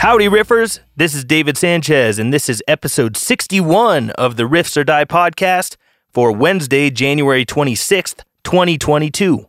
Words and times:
Howdy, 0.00 0.28
Riffers. 0.28 0.80
This 0.96 1.14
is 1.14 1.26
David 1.26 1.58
Sanchez, 1.58 2.18
and 2.18 2.32
this 2.32 2.48
is 2.48 2.62
episode 2.66 3.18
61 3.18 4.08
of 4.12 4.36
the 4.38 4.44
Riffs 4.44 4.78
or 4.78 4.82
Die 4.82 5.04
podcast 5.04 5.76
for 6.10 6.32
Wednesday, 6.32 6.88
January 6.88 7.44
26th, 7.44 8.22
2022. 8.42 9.46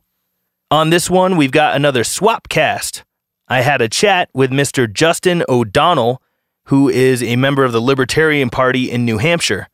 On 0.69 0.89
this 0.89 1.09
one, 1.09 1.37
we've 1.37 1.53
got 1.53 1.77
another 1.77 2.03
swap 2.03 2.49
cast. 2.49 3.05
I 3.47 3.61
had 3.61 3.81
a 3.81 3.87
chat 3.87 4.27
with 4.33 4.51
Mr. 4.51 4.91
Justin 4.91 5.45
O'Donnell, 5.47 6.21
who 6.65 6.89
is 6.89 7.23
a 7.23 7.37
member 7.37 7.63
of 7.63 7.71
the 7.71 7.79
Libertarian 7.79 8.49
Party 8.49 8.91
in 8.91 9.05
New 9.05 9.19
Hampshire. 9.19 9.69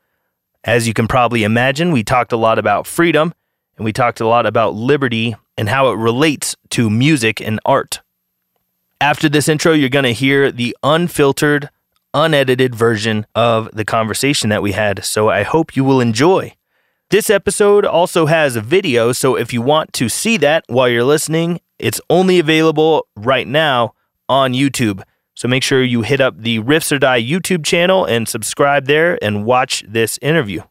As 0.64 0.88
you 0.88 0.94
can 0.94 1.08
probably 1.08 1.44
imagine, 1.44 1.92
we 1.92 2.04
talked 2.04 2.32
a 2.32 2.38
lot 2.38 2.60
about 2.60 2.86
freedom 2.86 3.34
and 3.78 3.84
we 3.84 3.94
talked 3.94 4.20
a 4.20 4.28
lot 4.28 4.46
about 4.46 4.76
liberty 4.76 5.36
and 5.58 5.70
how 5.70 5.90
it 5.90 5.96
relates 5.96 6.56
to 6.70 6.88
music 6.88 7.42
and 7.42 7.60
art. 7.66 8.02
After 9.00 9.30
this 9.30 9.48
intro, 9.48 9.74
you're 9.74 9.90
going 9.90 10.06
to 10.06 10.14
hear 10.14 10.52
the 10.52 10.76
unfiltered, 10.82 11.70
unedited 12.16 12.74
version 12.74 13.28
of 13.36 13.70
the 13.72 13.86
conversation 13.86 14.50
that 14.50 14.64
we 14.64 14.72
had, 14.72 15.06
so 15.06 15.30
I 15.30 15.44
hope 15.44 15.76
you 15.76 15.84
will 15.84 16.02
enjoy. 16.02 16.56
This 17.12 17.30
episode 17.30 17.86
also 17.86 18.26
has 18.26 18.56
a 18.56 18.62
video, 18.62 19.12
so 19.12 19.36
if 19.36 19.54
you 19.54 19.62
want 19.62 19.94
to 19.94 20.10
see 20.10 20.36
that 20.38 20.64
while 20.68 20.90
you're 20.90 21.04
listening, 21.04 21.62
it's 21.78 22.02
only 22.10 22.40
available 22.40 23.08
right 23.16 23.48
now 23.48 23.94
on 24.28 24.54
YouTube. 24.54 25.04
So 25.36 25.48
make 25.48 25.62
sure 25.62 25.84
you 25.84 26.02
hit 26.02 26.20
up 26.20 26.36
the 26.36 26.60
Riffs 26.60 26.92
or 26.92 26.98
Die 26.98 27.22
YouTube 27.22 27.64
channel 27.64 28.04
and 28.04 28.28
subscribe 28.28 28.88
there 28.88 29.24
and 29.24 29.46
watch 29.46 29.84
this 29.88 30.18
interview. 30.24 30.64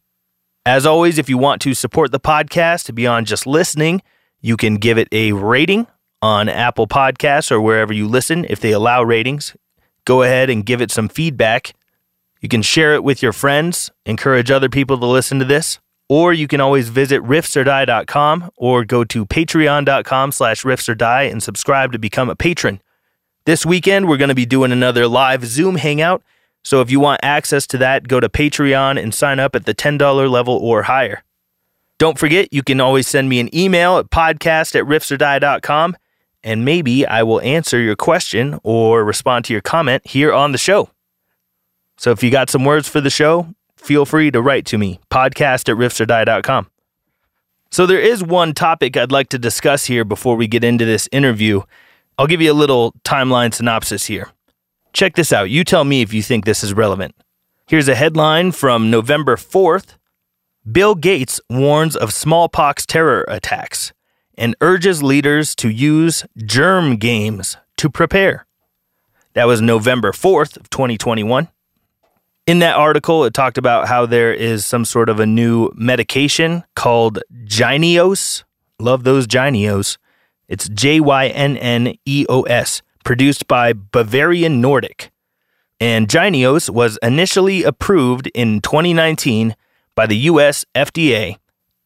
As 0.66 0.84
always, 0.84 1.16
if 1.18 1.28
you 1.28 1.38
want 1.38 1.62
to 1.62 1.74
support 1.74 2.10
the 2.10 2.18
podcast 2.18 2.92
beyond 2.92 3.28
just 3.28 3.46
listening, 3.46 4.02
you 4.40 4.56
can 4.56 4.78
give 4.78 4.98
it 4.98 5.06
a 5.12 5.30
rating 5.30 5.86
on 6.22 6.48
Apple 6.48 6.86
Podcasts 6.86 7.50
or 7.50 7.60
wherever 7.60 7.92
you 7.92 8.08
listen. 8.08 8.46
If 8.48 8.60
they 8.60 8.72
allow 8.72 9.02
ratings, 9.02 9.56
go 10.04 10.22
ahead 10.22 10.50
and 10.50 10.64
give 10.64 10.80
it 10.80 10.90
some 10.90 11.08
feedback. 11.08 11.74
You 12.40 12.48
can 12.48 12.62
share 12.62 12.94
it 12.94 13.04
with 13.04 13.22
your 13.22 13.32
friends, 13.32 13.90
encourage 14.04 14.50
other 14.50 14.68
people 14.68 14.98
to 14.98 15.06
listen 15.06 15.38
to 15.38 15.44
this, 15.44 15.78
or 16.08 16.32
you 16.32 16.46
can 16.46 16.60
always 16.60 16.88
visit 16.88 17.22
riffsordie.com 17.22 18.50
or 18.56 18.84
go 18.84 19.04
to 19.04 19.26
patreon.com 19.26 20.32
slash 20.32 20.62
riffsordie 20.62 21.30
and 21.30 21.42
subscribe 21.42 21.92
to 21.92 21.98
become 21.98 22.28
a 22.28 22.36
patron. 22.36 22.80
This 23.44 23.64
weekend, 23.64 24.08
we're 24.08 24.16
going 24.16 24.28
to 24.28 24.34
be 24.34 24.46
doing 24.46 24.72
another 24.72 25.06
live 25.06 25.44
Zoom 25.44 25.76
hangout. 25.76 26.22
So 26.64 26.80
if 26.80 26.90
you 26.90 26.98
want 26.98 27.20
access 27.22 27.66
to 27.68 27.78
that, 27.78 28.08
go 28.08 28.18
to 28.18 28.28
Patreon 28.28 29.00
and 29.00 29.14
sign 29.14 29.38
up 29.38 29.54
at 29.54 29.66
the 29.66 29.74
$10 29.74 30.28
level 30.28 30.56
or 30.56 30.82
higher. 30.82 31.22
Don't 31.98 32.18
forget, 32.18 32.52
you 32.52 32.62
can 32.62 32.80
always 32.80 33.06
send 33.06 33.28
me 33.28 33.38
an 33.38 33.54
email 33.56 33.98
at 33.98 34.10
podcast 34.10 34.74
at 34.74 34.84
riffsordie.com 34.84 35.96
and 36.46 36.64
maybe 36.64 37.04
I 37.04 37.24
will 37.24 37.40
answer 37.40 37.80
your 37.80 37.96
question 37.96 38.60
or 38.62 39.04
respond 39.04 39.44
to 39.46 39.52
your 39.52 39.60
comment 39.60 40.06
here 40.06 40.32
on 40.32 40.52
the 40.52 40.58
show. 40.58 40.88
So 41.98 42.12
if 42.12 42.22
you 42.22 42.30
got 42.30 42.50
some 42.50 42.64
words 42.64 42.88
for 42.88 43.00
the 43.00 43.10
show, 43.10 43.52
feel 43.76 44.06
free 44.06 44.30
to 44.30 44.40
write 44.40 44.64
to 44.66 44.78
me, 44.78 45.00
podcast 45.10 45.68
at 45.68 45.76
riffsordie.com. 45.76 46.70
So 47.72 47.84
there 47.84 48.00
is 48.00 48.22
one 48.22 48.54
topic 48.54 48.96
I'd 48.96 49.10
like 49.10 49.28
to 49.30 49.40
discuss 49.40 49.86
here 49.86 50.04
before 50.04 50.36
we 50.36 50.46
get 50.46 50.62
into 50.62 50.84
this 50.84 51.08
interview, 51.10 51.62
I'll 52.16 52.28
give 52.28 52.40
you 52.40 52.52
a 52.52 52.54
little 52.54 52.92
timeline 53.04 53.52
synopsis 53.52 54.06
here. 54.06 54.30
Check 54.92 55.16
this 55.16 55.32
out. 55.32 55.50
You 55.50 55.64
tell 55.64 55.84
me 55.84 56.00
if 56.00 56.14
you 56.14 56.22
think 56.22 56.44
this 56.44 56.62
is 56.62 56.72
relevant. 56.72 57.16
Here's 57.66 57.88
a 57.88 57.96
headline 57.96 58.52
from 58.52 58.88
November 58.88 59.34
4th 59.34 59.96
Bill 60.70 60.94
Gates 60.94 61.40
warns 61.50 61.96
of 61.96 62.12
smallpox 62.12 62.86
terror 62.86 63.24
attacks 63.26 63.92
and 64.36 64.56
urges 64.60 65.02
leaders 65.02 65.54
to 65.56 65.68
use 65.68 66.24
germ 66.36 66.96
games 66.96 67.56
to 67.76 67.90
prepare. 67.90 68.46
That 69.34 69.46
was 69.46 69.60
November 69.60 70.12
4th 70.12 70.56
of 70.56 70.70
2021. 70.70 71.48
In 72.46 72.60
that 72.60 72.76
article, 72.76 73.24
it 73.24 73.34
talked 73.34 73.58
about 73.58 73.88
how 73.88 74.06
there 74.06 74.32
is 74.32 74.64
some 74.64 74.84
sort 74.84 75.08
of 75.08 75.18
a 75.18 75.26
new 75.26 75.70
medication 75.74 76.64
called 76.74 77.18
Jynneos. 77.44 78.44
Love 78.78 79.04
those 79.04 79.26
Jynneos. 79.26 79.98
It's 80.48 80.68
J 80.68 81.00
Y 81.00 81.26
N 81.26 81.56
N 81.56 81.94
E 82.04 82.24
O 82.28 82.42
S, 82.42 82.82
produced 83.04 83.48
by 83.48 83.72
Bavarian 83.72 84.60
Nordic. 84.60 85.10
And 85.80 86.08
Jynneos 86.08 86.70
was 86.70 86.98
initially 87.02 87.64
approved 87.64 88.28
in 88.28 88.60
2019 88.60 89.56
by 89.96 90.06
the 90.06 90.16
US 90.16 90.64
FDA 90.74 91.38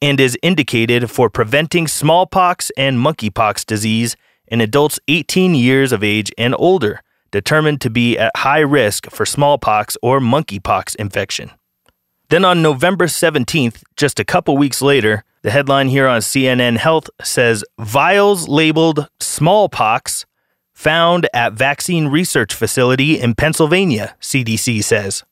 and 0.03 0.21
is 0.21 0.39
indicated 0.43 1.11
for 1.11 1.29
preventing 1.29 1.87
smallpox 1.87 2.71
and 2.77 2.99
monkeypox 2.99 3.67
disease 3.67 4.17
in 4.47 4.61
adults 4.61 4.99
18 5.09 5.55
years 5.55 5.93
of 5.93 6.03
age 6.03 6.33
and 6.37 6.55
older, 6.59 7.03
determined 7.31 7.81
to 7.81 7.91
be 7.91 8.19
at 8.19 8.37
high 8.37 8.61
risk 8.61 9.11
for 9.11 9.25
smallpox 9.25 9.97
or 10.03 10.21
monkeypox 10.21 10.97
infection. 10.97 11.51
Then 12.29 12.45
on 12.45 12.63
November 12.63 13.07
17th, 13.07 13.83
just 13.97 14.21
a 14.21 14.25
couple 14.25 14.57
weeks 14.57 14.81
later, 14.81 15.25
the 15.43 15.51
headline 15.51 15.89
here 15.89 16.07
on 16.07 16.21
CNN 16.21 16.77
Health 16.77 17.09
says 17.23 17.65
vials 17.79 18.49
labeled 18.49 19.09
smallpox 19.21 20.27
found 20.73 21.29
at 21.35 21.53
vaccine 21.53 22.09
research 22.09 22.55
facility 22.55 23.19
in 23.21 23.35
Pennsylvania, 23.35 24.17
CDC 24.21 24.83
says. 24.83 25.25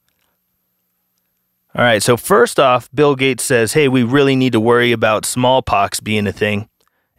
All 1.78 1.84
right, 1.84 2.02
so 2.02 2.16
first 2.16 2.58
off, 2.58 2.90
Bill 2.92 3.14
Gates 3.14 3.44
says, 3.44 3.74
hey, 3.74 3.86
we 3.86 4.02
really 4.02 4.34
need 4.34 4.50
to 4.50 4.58
worry 4.58 4.90
about 4.90 5.24
smallpox 5.24 6.00
being 6.00 6.26
a 6.26 6.32
thing 6.32 6.68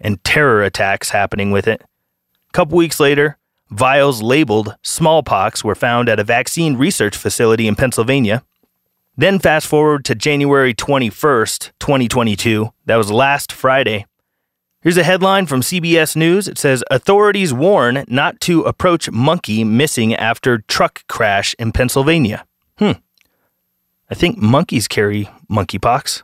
and 0.02 0.22
terror 0.25 0.64
attacks 0.64 1.12
happening 1.12 1.52
with 1.52 1.66
it. 1.66 1.81
A 1.81 2.52
couple 2.52 2.78
weeks 2.78 3.00
later, 3.00 3.38
vials 3.72 4.22
labeled 4.22 4.75
smallpox 4.81 5.64
were 5.64 5.75
found 5.75 6.09
at 6.09 6.20
a 6.20 6.25
vaccine 6.25 6.75
research 6.75 7.16
facility 7.16 7.70
in 7.70 7.78
Pennsylvania. 7.78 8.44
Then 9.16 9.40
fast 9.40 9.66
forward 9.66 10.03
to 10.03 10.14
January 10.14 10.74
21st, 10.74 11.72
2022. 11.80 12.74
That 12.86 12.97
was 12.97 13.09
last 13.09 13.53
Friday. 13.53 14.08
Here's 14.81 14.97
a 14.97 15.03
headline 15.03 15.46
from 15.46 15.62
CBS 15.62 16.18
News. 16.18 16.50
It 16.50 16.58
says 16.58 16.84
Authorities 16.91 17.53
warn 17.53 18.03
not 18.09 18.41
to 18.41 18.64
approach 18.64 19.09
monkey 19.09 19.64
missing 19.64 20.14
after 20.14 20.58
truck 20.68 21.08
crash 21.08 21.56
in 21.58 21.72
Pennsylvania. 21.72 22.44
Hmm. 22.78 22.91
I 24.09 24.16
think 24.16 24.38
monkeys 24.38 24.88
carry 24.88 25.30
monkeypox. 25.50 26.24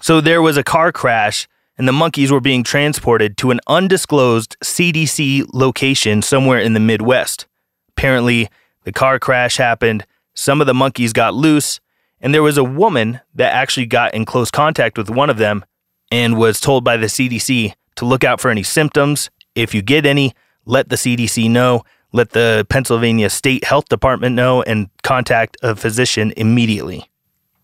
So 0.00 0.20
there 0.20 0.42
was 0.42 0.56
a 0.56 0.62
car 0.62 0.92
crash, 0.92 1.48
and 1.76 1.88
the 1.88 1.92
monkeys 1.92 2.30
were 2.30 2.40
being 2.40 2.62
transported 2.62 3.36
to 3.38 3.50
an 3.50 3.60
undisclosed 3.66 4.56
CDC 4.62 5.46
location 5.52 6.22
somewhere 6.22 6.58
in 6.58 6.74
the 6.74 6.80
Midwest. 6.80 7.46
Apparently, 7.90 8.48
the 8.84 8.92
car 8.92 9.18
crash 9.18 9.56
happened 9.56 10.04
some 10.38 10.60
of 10.60 10.68
the 10.68 10.74
monkeys 10.74 11.12
got 11.12 11.34
loose, 11.34 11.80
and 12.20 12.32
there 12.32 12.44
was 12.44 12.56
a 12.56 12.62
woman 12.62 13.20
that 13.34 13.52
actually 13.52 13.86
got 13.86 14.14
in 14.14 14.24
close 14.24 14.52
contact 14.52 14.96
with 14.96 15.10
one 15.10 15.30
of 15.30 15.36
them 15.36 15.64
and 16.12 16.38
was 16.38 16.60
told 16.60 16.84
by 16.84 16.96
the 16.96 17.08
CDC 17.08 17.74
to 17.96 18.04
look 18.04 18.22
out 18.22 18.40
for 18.40 18.48
any 18.48 18.62
symptoms. 18.62 19.30
If 19.56 19.74
you 19.74 19.82
get 19.82 20.06
any, 20.06 20.34
let 20.64 20.90
the 20.90 20.96
CDC 20.96 21.50
know, 21.50 21.82
let 22.12 22.30
the 22.30 22.66
Pennsylvania 22.68 23.30
State 23.30 23.64
Health 23.64 23.88
Department 23.88 24.34
know, 24.34 24.62
and 24.62 24.88
contact 25.02 25.56
a 25.62 25.76
physician 25.76 26.32
immediately. 26.36 27.10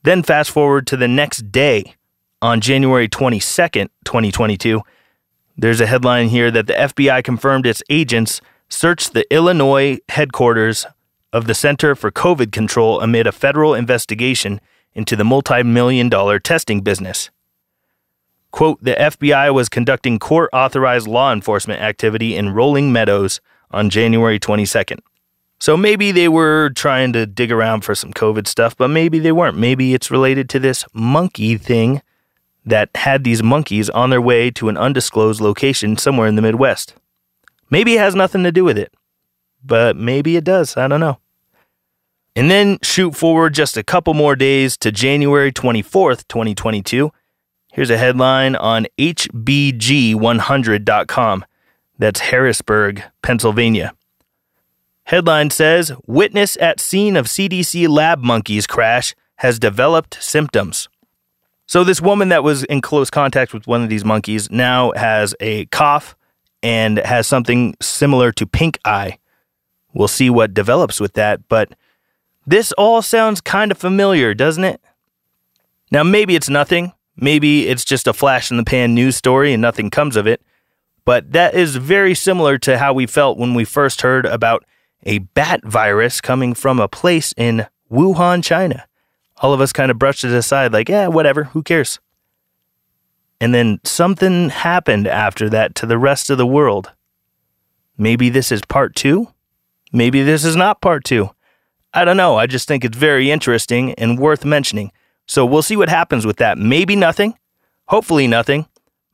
Then 0.03 0.23
fast 0.23 0.51
forward 0.51 0.87
to 0.89 0.97
the 0.97 1.09
next 1.09 1.51
day 1.51 1.95
on 2.43 2.61
January 2.61 3.09
22nd, 3.09 3.89
2022. 4.05 4.83
There's 5.57 5.81
a 5.81 5.87
headline 5.87 6.29
here 6.29 6.51
that 6.51 6.67
the 6.67 6.75
FBI 6.75 7.25
confirmed 7.25 7.67
its 7.67 7.83
agents 7.89 8.41
searched 8.69 9.15
the 9.15 9.25
Illinois 9.33 9.99
headquarters 10.11 10.87
of 11.33 11.47
the 11.47 11.55
Center 11.55 11.95
for 11.95 12.11
COVID 12.11 12.53
Control 12.53 13.01
amid 13.01 13.27
a 13.27 13.33
federal 13.33 13.75
investigation 13.75 14.61
into 14.95 15.17
the 15.17 15.25
multi 15.25 15.63
million 15.63 16.09
dollar 16.09 16.39
testing 16.39 16.81
business. 16.81 17.31
Quote 18.51 18.83
The 18.83 18.95
FBI 18.95 19.53
was 19.53 19.69
conducting 19.69 20.19
court 20.19 20.51
authorized 20.53 21.09
law 21.09 21.33
enforcement 21.33 21.81
activity 21.81 22.37
in 22.37 22.51
Rolling 22.51 22.93
Meadows 22.93 23.41
on 23.75 23.91
January 23.91 24.39
22nd. 24.39 25.01
So 25.61 25.77
maybe 25.77 26.13
they 26.13 26.29
were 26.29 26.71
trying 26.71 27.13
to 27.15 27.27
dig 27.27 27.53
around 27.53 27.85
for 27.85 27.95
some 27.95 28.13
COVID 28.13 28.47
stuff, 28.47 28.77
but 28.77 28.89
maybe 28.89 29.19
they 29.19 29.33
weren't. 29.33 29.57
Maybe 29.57 29.95
it's 29.95 30.11
related 30.11 30.51
to 30.51 30.59
this 30.59 30.85
monkey 30.93 31.57
thing 31.57 32.03
that 32.67 32.91
had 32.95 33.25
these 33.25 33.43
monkeys 33.43 33.89
on 33.91 34.11
their 34.11 34.21
way 34.21 34.51
to 34.53 34.69
an 34.69 34.77
undisclosed 34.77 35.41
location 35.41 35.97
somewhere 35.97 36.27
in 36.27 36.37
the 36.37 36.43
Midwest. 36.43 36.95
Maybe 37.71 37.95
it 37.95 38.01
has 38.01 38.15
nothing 38.15 38.43
to 38.45 38.53
do 38.53 38.65
with 38.65 38.79
it, 38.79 38.93
but 39.65 39.97
maybe 39.97 40.37
it 40.37 40.45
does. 40.45 40.77
I 40.77 40.89
don't 40.89 41.01
know. 41.01 41.19
And 42.37 42.51
then 42.51 42.79
shoot 42.83 43.15
forward 43.15 43.55
just 43.55 43.77
a 43.77 43.83
couple 43.83 44.13
more 44.13 44.35
days 44.35 44.77
to 44.79 44.91
January 44.91 45.53
24th, 45.53 46.27
2022. 46.29 47.13
Here's 47.73 47.91
a 47.91 47.97
headline 47.97 48.57
on 48.57 48.89
HBG100.com. 48.99 51.45
That's 52.05 52.21
Harrisburg, 52.21 53.03
Pennsylvania. 53.23 53.95
Headline 55.05 55.49
says 55.49 55.91
Witness 56.07 56.55
at 56.61 56.79
scene 56.79 57.17
of 57.17 57.25
CDC 57.25 57.89
lab 57.89 58.23
monkeys 58.23 58.67
crash 58.67 59.15
has 59.37 59.59
developed 59.59 60.23
symptoms. 60.23 60.91
So, 61.65 61.83
this 61.83 62.03
woman 62.03 62.29
that 62.29 62.45
was 62.45 62.65
in 62.65 62.83
close 62.83 63.09
contact 63.09 63.55
with 63.55 63.67
one 63.67 63.83
of 63.83 63.89
these 63.89 64.05
monkeys 64.05 64.51
now 64.51 64.93
has 64.93 65.35
a 65.41 65.65
cough 65.67 66.15
and 66.63 66.99
has 66.99 67.27
something 67.27 67.75
similar 67.81 68.33
to 68.33 68.47
pink 68.47 68.79
eye 68.85 69.17
we'll 69.95 70.09
see 70.09 70.29
what 70.29 70.53
develops 70.53 71.01
with 71.01 71.15
that. 71.15 71.49
But 71.49 71.73
this 72.47 72.71
all 72.73 73.01
sounds 73.01 73.41
kind 73.41 73.73
of 73.73 73.79
familiar, 73.79 74.35
doesn't 74.35 74.65
it? 74.65 74.79
Now, 75.91 76.03
maybe 76.03 76.35
it's 76.35 76.51
nothing. 76.51 76.93
Maybe 77.17 77.67
it's 77.69 77.85
just 77.85 78.07
a 78.07 78.13
flash 78.13 78.51
in 78.51 78.59
the 78.59 78.65
pan 78.65 78.95
news 78.95 79.17
story 79.17 79.55
and 79.55 79.63
nothing 79.63 79.89
comes 79.89 80.17
of 80.17 80.27
it. 80.27 80.43
But 81.05 81.33
that 81.33 81.55
is 81.55 81.77
very 81.77 82.15
similar 82.15 82.59
to 82.59 82.79
how 82.79 82.93
we 82.93 83.07
felt 83.07 83.39
when 83.39 83.55
we 83.55 83.65
first 83.65 84.01
heard 84.03 84.25
about 84.27 84.65
a 85.05 85.19
bat 85.19 85.63
virus 85.65 86.21
coming 86.21 86.55
from 86.55 86.81
a 86.81 86.89
place 86.89 87.35
in 87.37 87.67
Wuhan, 87.91 88.43
China. 88.43 88.87
All 89.39 89.53
of 89.53 89.61
us 89.61 89.73
kind 89.73 89.91
of 89.91 89.99
brushed 89.99 90.25
it 90.25 90.33
aside, 90.33 90.73
like, 90.73 90.89
yeah, 90.89 91.09
whatever, 91.09 91.45
who 91.45 91.63
cares? 91.63 92.01
And 93.41 93.53
then 93.55 93.81
something 93.85 94.49
happened 94.49 95.07
after 95.07 95.51
that 95.51 95.75
to 95.77 95.87
the 95.87 95.99
rest 95.99 96.31
of 96.31 96.39
the 96.39 96.47
world. 96.47 96.93
Maybe 97.99 98.31
this 98.31 98.51
is 98.51 98.63
part 98.63 98.95
two? 98.95 99.29
Maybe 99.93 100.23
this 100.23 100.45
is 100.45 100.57
not 100.57 100.81
part 100.81 101.05
two. 101.05 101.31
I 101.93 102.05
don't 102.05 102.17
know. 102.17 102.37
I 102.37 102.47
just 102.47 102.67
think 102.67 102.85
it's 102.85 102.97
very 102.97 103.31
interesting 103.31 103.93
and 103.95 104.19
worth 104.19 104.45
mentioning. 104.45 104.91
So 105.27 105.45
we'll 105.45 105.63
see 105.63 105.77
what 105.77 105.89
happens 105.89 106.27
with 106.27 106.39
that. 106.39 106.59
Maybe 106.59 106.97
nothing, 106.97 107.39
hopefully 107.87 108.27
nothing, 108.27 108.67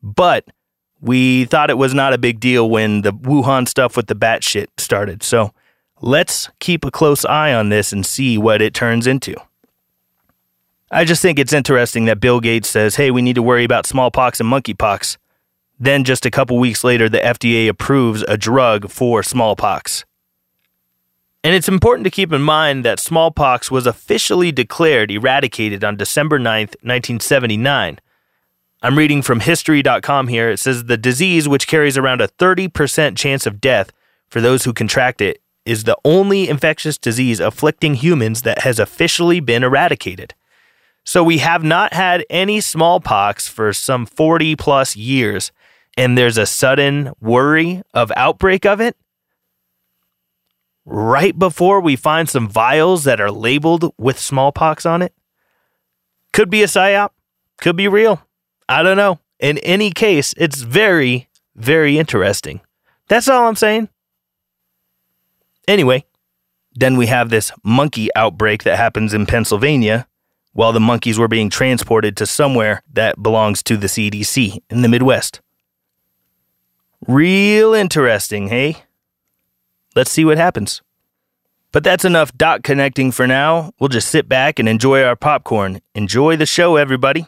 but 0.03 0.45
we 1.01 1.47
thought 1.47 1.71
it 1.71 1.79
was 1.79 1.95
not 1.95 2.13
a 2.13 2.19
big 2.19 2.41
deal 2.41 2.69
when 2.69 3.03
the 3.03 3.13
Wuhan 3.13 3.67
stuff 3.67 3.97
with 3.97 4.07
the 4.07 4.15
bat 4.15 4.45
shit 4.45 4.71
started. 4.79 5.23
So 5.23 5.53
let's 6.01 6.51
keep 6.59 6.85
a 6.85 6.91
close 6.91 7.25
eye 7.25 7.53
on 7.55 7.69
this 7.69 7.93
and 7.93 8.05
see 8.05 8.37
what 8.37 8.61
it 8.61 8.75
turns 8.75 9.07
into. 9.07 9.35
I 10.91 11.05
just 11.05 11.23
think 11.23 11.39
it's 11.39 11.53
interesting 11.53 12.07
that 12.07 12.21
Bill 12.21 12.41
Gates 12.41 12.69
says, 12.69 12.97
hey, 12.97 13.11
we 13.11 13.23
need 13.23 13.37
to 13.37 13.43
worry 13.43 13.65
about 13.65 13.87
smallpox 13.87 14.41
and 14.41 14.51
monkeypox. 14.51 15.17
Then, 15.79 16.05
just 16.05 16.27
a 16.27 16.31
couple 16.31 16.59
weeks 16.59 16.85
later, 16.85 17.09
the 17.09 17.21
FDA 17.21 17.69
approves 17.69 18.23
a 18.29 18.37
drug 18.37 18.91
for 18.91 19.23
smallpox. 19.23 20.05
And 21.43 21.55
it's 21.55 21.69
important 21.69 22.05
to 22.05 22.11
keep 22.11 22.33
in 22.33 22.43
mind 22.43 22.85
that 22.85 23.01
smallpox 23.01 23.71
was 23.71 23.87
officially 23.87 24.53
declared 24.53 25.11
eradicated 25.11 25.83
on 25.83 25.97
December 25.97 26.39
9th, 26.39 26.77
1979. 26.83 27.99
I'm 28.83 28.97
reading 28.97 29.21
from 29.21 29.41
history.com 29.41 30.29
here. 30.29 30.51
It 30.51 30.59
says 30.59 30.85
the 30.85 30.97
disease, 30.97 31.47
which 31.47 31.67
carries 31.67 31.99
around 31.99 32.23
a 32.23 32.29
30% 32.29 33.17
chance 33.17 33.47
of 33.47 33.61
death 33.61 33.93
for 34.29 34.41
those 34.41 34.65
who 34.65 34.73
contract 34.73 35.21
it, 35.21 35.43
is 35.67 35.85
the 35.85 35.99
only 36.05 36.49
infectious 36.49 36.97
disease 36.97 37.41
afflicting 37.41 37.97
humans 37.97 38.43
that 38.43 38.61
has 38.61 38.79
officially 38.79 39.39
been 39.39 39.63
eradicated. 39.63 40.35
So 41.05 41.23
we 41.23 41.39
have 41.39 41.63
not 41.63 41.93
had 41.93 42.25
any 42.31 42.61
smallpox 42.61 43.49
for 43.49 43.73
some 43.75 44.07
40 44.07 44.57
plus 44.57 44.97
years, 44.97 45.53
and 45.97 46.17
there's 46.17 46.39
a 46.39 46.47
sudden 46.47 47.13
worry 47.21 47.83
of 47.93 48.11
outbreak 48.17 48.65
of 48.65 48.81
it 48.81 48.97
right 50.87 51.39
before 51.39 51.81
we 51.81 51.97
find 51.97 52.29
some 52.29 52.49
vials 52.49 53.05
that 53.05 53.21
are 53.21 53.31
labeled 53.31 53.93
with 53.99 54.19
smallpox 54.19 54.87
on 54.87 55.03
it? 55.03 55.15
Could 56.33 56.51
be 56.51 56.63
a 56.63 56.67
psyop, 56.67 57.11
could 57.59 57.77
be 57.77 57.89
real. 57.89 58.23
I 58.71 58.85
don't 58.85 58.97
know. 58.97 59.19
In 59.41 59.59
any 59.59 59.91
case, 59.91 60.33
it's 60.37 60.63
very, 60.63 61.29
very 61.57 61.99
interesting. 61.99 62.61
That's 63.09 63.29
all 63.29 63.49
I'm 63.49 63.57
saying. 63.57 63.89
Anyway, 65.67 66.05
then 66.77 66.97
we 66.97 67.07
have 67.07 67.31
this 67.31 67.51
monkey 67.65 68.11
outbreak 68.15 68.63
that 68.63 68.77
happens 68.77 69.13
in 69.13 69.27
Pennsylvania 69.27 70.07
while 70.53 70.73
the 70.73 70.79
monkeys 70.79 71.19
were 71.19 71.27
being 71.27 71.51
transported 71.51 72.17
to 72.17 72.27
somewhere 72.27 72.85
that 72.93 73.21
belongs 73.21 73.65
to 73.65 73.77
the 73.77 73.89
CDC 73.89 74.63
in 74.71 74.83
the 74.83 74.89
Midwest. 74.89 75.41
Real 77.09 77.75
interesting, 77.75 78.49
hey? 78.49 78.85
Let's 79.97 80.13
see 80.13 80.25
what 80.25 80.39
happens. 80.39 80.81
But 81.73 81.83
that's 81.83 82.05
enough 82.05 82.33
dot 82.37 82.63
connecting 82.63 83.11
for 83.11 83.27
now. 83.27 83.73
We'll 83.81 83.89
just 83.89 84.09
sit 84.09 84.29
back 84.29 84.61
and 84.61 84.69
enjoy 84.69 85.03
our 85.03 85.17
popcorn. 85.17 85.81
Enjoy 85.97 86.37
the 86.37 86.47
show, 86.47 86.77
everybody. 86.77 87.27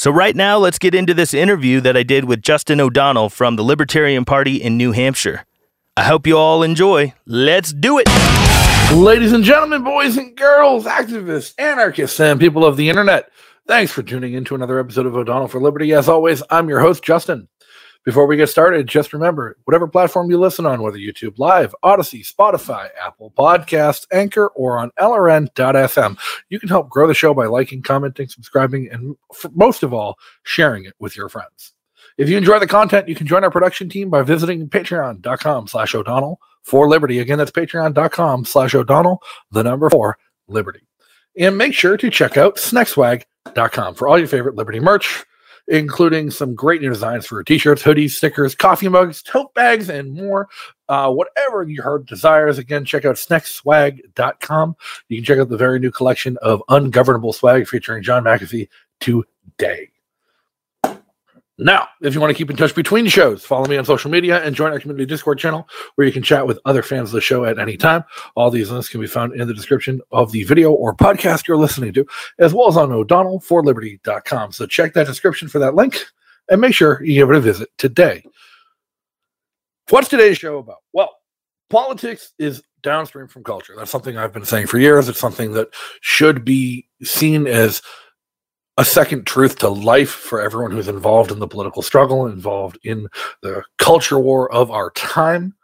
So, 0.00 0.10
right 0.10 0.34
now, 0.34 0.56
let's 0.56 0.78
get 0.78 0.94
into 0.94 1.12
this 1.12 1.34
interview 1.34 1.82
that 1.82 1.94
I 1.94 2.04
did 2.04 2.24
with 2.24 2.40
Justin 2.40 2.80
O'Donnell 2.80 3.28
from 3.28 3.56
the 3.56 3.62
Libertarian 3.62 4.24
Party 4.24 4.56
in 4.56 4.78
New 4.78 4.92
Hampshire. 4.92 5.44
I 5.94 6.04
hope 6.04 6.26
you 6.26 6.38
all 6.38 6.62
enjoy. 6.62 7.12
Let's 7.26 7.70
do 7.74 7.98
it. 8.02 8.08
Ladies 8.94 9.34
and 9.34 9.44
gentlemen, 9.44 9.84
boys 9.84 10.16
and 10.16 10.34
girls, 10.34 10.86
activists, 10.86 11.52
anarchists, 11.58 12.18
and 12.18 12.40
people 12.40 12.64
of 12.64 12.78
the 12.78 12.88
internet, 12.88 13.30
thanks 13.66 13.92
for 13.92 14.02
tuning 14.02 14.32
in 14.32 14.46
to 14.46 14.54
another 14.54 14.78
episode 14.80 15.04
of 15.04 15.14
O'Donnell 15.14 15.48
for 15.48 15.60
Liberty. 15.60 15.92
As 15.92 16.08
always, 16.08 16.42
I'm 16.48 16.70
your 16.70 16.80
host, 16.80 17.04
Justin. 17.04 17.48
Before 18.02 18.26
we 18.26 18.38
get 18.38 18.48
started, 18.48 18.86
just 18.86 19.12
remember 19.12 19.58
whatever 19.64 19.86
platform 19.86 20.30
you 20.30 20.38
listen 20.38 20.64
on, 20.64 20.80
whether 20.80 20.96
YouTube 20.96 21.38
Live, 21.38 21.74
Odysee, 21.84 22.24
Spotify, 22.26 22.88
Apple 22.98 23.30
Podcasts, 23.36 24.06
Anchor, 24.10 24.48
or 24.48 24.78
on 24.78 24.90
LRN.FM, 24.98 26.18
you 26.48 26.58
can 26.58 26.70
help 26.70 26.88
grow 26.88 27.06
the 27.06 27.12
show 27.12 27.34
by 27.34 27.44
liking, 27.44 27.82
commenting, 27.82 28.26
subscribing, 28.28 28.88
and 28.90 29.16
most 29.52 29.82
of 29.82 29.92
all, 29.92 30.18
sharing 30.44 30.86
it 30.86 30.94
with 30.98 31.14
your 31.14 31.28
friends. 31.28 31.74
If 32.16 32.30
you 32.30 32.38
enjoy 32.38 32.58
the 32.58 32.66
content, 32.66 33.06
you 33.06 33.14
can 33.14 33.26
join 33.26 33.44
our 33.44 33.50
production 33.50 33.90
team 33.90 34.08
by 34.08 34.22
visiting 34.22 34.68
patreon.com 34.68 35.68
slash 35.68 35.94
O'Donnell 35.94 36.40
for 36.62 36.88
Liberty. 36.88 37.18
Again, 37.18 37.36
that's 37.36 37.50
patreon.com 37.50 38.46
slash 38.46 38.74
O'Donnell, 38.74 39.22
the 39.50 39.62
number 39.62 39.90
four 39.90 40.18
Liberty. 40.48 40.86
And 41.38 41.58
make 41.58 41.74
sure 41.74 41.98
to 41.98 42.10
check 42.10 42.38
out 42.38 42.56
snackswag.com 42.56 43.94
for 43.94 44.08
all 44.08 44.18
your 44.18 44.26
favorite 44.26 44.54
Liberty 44.54 44.80
merch 44.80 45.24
including 45.70 46.30
some 46.30 46.54
great 46.54 46.82
new 46.82 46.90
designs 46.90 47.24
for 47.26 47.42
t-shirts, 47.44 47.82
hoodies, 47.82 48.10
stickers, 48.10 48.54
coffee 48.56 48.88
mugs, 48.88 49.22
tote 49.22 49.54
bags, 49.54 49.88
and 49.88 50.12
more. 50.12 50.48
Uh, 50.88 51.10
whatever 51.10 51.62
your 51.62 51.84
heart 51.84 52.04
desires. 52.06 52.58
Again, 52.58 52.84
check 52.84 53.04
out 53.04 53.14
snackswag.com. 53.14 54.76
You 55.08 55.16
can 55.16 55.24
check 55.24 55.38
out 55.38 55.48
the 55.48 55.56
very 55.56 55.78
new 55.78 55.92
collection 55.92 56.36
of 56.42 56.62
ungovernable 56.68 57.32
swag 57.32 57.68
featuring 57.68 58.02
John 58.02 58.24
McAfee 58.24 58.68
today. 58.98 59.90
Now, 61.62 61.88
if 62.00 62.14
you 62.14 62.20
want 62.20 62.30
to 62.30 62.34
keep 62.36 62.48
in 62.48 62.56
touch 62.56 62.74
between 62.74 63.06
shows, 63.06 63.44
follow 63.44 63.66
me 63.66 63.76
on 63.76 63.84
social 63.84 64.10
media 64.10 64.42
and 64.42 64.56
join 64.56 64.72
our 64.72 64.80
community 64.80 65.04
Discord 65.04 65.38
channel 65.38 65.68
where 65.94 66.06
you 66.06 66.12
can 66.12 66.22
chat 66.22 66.46
with 66.46 66.58
other 66.64 66.82
fans 66.82 67.10
of 67.10 67.12
the 67.12 67.20
show 67.20 67.44
at 67.44 67.58
any 67.58 67.76
time. 67.76 68.02
All 68.34 68.50
these 68.50 68.70
links 68.70 68.88
can 68.88 68.98
be 69.00 69.06
found 69.06 69.38
in 69.38 69.46
the 69.46 69.52
description 69.52 70.00
of 70.10 70.32
the 70.32 70.44
video 70.44 70.72
or 70.72 70.94
podcast 70.94 71.46
you're 71.46 71.58
listening 71.58 71.92
to, 71.92 72.06
as 72.38 72.54
well 72.54 72.68
as 72.68 72.78
on 72.78 72.88
o'donnellforliberty.com. 72.88 74.52
So 74.52 74.66
check 74.66 74.94
that 74.94 75.06
description 75.06 75.48
for 75.48 75.58
that 75.58 75.74
link 75.74 76.02
and 76.48 76.62
make 76.62 76.74
sure 76.74 77.04
you 77.04 77.14
give 77.14 77.30
it 77.30 77.36
a 77.36 77.40
visit 77.40 77.68
today. 77.76 78.24
What's 79.90 80.08
today's 80.08 80.38
show 80.38 80.58
about? 80.58 80.78
Well, 80.94 81.14
politics 81.68 82.32
is 82.38 82.62
downstream 82.82 83.28
from 83.28 83.44
culture. 83.44 83.74
That's 83.76 83.90
something 83.90 84.16
I've 84.16 84.32
been 84.32 84.46
saying 84.46 84.68
for 84.68 84.78
years. 84.78 85.10
It's 85.10 85.20
something 85.20 85.52
that 85.52 85.68
should 86.00 86.42
be 86.42 86.88
seen 87.02 87.46
as 87.46 87.82
a 88.80 88.84
second 88.84 89.26
truth 89.26 89.58
to 89.58 89.68
life 89.68 90.08
for 90.08 90.40
everyone 90.40 90.70
who's 90.70 90.88
involved 90.88 91.30
in 91.30 91.38
the 91.38 91.46
political 91.46 91.82
struggle, 91.82 92.26
involved 92.26 92.78
in 92.82 93.08
the 93.42 93.62
culture 93.76 94.18
war 94.18 94.50
of 94.50 94.70
our 94.70 94.90
time. 94.92 95.54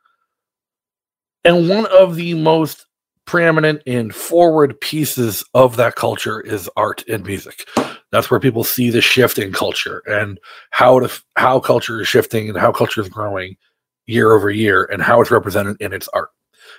And 1.42 1.66
one 1.66 1.86
of 1.86 2.16
the 2.16 2.34
most 2.34 2.84
preeminent 3.24 3.82
and 3.86 4.14
forward 4.14 4.78
pieces 4.82 5.42
of 5.54 5.76
that 5.76 5.94
culture 5.94 6.42
is 6.42 6.68
art 6.76 7.04
and 7.08 7.24
music. 7.24 7.66
That's 8.12 8.30
where 8.30 8.38
people 8.38 8.64
see 8.64 8.90
the 8.90 9.00
shift 9.00 9.38
in 9.38 9.50
culture 9.50 10.02
and 10.06 10.38
how 10.70 11.00
to, 11.00 11.22
how 11.36 11.58
culture 11.58 12.02
is 12.02 12.08
shifting 12.08 12.50
and 12.50 12.58
how 12.58 12.70
culture 12.70 13.00
is 13.00 13.08
growing 13.08 13.56
year 14.04 14.34
over 14.34 14.50
year 14.50 14.84
and 14.92 15.00
how 15.00 15.22
it's 15.22 15.30
represented 15.30 15.78
in 15.80 15.94
its 15.94 16.06
art. 16.08 16.28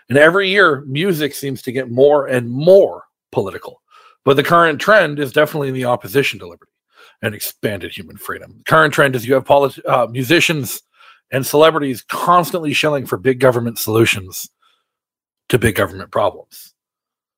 And 0.08 0.20
every 0.20 0.50
year, 0.50 0.82
music 0.86 1.34
seems 1.34 1.64
to 1.64 1.72
get 1.72 1.90
more 1.90 2.28
and 2.28 2.48
more 2.48 3.06
political. 3.32 3.82
But 4.28 4.36
the 4.36 4.44
current 4.44 4.82
trend 4.82 5.20
is 5.20 5.32
definitely 5.32 5.70
in 5.70 5.74
the 5.74 5.86
opposition 5.86 6.38
to 6.40 6.48
liberty 6.50 6.74
and 7.22 7.34
expanded 7.34 7.96
human 7.96 8.18
freedom. 8.18 8.56
The 8.58 8.64
current 8.66 8.94
trend 8.94 9.16
is 9.16 9.26
you 9.26 9.36
have 9.36 9.46
polit- 9.46 9.86
uh, 9.86 10.08
musicians 10.08 10.82
and 11.32 11.46
celebrities 11.46 12.04
constantly 12.10 12.74
shelling 12.74 13.06
for 13.06 13.18
big 13.18 13.40
government 13.40 13.80
solutions 13.80 14.50
to 15.48 15.58
big 15.58 15.76
government 15.76 16.12
problems. 16.12 16.74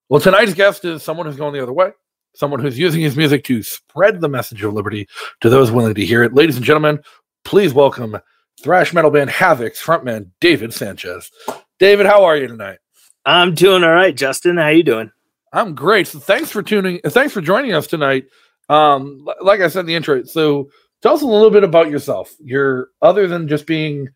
Well, 0.10 0.20
tonight's 0.20 0.56
guest 0.56 0.84
is 0.84 1.04
someone 1.04 1.28
who's 1.28 1.36
going 1.36 1.54
the 1.54 1.62
other 1.62 1.72
way, 1.72 1.92
someone 2.34 2.60
who's 2.60 2.80
using 2.80 3.02
his 3.02 3.16
music 3.16 3.44
to 3.44 3.62
spread 3.62 4.20
the 4.20 4.28
message 4.28 4.64
of 4.64 4.74
liberty 4.74 5.08
to 5.42 5.50
those 5.52 5.70
willing 5.70 5.94
to 5.94 6.04
hear 6.04 6.24
it. 6.24 6.34
Ladies 6.34 6.58
and 6.58 6.66
gentlemen, 6.66 7.04
please 7.46 7.72
welcome 7.72 8.18
thrash 8.64 8.96
metal 8.96 9.12
band 9.12 9.30
Havok's 9.30 9.80
frontman 9.80 10.32
David 10.42 10.74
Sanchez. 10.74 11.30
David, 11.78 12.08
how 12.08 12.24
are 12.24 12.36
you 12.36 12.48
tonight? 12.48 12.80
I'm 13.28 13.54
doing 13.54 13.84
all 13.84 13.92
right, 13.92 14.18
Justin. 14.18 14.58
How 14.58 14.70
you 14.70 14.82
doing? 14.82 15.12
I'm 15.52 15.76
great. 15.76 16.08
So 16.08 16.20
thanks 16.20 16.52
for 16.52 16.62
tuning. 16.62 17.00
Thanks 17.06 17.34
for 17.34 17.42
joining 17.42 17.74
us 17.74 17.88
tonight. 17.88 18.26
Um, 18.70 19.28
like 19.42 19.62
I 19.62 19.68
said 19.68 19.82
in 19.82 19.86
the 19.88 19.96
intro, 19.96 20.24
so 20.24 20.70
tell 21.02 21.16
us 21.16 21.22
a 21.22 21.28
little 21.28 21.50
bit 21.50 21.64
about 21.64 21.90
yourself. 21.90 22.36
You're 22.40 22.90
other 23.02 23.28
than 23.28 23.48
just 23.48 23.66
being, 23.66 24.10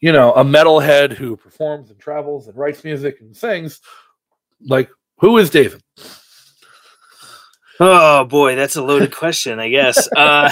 you 0.00 0.12
know, 0.12 0.32
a 0.32 0.44
metalhead 0.44 1.12
who 1.12 1.36
performs 1.36 1.90
and 1.90 1.98
travels 1.98 2.48
and 2.48 2.56
writes 2.56 2.82
music 2.82 3.18
and 3.20 3.36
sings. 3.36 3.80
Like, 4.66 4.88
who 5.18 5.36
is 5.36 5.50
David? 5.50 5.82
Oh 7.80 8.24
boy, 8.24 8.54
that's 8.54 8.76
a 8.76 8.82
loaded 8.82 9.14
question. 9.14 9.58
I 9.58 9.68
guess. 9.68 10.08
Uh, 10.16 10.50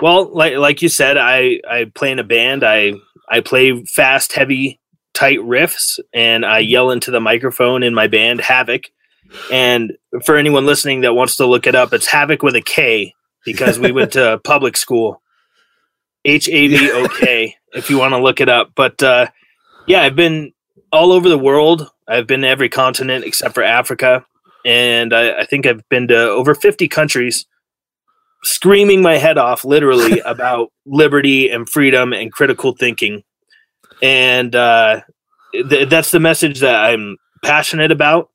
well, 0.00 0.32
like 0.32 0.56
like 0.56 0.80
you 0.82 0.88
said, 0.88 1.16
I 1.16 1.60
I 1.68 1.90
play 1.92 2.12
in 2.12 2.20
a 2.20 2.24
band. 2.24 2.62
I 2.62 2.92
I 3.28 3.40
play 3.40 3.82
fast, 3.84 4.32
heavy 4.32 4.80
tight 5.18 5.38
riffs 5.38 5.98
and 6.12 6.46
I 6.46 6.60
yell 6.60 6.90
into 6.90 7.10
the 7.10 7.20
microphone 7.20 7.82
in 7.82 7.94
my 7.94 8.06
band 8.06 8.40
Havok. 8.40 8.86
And 9.52 9.92
for 10.24 10.36
anyone 10.36 10.64
listening 10.64 11.00
that 11.02 11.14
wants 11.14 11.36
to 11.36 11.46
look 11.46 11.66
it 11.66 11.74
up, 11.74 11.92
it's 11.92 12.08
Havok 12.08 12.42
with 12.42 12.54
a 12.54 12.60
K 12.60 13.14
because 13.44 13.78
we 13.78 13.90
went 13.90 14.12
to 14.12 14.40
public 14.44 14.76
school. 14.76 15.20
H 16.24 16.48
A 16.48 16.68
V 16.68 16.90
O 16.92 17.08
K 17.08 17.56
if 17.72 17.90
you 17.90 17.98
want 17.98 18.12
to 18.12 18.22
look 18.22 18.40
it 18.40 18.48
up. 18.48 18.72
But 18.74 19.02
uh, 19.02 19.26
yeah, 19.86 20.02
I've 20.02 20.16
been 20.16 20.52
all 20.92 21.12
over 21.12 21.28
the 21.28 21.38
world. 21.38 21.90
I've 22.06 22.26
been 22.26 22.42
to 22.42 22.48
every 22.48 22.68
continent 22.68 23.24
except 23.24 23.54
for 23.54 23.62
Africa. 23.62 24.24
And 24.64 25.12
I, 25.12 25.40
I 25.40 25.44
think 25.46 25.66
I've 25.66 25.86
been 25.88 26.08
to 26.08 26.16
over 26.16 26.54
50 26.54 26.88
countries 26.88 27.46
screaming 28.44 29.02
my 29.02 29.16
head 29.16 29.38
off 29.38 29.64
literally 29.64 30.20
about 30.24 30.72
liberty 30.86 31.50
and 31.50 31.68
freedom 31.68 32.12
and 32.12 32.32
critical 32.32 32.72
thinking. 32.72 33.22
And 34.02 34.54
uh, 34.54 35.00
th- 35.52 35.88
that's 35.88 36.10
the 36.10 36.20
message 36.20 36.60
that 36.60 36.76
I'm 36.84 37.16
passionate 37.42 37.90
about. 37.90 38.30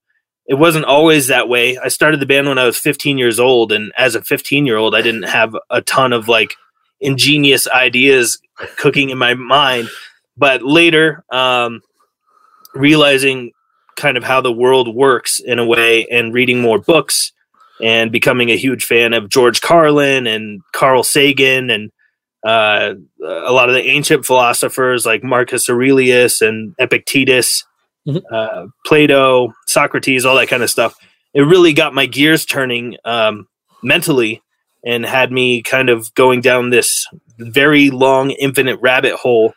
It 0.45 0.55
wasn't 0.55 0.85
always 0.85 1.27
that 1.27 1.47
way. 1.47 1.77
I 1.77 1.87
started 1.87 2.19
the 2.19 2.25
band 2.25 2.47
when 2.47 2.57
I 2.57 2.65
was 2.65 2.77
15 2.77 3.17
years 3.17 3.39
old. 3.39 3.71
And 3.71 3.91
as 3.97 4.15
a 4.15 4.21
15 4.21 4.65
year 4.65 4.77
old, 4.77 4.93
I 4.93 5.01
didn't 5.01 5.23
have 5.23 5.55
a 5.69 5.81
ton 5.81 6.11
of 6.11 6.27
like 6.27 6.55
ingenious 6.99 7.67
ideas 7.67 8.39
cooking 8.77 9.09
in 9.09 9.17
my 9.17 9.33
mind. 9.35 9.89
But 10.35 10.63
later, 10.63 11.23
um, 11.31 11.81
realizing 12.73 13.51
kind 13.95 14.17
of 14.17 14.23
how 14.23 14.41
the 14.41 14.51
world 14.51 14.93
works 14.93 15.39
in 15.39 15.59
a 15.59 15.65
way 15.65 16.07
and 16.07 16.33
reading 16.33 16.61
more 16.61 16.79
books 16.79 17.31
and 17.81 18.11
becoming 18.11 18.49
a 18.49 18.57
huge 18.57 18.85
fan 18.85 19.13
of 19.13 19.29
George 19.29 19.61
Carlin 19.61 20.27
and 20.27 20.61
Carl 20.73 21.03
Sagan 21.03 21.69
and 21.69 21.91
uh, 22.43 22.93
a 23.23 23.51
lot 23.51 23.69
of 23.69 23.75
the 23.75 23.85
ancient 23.85 24.25
philosophers 24.25 25.05
like 25.05 25.23
Marcus 25.23 25.69
Aurelius 25.69 26.41
and 26.41 26.75
Epictetus, 26.79 27.63
mm-hmm. 28.07 28.19
uh, 28.33 28.67
Plato, 28.85 29.53
Socrates, 29.67 30.25
all 30.25 30.35
that 30.35 30.49
kind 30.49 30.63
of 30.63 30.69
stuff. 30.69 30.95
It 31.33 31.41
really 31.41 31.73
got 31.73 31.93
my 31.93 32.05
gears 32.05 32.45
turning 32.45 32.97
um, 33.05 33.47
mentally 33.81 34.41
and 34.85 35.05
had 35.05 35.31
me 35.31 35.61
kind 35.61 35.89
of 35.89 36.13
going 36.15 36.41
down 36.41 36.69
this 36.69 37.07
very 37.39 37.89
long, 37.89 38.31
infinite 38.31 38.79
rabbit 38.81 39.15
hole 39.15 39.53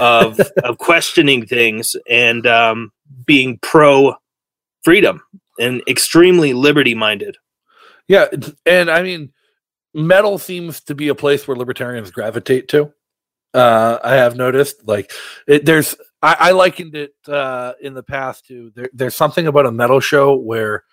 of 0.00 0.40
of 0.64 0.78
questioning 0.78 1.46
things 1.46 1.96
and 2.08 2.46
um, 2.46 2.92
being 3.26 3.58
pro 3.62 4.14
freedom 4.82 5.22
and 5.58 5.82
extremely 5.88 6.52
liberty 6.52 6.94
minded. 6.94 7.36
Yeah, 8.06 8.28
and 8.64 8.90
I 8.90 9.02
mean, 9.02 9.32
metal 9.94 10.38
seems 10.38 10.80
to 10.82 10.94
be 10.94 11.08
a 11.08 11.14
place 11.14 11.46
where 11.46 11.56
libertarians 11.56 12.10
gravitate 12.10 12.68
to. 12.68 12.92
Uh, 13.54 13.98
I 14.04 14.14
have 14.14 14.36
noticed, 14.36 14.86
like, 14.86 15.10
it, 15.46 15.64
there's 15.64 15.96
I, 16.22 16.36
I, 16.38 16.50
likened 16.52 16.94
it 16.94 17.14
uh, 17.26 17.72
in 17.80 17.94
the 17.94 18.02
past 18.02 18.46
to 18.46 18.70
there, 18.74 18.90
there's 18.92 19.14
something 19.14 19.46
about 19.46 19.66
a 19.66 19.72
metal 19.72 20.00
show 20.00 20.36
where, 20.36 20.84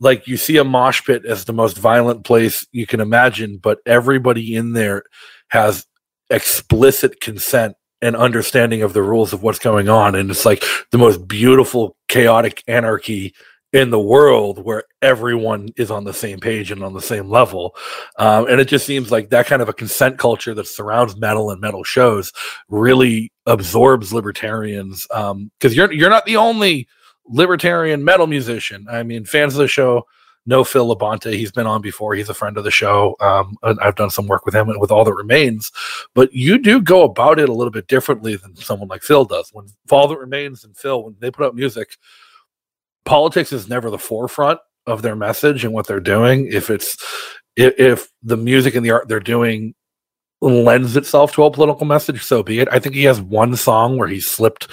like, 0.00 0.26
you 0.26 0.36
see 0.36 0.56
a 0.56 0.64
mosh 0.64 1.04
pit 1.04 1.24
as 1.24 1.44
the 1.44 1.52
most 1.52 1.78
violent 1.78 2.24
place 2.24 2.66
you 2.72 2.86
can 2.86 3.00
imagine, 3.00 3.58
but 3.58 3.78
everybody 3.86 4.56
in 4.56 4.72
there 4.72 5.04
has 5.48 5.86
explicit 6.28 7.20
consent 7.20 7.76
and 8.02 8.16
understanding 8.16 8.82
of 8.82 8.94
the 8.94 9.02
rules 9.02 9.32
of 9.32 9.42
what's 9.42 9.58
going 9.58 9.88
on, 9.88 10.14
and 10.14 10.30
it's 10.30 10.46
like 10.46 10.64
the 10.90 10.98
most 10.98 11.28
beautiful 11.28 11.96
chaotic 12.08 12.64
anarchy 12.66 13.34
in 13.72 13.90
the 13.90 14.00
world 14.00 14.64
where 14.64 14.84
everyone 15.00 15.68
is 15.76 15.90
on 15.90 16.04
the 16.04 16.12
same 16.12 16.40
page 16.40 16.70
and 16.72 16.82
on 16.82 16.92
the 16.92 17.00
same 17.00 17.28
level. 17.28 17.74
Um, 18.18 18.48
and 18.48 18.60
it 18.60 18.68
just 18.68 18.86
seems 18.86 19.10
like 19.12 19.30
that 19.30 19.46
kind 19.46 19.62
of 19.62 19.68
a 19.68 19.72
consent 19.72 20.18
culture 20.18 20.54
that 20.54 20.66
surrounds 20.66 21.16
metal 21.16 21.50
and 21.50 21.60
metal 21.60 21.84
shows 21.84 22.32
really 22.68 23.32
absorbs 23.46 24.12
libertarians. 24.12 25.06
Because 25.08 25.30
um, 25.32 25.50
you're 25.62 25.92
you're 25.92 26.10
not 26.10 26.26
the 26.26 26.36
only 26.36 26.88
libertarian 27.26 28.04
metal 28.04 28.26
musician. 28.26 28.86
I 28.90 29.02
mean, 29.02 29.24
fans 29.24 29.54
of 29.54 29.58
the 29.58 29.68
show 29.68 30.06
know 30.46 30.64
Phil 30.64 30.94
Labonte. 30.94 31.32
He's 31.34 31.52
been 31.52 31.66
on 31.66 31.80
before. 31.80 32.14
He's 32.14 32.28
a 32.28 32.34
friend 32.34 32.56
of 32.56 32.64
the 32.64 32.70
show. 32.70 33.14
Um, 33.20 33.56
I've 33.62 33.94
done 33.94 34.10
some 34.10 34.26
work 34.26 34.44
with 34.44 34.54
him 34.54 34.68
and 34.68 34.80
with 34.80 34.90
All 34.90 35.04
That 35.04 35.14
Remains. 35.14 35.70
But 36.14 36.32
you 36.32 36.58
do 36.58 36.80
go 36.80 37.02
about 37.02 37.38
it 37.38 37.48
a 37.48 37.52
little 37.52 37.70
bit 37.70 37.86
differently 37.86 38.36
than 38.36 38.56
someone 38.56 38.88
like 38.88 39.02
Phil 39.02 39.24
does. 39.24 39.50
When 39.52 39.66
All 39.90 40.08
That 40.08 40.18
Remains 40.18 40.64
and 40.64 40.76
Phil, 40.76 41.04
when 41.04 41.16
they 41.20 41.30
put 41.30 41.46
out 41.46 41.54
music, 41.54 41.96
politics 43.04 43.52
is 43.52 43.68
never 43.68 43.90
the 43.90 43.98
forefront 43.98 44.60
of 44.86 45.02
their 45.02 45.16
message 45.16 45.64
and 45.64 45.72
what 45.72 45.86
they're 45.86 46.00
doing. 46.00 46.46
If 46.50 46.70
it's 46.70 46.96
if, 47.56 47.78
if 47.78 48.08
the 48.22 48.36
music 48.36 48.74
and 48.74 48.84
the 48.84 48.90
art 48.90 49.08
they're 49.08 49.20
doing 49.20 49.74
lends 50.40 50.96
itself 50.96 51.32
to 51.34 51.44
a 51.44 51.50
political 51.50 51.86
message, 51.86 52.22
so 52.22 52.42
be 52.42 52.60
it. 52.60 52.68
I 52.72 52.78
think 52.78 52.94
he 52.94 53.04
has 53.04 53.20
one 53.20 53.56
song 53.56 53.98
where 53.98 54.08
he 54.08 54.20
slipped 54.20 54.68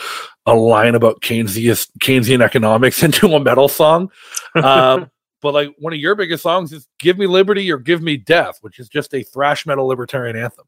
a 0.46 0.56
line 0.56 0.96
about 0.96 1.22
Keynesian 1.22 1.90
Keynesian 2.00 2.42
economics 2.42 3.04
into 3.04 3.28
a 3.34 3.40
metal 3.40 3.68
song. 3.68 4.10
Um, 4.56 5.12
but 5.42 5.54
like 5.54 5.76
one 5.78 5.94
of 5.94 6.00
your 6.00 6.16
biggest 6.16 6.44
songs 6.44 6.72
is 6.72 6.88
"Give 7.00 7.18
Me 7.18 7.28
Liberty" 7.28 7.72
or 7.72 7.78
"Give 7.78 8.02
Me 8.02 8.18
Death," 8.18 8.58
which 8.62 8.80
is 8.80 8.88
just 8.90 9.14
a 9.14 9.24
thrash 9.24 9.66
metal 9.66 9.86
libertarian 9.86 10.36
anthem. 10.36 10.66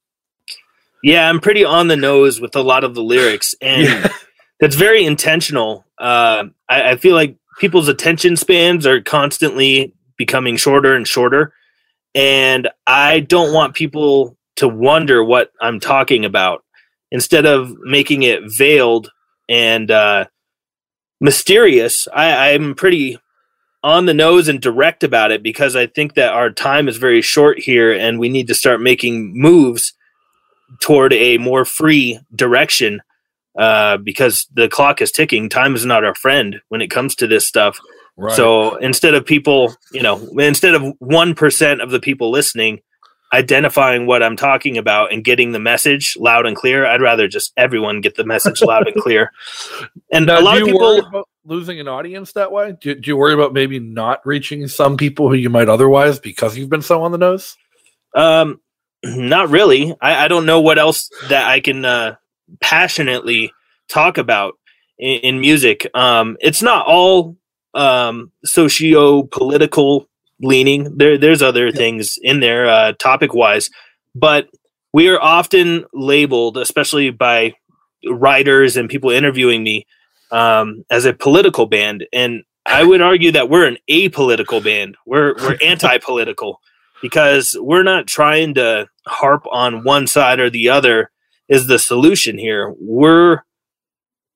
Yeah, 1.02 1.30
I'm 1.30 1.40
pretty 1.40 1.64
on 1.64 1.88
the 1.88 1.96
nose 1.96 2.42
with 2.42 2.56
a 2.56 2.62
lot 2.62 2.84
of 2.84 2.94
the 2.94 3.04
lyrics, 3.04 3.56
and 3.62 3.84
yeah. 3.84 4.08
that's 4.60 4.76
very 4.76 5.06
intentional. 5.06 5.86
Uh, 5.98 6.46
I, 6.68 6.92
I, 6.92 6.96
feel 6.96 7.14
like 7.14 7.36
people's 7.60 7.90
attention 7.90 8.36
spans 8.36 8.88
are 8.88 9.02
constantly 9.02 9.94
becoming 10.18 10.58
shorter 10.58 10.96
and 10.96 11.08
shorter. 11.08 11.54
And 12.16 12.70
I 12.88 13.20
don't 13.20 13.54
want 13.54 13.76
people 13.76 14.38
to 14.56 14.68
wonder 14.68 15.24
what 15.24 15.52
I'm 15.62 15.80
talking 15.80 16.26
about. 16.26 16.64
Instead 17.12 17.46
of 17.46 17.72
making 17.84 18.24
it 18.24 18.42
veiled 18.46 19.12
and 19.48 19.92
uh, 19.92 20.26
mysterious, 21.20 22.08
I, 22.14 22.54
I'm 22.54 22.76
pretty 22.76 23.20
on 23.84 24.06
the 24.06 24.14
nose 24.14 24.48
and 24.48 24.62
direct 24.62 25.04
about 25.04 25.32
it 25.32 25.42
because 25.42 25.76
I 25.76 25.88
think 25.88 26.16
that 26.16 26.34
our 26.34 26.50
time 26.50 26.88
is 26.88 26.98
very 26.98 27.22
short 27.22 27.60
here 27.60 27.94
and 27.94 28.20
we 28.20 28.30
need 28.30 28.48
to 28.48 28.56
start 28.56 28.82
making 28.82 29.32
moves 29.34 29.94
toward 30.82 31.14
a 31.14 31.38
more 31.38 31.66
free 31.66 32.20
direction 32.36 33.02
uh, 33.58 33.98
because 33.98 34.48
the 34.54 34.70
clock 34.70 35.02
is 35.02 35.12
ticking. 35.12 35.50
Time 35.50 35.76
is 35.76 35.86
not 35.86 36.04
our 36.04 36.16
friend 36.16 36.62
when 36.70 36.82
it 36.82 36.90
comes 36.90 37.16
to 37.16 37.28
this 37.28 37.48
stuff. 37.48 37.80
Right. 38.18 38.36
So 38.36 38.76
instead 38.78 39.14
of 39.14 39.26
people, 39.26 39.74
you 39.94 40.04
know, 40.04 40.28
instead 40.38 40.76
of 40.76 40.82
1% 40.82 41.84
of 41.84 41.92
the 41.92 42.00
people 42.00 42.32
listening 42.32 42.82
identifying 43.32 44.08
what 44.08 44.24
I'm 44.24 44.36
talking 44.36 44.78
about 44.78 45.14
and 45.14 45.24
getting 45.24 45.52
the 45.52 45.60
message 45.60 46.18
loud 46.20 46.46
and 46.46 46.56
clear, 46.56 46.86
I'd 46.86 47.02
rather 47.02 47.28
just 47.28 47.54
everyone 47.56 48.02
get 48.02 48.16
the 48.16 48.26
message 48.26 48.62
loud 48.62 48.88
and 48.88 49.02
clear. 49.02 49.32
And 50.12 50.26
now, 50.26 50.40
a 50.40 50.42
lot 50.42 50.60
of 50.60 50.66
people 50.66 51.24
losing 51.46 51.80
an 51.80 51.88
audience 51.88 52.34
that 52.34 52.52
way. 52.52 52.76
Do, 52.82 52.96
do, 52.96 53.12
you 53.12 53.16
worry 53.16 53.36
about 53.36 53.54
maybe 53.54 53.80
not 53.80 54.26
reaching 54.26 54.68
some 54.68 54.98
people 54.98 55.30
who 55.30 55.36
you 55.36 55.52
might 55.52 55.70
otherwise 55.70 56.20
because 56.20 56.58
you've 56.58 56.70
been 56.70 56.82
so 56.82 57.04
on 57.04 57.12
the 57.12 57.20
nose? 57.20 57.56
Um, 58.16 58.60
not 59.04 59.50
really. 59.50 59.96
I, 60.02 60.26
I 60.26 60.28
don't 60.28 60.48
know 60.48 60.62
what 60.62 60.80
else 60.80 61.12
that 61.30 61.48
I 61.48 61.60
can 61.60 61.86
uh, 61.86 62.16
passionately 62.62 63.52
talk 63.90 64.18
about 64.18 64.56
in, 64.98 65.20
in 65.20 65.40
music. 65.40 65.88
Um, 65.94 66.38
it's 66.40 66.62
not 66.62 66.86
all 66.86 67.38
um, 67.74 68.32
socio 68.44 69.24
political 69.24 70.08
leaning. 70.42 70.98
There, 70.98 71.18
there's 71.18 71.42
other 71.42 71.68
yeah. 71.68 71.76
things 71.76 72.18
in 72.22 72.40
there, 72.40 72.70
uh, 72.70 72.94
topic 72.94 73.34
wise, 73.34 73.70
but 74.16 74.50
we 74.94 75.08
are 75.10 75.22
often 75.22 75.86
labeled, 75.94 76.58
especially 76.58 77.12
by 77.12 77.54
writers 78.08 78.78
and 78.78 78.90
people 78.90 79.12
interviewing 79.12 79.64
me, 79.64 79.86
um, 80.32 80.84
as 80.90 81.06
a 81.06 81.14
political 81.14 81.66
band. 81.66 82.06
And 82.14 82.44
I 82.66 82.84
would 82.84 83.02
argue 83.02 83.32
that 83.32 83.50
we're 83.50 83.68
an 83.68 83.78
apolitical 83.90 84.64
band. 84.64 84.96
We're 85.06 85.36
we're 85.36 85.58
anti-political 85.64 86.60
because 87.02 87.56
we're 87.60 87.84
not 87.84 88.08
trying 88.08 88.56
to 88.56 88.88
harp 89.08 89.46
on 89.52 89.84
one 89.84 90.08
side 90.08 90.40
or 90.40 90.50
the 90.50 90.70
other 90.70 91.12
is 91.50 91.68
the 91.68 91.80
solution 91.80 92.38
here. 92.38 92.74
We're 92.80 93.44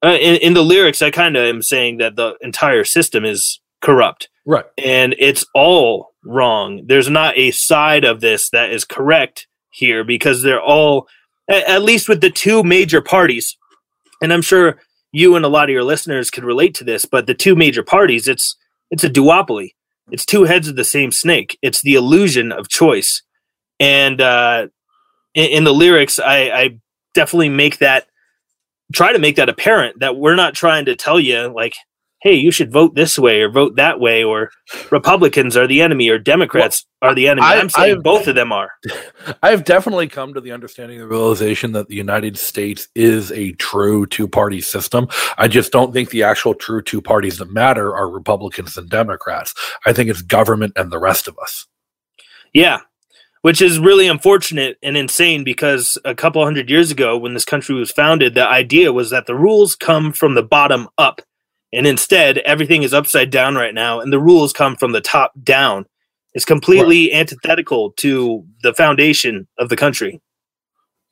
uh, 0.04 0.18
in, 0.20 0.36
in, 0.38 0.54
the 0.54 0.64
lyrics. 0.64 1.02
I 1.02 1.12
kind 1.12 1.38
of 1.38 1.46
am 1.46 1.62
saying 1.62 1.98
that 1.98 2.16
the 2.16 2.36
entire 2.42 2.84
system 2.84 3.24
is 3.24 3.62
corrupt, 3.82 4.30
right? 4.46 4.66
And 4.78 5.16
it's 5.20 5.46
all 5.54 6.10
wrong. 6.26 6.84
There's 6.88 7.10
not 7.10 7.38
a 7.38 7.52
side 7.52 8.04
of 8.04 8.20
this 8.20 8.50
that 8.50 8.72
is 8.72 8.84
correct 8.84 9.48
here 9.70 10.04
because 10.04 10.42
they're 10.42 10.62
all, 10.62 11.08
at, 11.48 11.64
at 11.66 11.84
least 11.84 12.10
with 12.10 12.22
the 12.22 12.30
two 12.30 12.64
major 12.64 13.02
parties, 13.02 13.58
and 14.22 14.34
I'm 14.34 14.42
sure 14.42 14.80
you 15.12 15.36
and 15.36 15.46
a 15.46 15.50
lot 15.50 15.70
of 15.70 15.74
your 15.74 15.84
listeners 15.84 16.32
can 16.32 16.44
relate 16.44 16.74
to 16.76 16.84
this. 16.84 17.06
But 17.06 17.28
the 17.28 17.36
two 17.36 17.56
major 17.56 17.84
parties, 17.84 18.28
it's 18.28 18.58
it's 18.92 19.04
a 19.04 19.10
duopoly. 19.10 19.70
It's 20.12 20.26
two 20.26 20.44
heads 20.44 20.68
of 20.68 20.76
the 20.76 20.84
same 20.84 21.12
snake. 21.12 21.58
It's 21.62 21.82
the 21.82 21.96
illusion 21.96 22.52
of 22.52 22.68
choice. 22.68 23.24
And 23.80 24.20
uh, 24.20 24.68
in, 25.34 25.46
in 25.46 25.64
the 25.64 25.74
lyrics, 25.74 26.20
I, 26.20 26.38
I 26.50 26.80
definitely 27.14 27.50
make 27.50 27.80
that 27.80 28.08
try 28.94 29.14
to 29.14 29.20
make 29.20 29.36
that 29.38 29.50
apparent 29.50 30.00
that 30.00 30.18
we're 30.18 30.36
not 30.36 30.54
trying 30.54 30.86
to 30.86 30.96
tell 30.96 31.20
you 31.20 31.48
like 31.48 31.74
hey, 32.24 32.34
you 32.34 32.52
should 32.52 32.72
vote 32.72 32.96
this 32.96 33.20
way 33.20 33.42
or 33.42 33.50
vote 33.52 33.76
that 33.76 34.00
way, 34.00 34.24
or 34.24 34.50
Republicans 34.92 35.58
are 35.58 35.68
the 35.68 35.82
enemy 35.82 36.08
or 36.08 36.18
Democrats 36.18 36.86
well, 37.02 37.12
are 37.12 37.16
the 37.16 37.28
enemy. 37.28 37.46
I, 37.46 37.56
am 37.56 37.70
saying 37.70 37.98
I've, 37.98 38.04
both 38.04 38.28
of 38.28 38.36
them 38.36 38.54
are. 38.54 38.72
I've 39.44 39.66
definitely 39.66 40.08
come 40.08 40.34
to 40.34 40.42
the 40.42 40.54
understanding, 40.54 41.00
the 41.00 41.08
realization 41.08 41.74
that 41.74 41.90
the 41.90 41.96
United 41.96 42.38
States 42.38 42.88
is 42.96 43.32
a 43.34 43.52
true 43.54 44.06
two 44.06 44.28
party 44.28 44.62
system. 44.62 45.10
I 45.38 45.50
just 45.50 45.74
don't 45.74 45.92
think 45.92 46.10
the 46.10 46.24
actual 46.24 46.56
true 46.56 46.82
two 46.82 47.02
parties 47.02 47.38
that 47.38 47.52
matter 47.52 47.94
are 47.94 48.10
Republicans 48.10 48.78
and 48.78 48.90
Democrats. 48.90 49.54
I 49.86 49.92
think 49.92 50.10
it's 50.10 50.22
government 50.22 50.74
and 50.78 50.92
the 50.92 51.00
rest 51.00 51.28
of 51.28 51.38
us. 51.40 51.68
Yeah, 52.54 52.82
which 53.44 53.62
is 53.62 53.80
really 53.80 54.08
unfortunate 54.08 54.78
and 54.84 54.98
insane 54.98 55.44
because 55.44 55.98
a 56.04 56.16
couple 56.16 56.44
hundred 56.44 56.70
years 56.70 56.92
ago, 56.92 57.18
when 57.18 57.34
this 57.34 57.46
country 57.46 57.76
was 57.76 57.92
founded, 57.92 58.34
the 58.34 58.46
idea 58.46 58.92
was 58.92 59.12
that 59.12 59.28
the 59.28 59.36
rules 59.36 59.76
come 59.76 60.12
from 60.12 60.34
the 60.34 60.44
bottom 60.44 60.90
up 60.98 61.22
and 61.74 61.88
instead, 61.88 62.38
everything 62.40 62.84
is 62.84 62.94
upside 62.94 63.32
down 63.32 63.56
right 63.56 63.74
now, 63.74 64.00
and 64.00 64.14
the 64.14 64.20
rules 64.20 64.54
come 64.54 64.76
from 64.76 64.92
the 64.92 65.02
top 65.02 65.34
down. 65.44 65.86
It's 66.34 66.46
completely 66.46 67.10
right. 67.10 67.20
antithetical 67.20 67.92
to 67.94 68.46
the 68.62 68.74
foundation 68.76 69.48
of 69.58 69.70
the 69.70 69.76
country. 69.76 70.22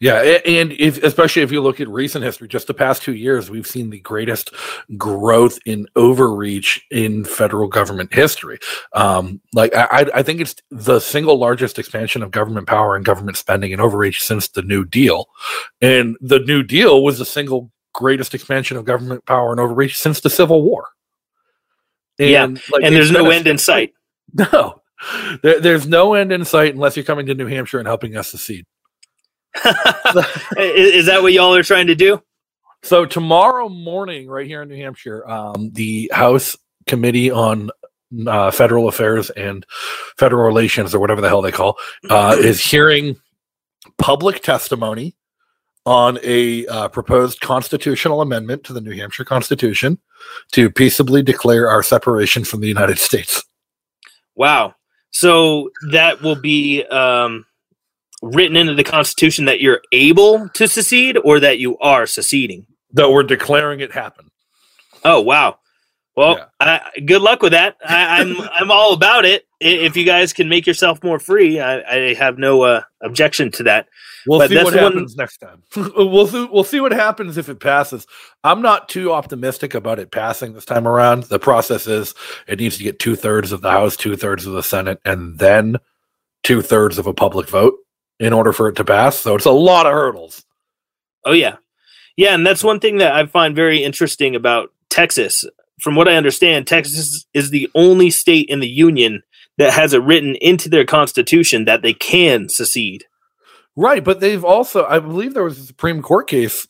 Yeah, 0.01 0.19
and 0.19 0.71
if, 0.71 1.03
especially 1.03 1.43
if 1.43 1.51
you 1.51 1.61
look 1.61 1.79
at 1.79 1.87
recent 1.87 2.25
history, 2.25 2.47
just 2.47 2.65
the 2.65 2.73
past 2.73 3.03
two 3.03 3.13
years, 3.13 3.51
we've 3.51 3.67
seen 3.67 3.91
the 3.91 3.99
greatest 3.99 4.51
growth 4.97 5.59
in 5.63 5.85
overreach 5.95 6.83
in 6.89 7.23
federal 7.23 7.67
government 7.67 8.11
history. 8.11 8.57
Um, 8.93 9.41
like 9.53 9.75
I, 9.75 10.07
I 10.11 10.23
think 10.23 10.41
it's 10.41 10.55
the 10.71 10.99
single 10.99 11.37
largest 11.37 11.77
expansion 11.77 12.23
of 12.23 12.31
government 12.31 12.65
power 12.65 12.95
and 12.95 13.05
government 13.05 13.37
spending 13.37 13.73
and 13.73 13.81
overreach 13.81 14.23
since 14.23 14.47
the 14.47 14.63
New 14.63 14.85
Deal, 14.85 15.29
and 15.81 16.17
the 16.19 16.39
New 16.39 16.63
Deal 16.63 17.03
was 17.03 17.19
the 17.19 17.25
single 17.25 17.71
greatest 17.93 18.33
expansion 18.33 18.77
of 18.77 18.85
government 18.85 19.23
power 19.27 19.51
and 19.51 19.59
overreach 19.59 19.95
since 19.99 20.19
the 20.19 20.31
Civil 20.31 20.63
War. 20.63 20.87
And, 22.17 22.29
yeah, 22.29 22.45
like, 22.45 22.83
and 22.83 22.95
there's 22.95 23.11
no 23.11 23.29
end 23.29 23.45
in 23.45 23.59
sight. 23.59 23.93
No, 24.33 24.81
there, 25.43 25.59
there's 25.59 25.85
no 25.85 26.13
end 26.13 26.31
in 26.31 26.45
sight 26.45 26.73
unless 26.73 26.95
you're 26.95 27.03
coming 27.03 27.25
to 27.25 27.33
New 27.35 27.47
Hampshire 27.47 27.79
and 27.79 27.87
helping 27.87 28.15
us 28.15 28.29
secede. 28.29 28.65
is 30.57 31.05
that 31.07 31.21
what 31.21 31.33
y'all 31.33 31.53
are 31.53 31.63
trying 31.63 31.87
to 31.87 31.95
do? 31.95 32.21
So 32.83 33.05
tomorrow 33.05 33.69
morning, 33.69 34.27
right 34.27 34.47
here 34.47 34.61
in 34.61 34.69
New 34.69 34.77
Hampshire, 34.77 35.27
um, 35.29 35.71
the 35.73 36.09
House 36.13 36.57
Committee 36.87 37.29
on 37.29 37.69
uh, 38.27 38.51
Federal 38.51 38.87
Affairs 38.87 39.29
and 39.31 39.65
Federal 40.17 40.45
Relations, 40.45 40.95
or 40.95 40.99
whatever 40.99 41.21
the 41.21 41.29
hell 41.29 41.41
they 41.41 41.51
call, 41.51 41.77
uh, 42.09 42.35
is 42.39 42.63
hearing 42.63 43.17
public 43.97 44.41
testimony 44.41 45.15
on 45.85 46.19
a 46.23 46.65
uh, 46.67 46.87
proposed 46.89 47.41
constitutional 47.41 48.21
amendment 48.21 48.63
to 48.63 48.73
the 48.73 48.81
New 48.81 48.95
Hampshire 48.95 49.25
Constitution 49.25 49.99
to 50.51 50.69
peaceably 50.69 51.23
declare 51.23 51.67
our 51.67 51.81
separation 51.81 52.43
from 52.43 52.61
the 52.61 52.67
United 52.67 52.99
States. 52.99 53.43
Wow. 54.35 54.75
So 55.11 55.71
that 55.91 56.21
will 56.21 56.39
be 56.39 56.83
um, 56.85 57.45
written 58.21 58.55
into 58.55 58.73
the 58.73 58.83
Constitution 58.83 59.45
that 59.45 59.61
you're 59.61 59.81
able 59.91 60.49
to 60.49 60.67
secede 60.67 61.17
or 61.23 61.39
that 61.39 61.59
you 61.59 61.77
are 61.79 62.05
seceding? 62.05 62.65
That 62.93 63.09
we're 63.09 63.23
declaring 63.23 63.79
it 63.79 63.93
happen. 63.93 64.29
Oh, 65.03 65.21
wow. 65.21 65.57
Well, 66.15 66.37
yeah. 66.37 66.45
I, 66.95 66.99
good 66.99 67.21
luck 67.21 67.41
with 67.41 67.53
that. 67.53 67.77
I, 67.87 68.21
am 68.21 68.39
I'm, 68.39 68.49
I'm 68.53 68.71
all 68.71 68.93
about 68.93 69.25
it. 69.25 69.45
If 69.59 69.95
you 69.95 70.05
guys 70.05 70.33
can 70.33 70.49
make 70.49 70.65
yourself 70.65 71.03
more 71.03 71.19
free, 71.19 71.59
I, 71.59 71.81
I 71.81 72.13
have 72.15 72.37
no 72.37 72.63
uh, 72.63 72.81
objection 73.01 73.51
to 73.51 73.63
that. 73.63 73.87
We'll 74.27 74.39
but 74.39 74.49
see 74.49 74.63
what 74.63 74.73
happens 74.73 75.15
next 75.15 75.37
time. 75.37 75.63
we'll 75.95 76.27
see, 76.27 76.47
we'll 76.51 76.63
see 76.63 76.79
what 76.79 76.91
happens 76.91 77.37
if 77.37 77.47
it 77.47 77.59
passes. 77.59 78.07
I'm 78.43 78.61
not 78.61 78.89
too 78.89 79.11
optimistic 79.11 79.73
about 79.73 79.99
it 79.99 80.11
passing 80.11 80.53
this 80.53 80.65
time 80.65 80.87
around. 80.87 81.23
The 81.23 81.39
process 81.39 81.87
is 81.87 82.13
it 82.47 82.59
needs 82.59 82.77
to 82.77 82.83
get 82.83 82.99
two 82.99 83.15
thirds 83.15 83.51
of 83.51 83.61
the 83.61 83.71
House, 83.71 83.95
two 83.95 84.15
thirds 84.15 84.45
of 84.45 84.53
the 84.53 84.63
Senate, 84.63 84.99
and 85.05 85.37
then 85.37 85.77
two 86.43 86.61
thirds 86.61 86.97
of 86.97 87.07
a 87.07 87.13
public 87.13 87.47
vote 87.47 87.75
in 88.21 88.31
order 88.31 88.53
for 88.53 88.69
it 88.69 88.75
to 88.75 88.85
pass. 88.85 89.17
So 89.19 89.35
it's 89.35 89.45
a 89.45 89.51
lot 89.51 89.87
of 89.87 89.93
hurdles. 89.93 90.45
Oh 91.25 91.33
yeah, 91.33 91.57
yeah, 92.15 92.33
and 92.33 92.45
that's 92.45 92.63
one 92.63 92.79
thing 92.79 92.97
that 92.97 93.13
I 93.13 93.25
find 93.25 93.55
very 93.55 93.83
interesting 93.83 94.35
about 94.35 94.71
Texas. 94.89 95.43
From 95.79 95.95
what 95.95 96.07
I 96.07 96.15
understand, 96.15 96.67
Texas 96.67 97.25
is 97.33 97.49
the 97.49 97.69
only 97.73 98.11
state 98.11 98.47
in 98.49 98.59
the 98.59 98.67
union 98.67 99.23
that 99.57 99.73
has 99.73 99.93
it 99.93 100.03
written 100.03 100.35
into 100.35 100.69
their 100.69 100.85
constitution 100.85 101.65
that 101.65 101.81
they 101.81 101.93
can 101.93 102.47
secede. 102.47 103.05
Right, 103.75 104.03
but 104.03 104.19
they've 104.19 104.45
also, 104.45 104.85
I 104.85 104.99
believe, 104.99 105.33
there 105.33 105.43
was 105.43 105.57
a 105.57 105.63
Supreme 105.63 106.01
Court 106.01 106.27
case 106.27 106.67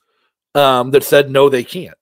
um, 0.55 0.91
that 0.91 1.03
said 1.03 1.29
no, 1.29 1.49
they 1.49 1.63
can't. 1.63 1.97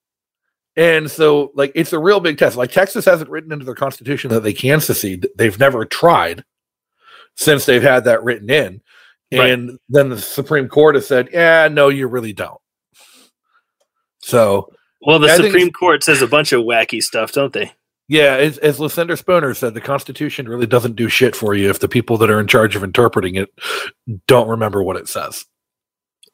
And 0.76 1.10
so, 1.10 1.52
like, 1.56 1.72
it's 1.74 1.94
a 1.94 2.00
real 2.00 2.20
big 2.20 2.38
test. 2.38 2.56
Like, 2.56 2.72
Texas 2.72 3.06
has 3.06 3.22
it 3.22 3.30
written 3.30 3.52
into 3.52 3.66
their 3.66 3.76
constitution 3.76 4.30
that 4.30 4.44
they 4.44 4.54
can 4.54 4.80
secede. 4.80 5.28
They've 5.36 5.58
never 5.60 5.86
tried 5.86 6.44
since 7.36 7.66
they've 7.66 7.82
had 7.82 8.04
that 8.04 8.24
written 8.24 8.50
in. 8.50 8.82
And 9.32 9.70
right. 9.70 9.78
then 9.89 10.10
the 10.10 10.20
Supreme 10.20 10.68
Court 10.68 10.96
has 10.96 11.08
said, 11.08 11.30
yeah, 11.32 11.68
no, 11.72 11.89
you 11.89 12.08
really 12.08 12.34
don't. 12.34 12.60
So, 14.22 14.72
well, 15.02 15.20
the 15.20 15.30
I 15.30 15.38
Supreme 15.38 15.72
Court 15.72 16.04
says 16.04 16.22
a 16.22 16.28
bunch 16.28 16.52
of 16.52 16.63
wacky 16.63 17.02
stuff, 17.02 17.32
don't 17.32 17.54
they? 17.54 17.72
Yeah, 18.08 18.38
as, 18.38 18.58
as 18.58 18.80
Lysander 18.80 19.15
Spooner 19.15 19.54
said, 19.54 19.76
the 19.76 19.82
Constitution 19.82 20.50
really 20.50 20.65
doesn't 20.65 20.96
do 20.96 21.10
shit 21.10 21.36
for 21.36 21.54
you 21.54 21.70
if 21.70 21.80
the 21.80 21.88
people 21.88 22.18
that 22.18 22.32
are 22.32 22.39
in 22.39 22.48
charge 22.48 22.76
of 22.76 22.84
interpreting 22.84 23.36
it 23.36 23.50
don't 24.26 24.50
remember 24.50 24.82
what 24.82 24.98
it 24.98 25.08
says. 25.08 25.46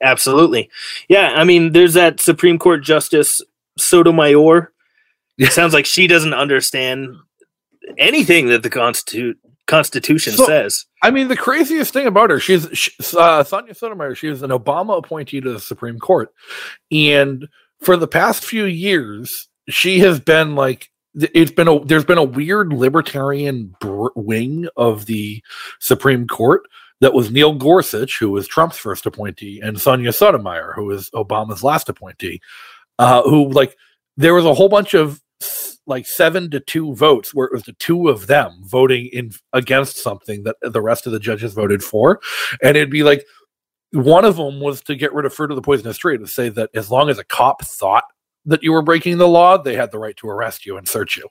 Absolutely. 0.02 0.70
Yeah, 1.10 1.34
I 1.36 1.44
mean, 1.44 1.74
there's 1.74 1.94
that 1.94 2.22
Supreme 2.22 2.58
Court 2.58 2.82
Justice 2.82 3.42
Sotomayor. 3.78 4.72
It 5.38 5.52
sounds 5.52 5.74
like 5.74 5.86
she 5.86 6.08
doesn't 6.08 6.34
understand 6.34 7.10
anything 7.98 8.48
that 8.48 8.64
the 8.64 8.70
Constitu- 8.70 9.36
Constitution 9.68 10.34
so, 10.34 10.46
says. 10.46 10.86
I 11.02 11.12
mean, 11.12 11.28
the 11.28 11.38
craziest 11.38 11.94
thing 11.94 12.08
about 12.08 12.30
her, 12.30 12.40
she's 12.40 12.68
she, 12.74 12.92
uh, 13.18 13.44
Sonia 13.44 13.74
Sotomayor. 13.74 14.16
She 14.16 14.28
was 14.28 14.42
an 14.42 14.52
Obama 14.52 14.98
appointee 14.98 15.42
to 15.42 15.54
the 15.54 15.60
Supreme 15.60 16.00
Court, 16.00 16.34
and 16.92 17.48
for 17.82 17.98
the 17.98 18.08
past 18.08 18.46
few 18.46 18.66
years, 18.66 19.48
she 19.70 20.00
has 20.00 20.20
been 20.20 20.56
like 20.56 20.90
it's 21.16 21.52
been 21.52 21.68
a 21.68 21.84
there's 21.86 22.06
been 22.06 22.18
a 22.18 22.24
weird 22.24 22.74
libertarian 22.74 23.74
br- 23.80 24.08
wing 24.16 24.68
of 24.76 25.06
the 25.06 25.42
Supreme 25.80 26.28
Court 26.28 26.64
that 27.02 27.14
was 27.14 27.32
Neil 27.32 27.54
Gorsuch, 27.54 28.20
who 28.20 28.32
was 28.32 28.48
Trump's 28.48 28.78
first 28.78 29.06
appointee, 29.06 29.60
and 29.62 29.80
Sonia 29.80 30.14
Sotomayor, 30.14 30.74
who 30.76 30.86
was 30.86 31.10
Obama's 31.12 31.64
last 31.64 31.90
appointee, 31.90 32.42
uh, 33.00 33.24
who 33.24 33.50
like 33.50 33.76
there 34.18 34.34
was 34.34 34.46
a 34.46 34.54
whole 34.54 34.70
bunch 34.70 34.94
of 34.94 35.22
like 35.88 36.08
seven 36.08 36.50
to 36.52 36.60
two 36.60 36.96
votes 36.96 37.34
where 37.34 37.48
it 37.48 37.54
was 37.54 37.64
the 37.64 37.74
two 37.74 38.10
of 38.10 38.28
them 38.28 38.62
voting 38.64 39.08
in 39.14 39.32
against 39.54 39.98
something 39.98 40.44
that 40.44 40.58
the 40.62 40.82
rest 40.82 41.06
of 41.06 41.12
the 41.12 41.20
judges 41.20 41.54
voted 41.54 41.84
for, 41.84 42.20
and 42.62 42.78
it'd 42.78 42.90
be 42.90 43.04
like 43.04 43.26
one 43.92 44.26
of 44.26 44.36
them 44.38 44.60
was 44.60 44.82
to 44.82 44.96
get 44.96 45.14
rid 45.14 45.26
of 45.26 45.34
fruit 45.34 45.52
of 45.52 45.56
the 45.56 45.62
poisonous 45.62 45.98
tree 45.98 46.18
to 46.18 46.28
say 46.28 46.50
that 46.50 46.70
as 46.74 46.92
long 46.92 47.10
as 47.10 47.18
a 47.18 47.24
cop 47.24 47.64
thought 47.64 48.04
that 48.46 48.64
you 48.64 48.72
were 48.72 48.82
breaking 48.82 49.18
the 49.18 49.28
law, 49.28 49.58
they 49.58 49.76
had 49.76 49.92
the 49.92 49.98
right 49.98 50.16
to 50.18 50.30
arrest 50.30 50.66
you 50.66 50.78
and 50.78 50.88
search 50.88 51.18
you. 51.18 51.28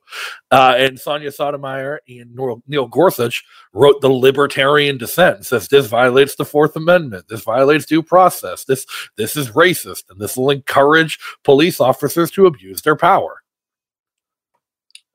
Uh, 0.51 0.75
and 0.77 0.99
Sonia 0.99 1.31
Sotomayor 1.31 2.01
and 2.09 2.37
Neil 2.67 2.87
Gorsuch 2.89 3.45
wrote 3.73 4.01
the 4.01 4.09
libertarian 4.09 4.99
dissent. 4.99 5.47
Says 5.47 5.69
this 5.69 5.87
violates 5.87 6.35
the 6.35 6.45
Fourth 6.45 6.75
Amendment. 6.75 7.29
This 7.29 7.43
violates 7.43 7.87
due 7.87 8.03
process. 8.03 8.65
This 8.65 8.87
this 9.17 9.37
is 9.37 9.51
racist, 9.51 10.05
and 10.11 10.21
this 10.21 10.37
will 10.37 10.51
encourage 10.51 11.19
police 11.45 11.81
officers 11.81 12.31
to 12.33 12.47
abuse 12.47 12.83
their 12.83 12.97
power. 12.97 13.44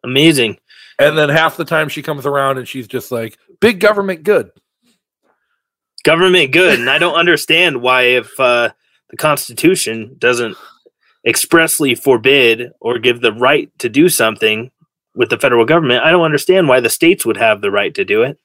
Amazing. 0.03 0.57
And 0.97 1.17
then 1.17 1.29
half 1.29 1.57
the 1.57 1.65
time 1.65 1.89
she 1.89 2.01
comes 2.01 2.25
around 2.25 2.57
and 2.57 2.67
she's 2.67 2.88
just 2.88 3.12
like, 3.12 3.38
"Big 3.59 3.79
government 3.79 4.23
good." 4.23 4.51
Government 6.03 6.51
good, 6.51 6.79
and 6.79 6.89
I 6.89 6.97
don't 6.97 7.15
understand 7.15 7.81
why 7.81 8.03
if 8.03 8.39
uh, 8.39 8.69
the 9.09 9.17
Constitution 9.17 10.15
doesn't 10.17 10.55
expressly 11.25 11.95
forbid 11.95 12.71
or 12.79 12.99
give 12.99 13.21
the 13.21 13.33
right 13.33 13.69
to 13.79 13.89
do 13.89 14.07
something 14.07 14.71
with 15.15 15.29
the 15.29 15.38
federal 15.38 15.65
government, 15.65 16.03
I 16.03 16.12
don't 16.12 16.23
understand 16.23 16.67
why 16.67 16.79
the 16.79 16.89
states 16.89 17.25
would 17.25 17.38
have 17.38 17.62
the 17.62 17.71
right 17.71 17.93
to 17.95 18.05
do 18.05 18.23
it. 18.23 18.39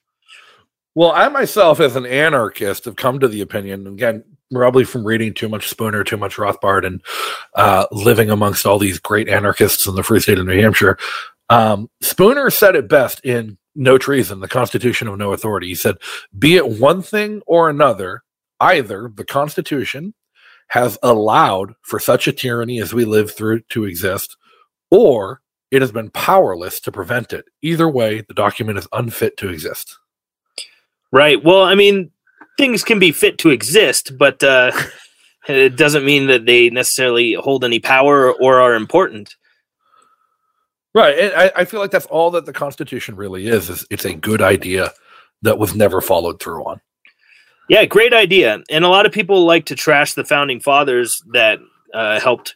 Well, 0.95 1.11
I 1.11 1.27
myself, 1.29 1.79
as 1.79 1.95
an 1.95 2.05
anarchist, 2.05 2.85
have 2.85 2.95
come 2.95 3.19
to 3.19 3.27
the 3.27 3.41
opinion 3.41 3.85
again, 3.85 4.23
probably 4.51 4.85
from 4.85 5.05
reading 5.05 5.33
too 5.33 5.49
much 5.49 5.67
Spooner, 5.67 6.03
too 6.03 6.17
much 6.17 6.37
Rothbard, 6.37 6.85
and 6.85 7.01
uh, 7.55 7.85
living 7.91 8.29
amongst 8.29 8.65
all 8.65 8.79
these 8.79 8.99
great 8.99 9.27
anarchists 9.27 9.87
in 9.87 9.95
the 9.95 10.03
free 10.03 10.19
state 10.21 10.39
of 10.39 10.45
New 10.45 10.61
Hampshire. 10.61 10.97
Um, 11.49 11.89
Spooner 12.01 12.49
said 12.49 12.75
it 12.75 12.89
best 12.89 13.21
in 13.23 13.57
No 13.75 13.97
Treason, 13.97 14.39
the 14.39 14.47
Constitution 14.47 15.07
of 15.07 15.17
No 15.17 15.33
Authority. 15.33 15.67
He 15.67 15.75
said, 15.75 15.97
Be 16.37 16.55
it 16.55 16.67
one 16.67 17.01
thing 17.01 17.41
or 17.45 17.69
another, 17.69 18.23
either 18.59 19.11
the 19.13 19.25
Constitution 19.25 20.13
has 20.69 20.97
allowed 21.03 21.73
for 21.83 21.99
such 21.99 22.27
a 22.27 22.33
tyranny 22.33 22.79
as 22.81 22.93
we 22.93 23.05
live 23.05 23.31
through 23.31 23.61
to 23.69 23.85
exist, 23.85 24.35
or 24.89 25.41
it 25.71 25.81
has 25.81 25.91
been 25.91 26.09
powerless 26.09 26.79
to 26.81 26.91
prevent 26.91 27.33
it. 27.33 27.45
Either 27.61 27.89
way, 27.89 28.21
the 28.21 28.33
document 28.33 28.77
is 28.77 28.87
unfit 28.93 29.37
to 29.37 29.49
exist. 29.49 29.97
Right. 31.11 31.43
Well, 31.43 31.63
I 31.63 31.75
mean, 31.75 32.11
things 32.57 32.83
can 32.83 32.99
be 32.99 33.11
fit 33.11 33.37
to 33.39 33.49
exist, 33.49 34.17
but 34.17 34.43
uh, 34.43 34.71
it 35.47 35.77
doesn't 35.77 36.05
mean 36.05 36.27
that 36.27 36.45
they 36.45 36.69
necessarily 36.69 37.33
hold 37.33 37.63
any 37.63 37.79
power 37.79 38.33
or 38.33 38.59
are 38.59 38.75
important. 38.75 39.35
Right. 40.95 41.19
And 41.19 41.33
I, 41.33 41.51
I 41.57 41.65
feel 41.65 41.81
like 41.81 41.91
that's 41.91 42.05
all 42.05 42.31
that 42.31 42.45
the 42.45 42.53
Constitution 42.53 43.17
really 43.17 43.47
is, 43.47 43.69
is 43.69 43.85
it's 43.91 44.05
a 44.05 44.13
good 44.13 44.41
idea 44.41 44.93
that 45.41 45.59
was 45.59 45.75
never 45.75 45.99
followed 45.99 46.41
through 46.41 46.63
on. 46.63 46.79
Yeah, 47.67 47.83
great 47.83 48.13
idea. 48.13 48.63
And 48.69 48.85
a 48.85 48.87
lot 48.87 49.05
of 49.05 49.11
people 49.11 49.45
like 49.45 49.65
to 49.65 49.75
trash 49.75 50.13
the 50.13 50.23
founding 50.23 50.61
fathers 50.61 51.21
that 51.33 51.59
uh, 51.93 52.21
helped 52.21 52.55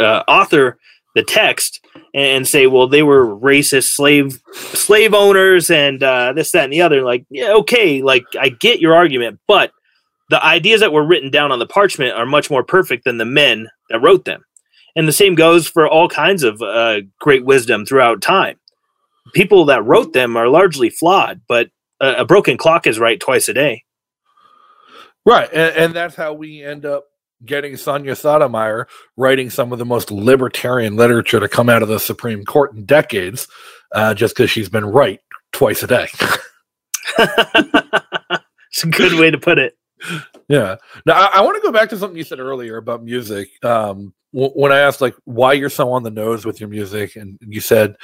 uh, 0.00 0.24
author 0.26 0.78
the 1.14 1.22
text 1.22 1.84
and 2.12 2.46
say, 2.46 2.66
well, 2.66 2.88
they 2.88 3.04
were 3.04 3.26
racist 3.36 3.88
slave 3.90 4.40
slave 4.52 5.14
owners 5.14 5.70
and 5.70 6.02
uh, 6.02 6.32
this, 6.32 6.50
that, 6.52 6.64
and 6.64 6.72
the 6.72 6.82
other. 6.82 7.02
Like, 7.02 7.24
yeah, 7.30 7.52
okay, 7.52 8.02
like 8.02 8.24
I 8.38 8.48
get 8.48 8.80
your 8.80 8.94
argument, 8.94 9.38
but 9.46 9.72
the 10.28 10.44
ideas 10.44 10.80
that 10.80 10.92
were 10.92 11.04
written 11.04 11.30
down 11.30 11.52
on 11.52 11.58
the 11.58 11.66
parchment 11.66 12.14
are 12.14 12.26
much 12.26 12.50
more 12.50 12.64
perfect 12.64 13.04
than 13.04 13.18
the 13.18 13.24
men 13.24 13.68
that 13.90 14.00
wrote 14.00 14.24
them. 14.24 14.44
And 14.96 15.06
the 15.06 15.12
same 15.12 15.34
goes 15.34 15.66
for 15.66 15.88
all 15.88 16.08
kinds 16.08 16.42
of 16.42 16.60
uh, 16.62 17.00
great 17.20 17.44
wisdom 17.44 17.86
throughout 17.86 18.22
time. 18.22 18.58
People 19.34 19.64
that 19.66 19.84
wrote 19.84 20.12
them 20.12 20.36
are 20.36 20.48
largely 20.48 20.90
flawed, 20.90 21.42
but 21.48 21.70
a, 22.00 22.16
a 22.18 22.24
broken 22.24 22.56
clock 22.56 22.86
is 22.86 22.98
right 22.98 23.20
twice 23.20 23.48
a 23.48 23.54
day. 23.54 23.84
Right. 25.24 25.48
And, 25.52 25.76
and 25.76 25.94
that's 25.94 26.16
how 26.16 26.32
we 26.32 26.62
end 26.64 26.86
up 26.86 27.04
getting 27.44 27.76
Sonia 27.76 28.16
Sotomayor 28.16 28.88
writing 29.16 29.50
some 29.50 29.72
of 29.72 29.78
the 29.78 29.84
most 29.84 30.10
libertarian 30.10 30.96
literature 30.96 31.40
to 31.40 31.48
come 31.48 31.68
out 31.68 31.82
of 31.82 31.88
the 31.88 31.98
Supreme 32.00 32.44
Court 32.44 32.74
in 32.74 32.84
decades, 32.84 33.48
uh, 33.94 34.14
just 34.14 34.34
because 34.34 34.50
she's 34.50 34.68
been 34.68 34.84
right 34.84 35.20
twice 35.52 35.82
a 35.82 35.86
day. 35.86 36.08
it's 37.18 38.84
a 38.84 38.88
good 38.88 39.18
way 39.18 39.30
to 39.30 39.38
put 39.38 39.58
it. 39.58 39.74
Yeah. 40.48 40.76
Now 41.06 41.14
I, 41.14 41.38
I 41.38 41.40
want 41.42 41.56
to 41.56 41.62
go 41.62 41.72
back 41.72 41.90
to 41.90 41.98
something 41.98 42.16
you 42.16 42.24
said 42.24 42.40
earlier 42.40 42.76
about 42.76 43.04
music. 43.04 43.48
Um, 43.62 44.14
when 44.32 44.72
I 44.72 44.78
asked 44.78 45.00
like 45.00 45.14
why 45.24 45.52
you're 45.52 45.70
so 45.70 45.92
on 45.92 46.02
the 46.02 46.10
nose 46.10 46.44
with 46.44 46.60
your 46.60 46.68
music, 46.68 47.16
and 47.16 47.38
you 47.40 47.60
said 47.60 47.96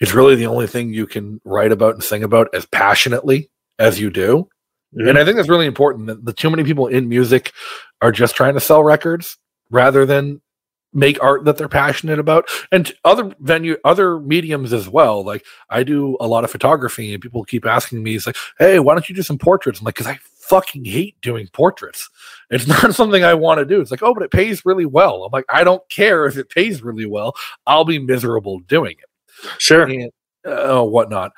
it's 0.00 0.14
really 0.14 0.34
the 0.34 0.46
only 0.46 0.66
thing 0.66 0.92
you 0.92 1.06
can 1.06 1.40
write 1.44 1.72
about 1.72 1.94
and 1.94 2.02
sing 2.02 2.22
about 2.22 2.48
as 2.54 2.66
passionately 2.66 3.50
as 3.78 4.00
you 4.00 4.10
do. 4.10 4.48
Mm-hmm. 4.96 5.08
And 5.08 5.18
I 5.18 5.24
think 5.24 5.36
that's 5.36 5.48
really 5.48 5.66
important 5.66 6.06
that 6.06 6.24
the 6.24 6.32
too 6.32 6.50
many 6.50 6.64
people 6.64 6.86
in 6.86 7.08
music 7.08 7.52
are 8.00 8.12
just 8.12 8.34
trying 8.34 8.54
to 8.54 8.60
sell 8.60 8.82
records 8.82 9.36
rather 9.70 10.04
than 10.04 10.40
make 10.92 11.22
art 11.22 11.44
that 11.44 11.56
they're 11.56 11.68
passionate 11.68 12.18
about 12.18 12.48
and 12.72 12.92
other 13.04 13.32
venue 13.38 13.76
other 13.84 14.18
mediums 14.18 14.72
as 14.72 14.88
well 14.88 15.24
like 15.24 15.44
i 15.68 15.84
do 15.84 16.16
a 16.18 16.26
lot 16.26 16.42
of 16.42 16.50
photography 16.50 17.12
and 17.12 17.22
people 17.22 17.44
keep 17.44 17.64
asking 17.64 18.02
me 18.02 18.16
it's 18.16 18.26
like 18.26 18.36
hey 18.58 18.80
why 18.80 18.92
don't 18.92 19.08
you 19.08 19.14
do 19.14 19.22
some 19.22 19.38
portraits 19.38 19.78
i'm 19.78 19.84
like 19.84 19.94
because 19.94 20.08
i 20.08 20.18
fucking 20.50 20.84
hate 20.84 21.20
doing 21.22 21.48
portraits. 21.52 22.10
It's 22.50 22.66
not 22.82 22.94
something 22.94 23.24
i 23.24 23.34
want 23.34 23.58
to 23.58 23.64
do. 23.64 23.80
It's 23.80 23.90
like 23.90 24.02
oh 24.02 24.12
but 24.12 24.24
it 24.24 24.30
pays 24.30 24.64
really 24.64 24.86
well. 24.86 25.24
I'm 25.24 25.32
like 25.32 25.46
i 25.48 25.64
don't 25.64 25.82
care 25.88 26.26
if 26.26 26.36
it 26.36 26.50
pays 26.50 26.82
really 26.82 27.06
well. 27.06 27.34
I'll 27.66 27.84
be 27.84 27.98
miserable 27.98 28.58
doing 28.60 28.96
it. 28.98 29.52
Sure. 29.58 29.82
And 29.82 30.10
uh, 30.44 30.82
whatnot. 30.82 31.32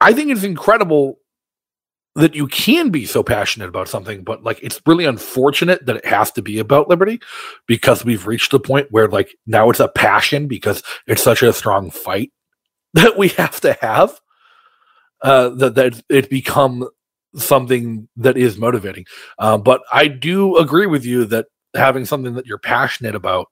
I 0.00 0.12
think 0.12 0.30
it's 0.30 0.44
incredible 0.44 1.18
that 2.16 2.34
you 2.34 2.46
can 2.46 2.88
be 2.90 3.04
so 3.04 3.22
passionate 3.22 3.68
about 3.68 3.88
something, 3.88 4.24
but 4.24 4.42
like 4.42 4.58
it's 4.62 4.80
really 4.86 5.04
unfortunate 5.04 5.84
that 5.84 5.96
it 5.96 6.06
has 6.06 6.30
to 6.32 6.42
be 6.42 6.58
about 6.58 6.88
liberty 6.88 7.20
because 7.66 8.04
we've 8.04 8.26
reached 8.26 8.50
the 8.50 8.60
point 8.60 8.90
where 8.90 9.06
like 9.06 9.36
now 9.46 9.68
it's 9.68 9.80
a 9.80 9.88
passion 9.88 10.48
because 10.48 10.82
it's 11.06 11.22
such 11.22 11.42
a 11.42 11.52
strong 11.52 11.90
fight 11.90 12.32
that 12.94 13.18
we 13.18 13.28
have 13.28 13.60
to 13.60 13.74
have 13.80 14.18
uh, 15.22 15.50
that 15.50 15.74
that 15.74 16.02
it 16.08 16.30
become 16.30 16.88
something 17.36 18.08
that 18.16 18.36
is 18.36 18.56
motivating. 18.56 19.04
Uh, 19.38 19.58
but 19.58 19.82
I 19.92 20.08
do 20.08 20.56
agree 20.56 20.86
with 20.86 21.04
you 21.04 21.24
that 21.26 21.46
having 21.74 22.04
something 22.04 22.34
that 22.34 22.46
you're 22.46 22.58
passionate 22.58 23.14
about 23.14 23.48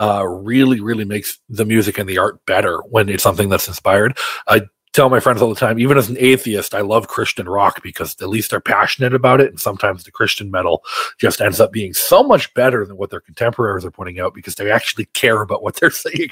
uh, 0.00 0.26
really, 0.26 0.80
really 0.80 1.04
makes 1.04 1.38
the 1.48 1.64
music 1.64 1.98
and 1.98 2.08
the 2.08 2.18
art 2.18 2.44
better 2.46 2.80
when 2.88 3.08
it's 3.08 3.22
something 3.22 3.48
that's 3.48 3.68
inspired. 3.68 4.16
I 4.48 4.62
tell 4.92 5.08
my 5.10 5.20
friends 5.20 5.42
all 5.42 5.50
the 5.50 5.60
time, 5.60 5.78
even 5.78 5.98
as 5.98 6.08
an 6.08 6.16
atheist, 6.18 6.74
I 6.74 6.80
love 6.80 7.06
Christian 7.08 7.48
rock 7.48 7.82
because 7.82 8.16
at 8.20 8.28
least 8.28 8.50
they're 8.50 8.60
passionate 8.60 9.14
about 9.14 9.40
it. 9.40 9.50
And 9.50 9.60
sometimes 9.60 10.02
the 10.02 10.10
Christian 10.10 10.50
metal 10.50 10.82
just 11.18 11.40
ends 11.40 11.60
up 11.60 11.70
being 11.70 11.92
so 11.92 12.22
much 12.22 12.52
better 12.54 12.84
than 12.86 12.96
what 12.96 13.10
their 13.10 13.20
contemporaries 13.20 13.84
are 13.84 13.90
putting 13.90 14.18
out 14.18 14.34
because 14.34 14.54
they 14.54 14.70
actually 14.70 15.04
care 15.06 15.42
about 15.42 15.62
what 15.62 15.76
they're 15.76 15.90
saying 15.90 16.30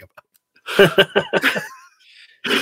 about. 0.76 1.06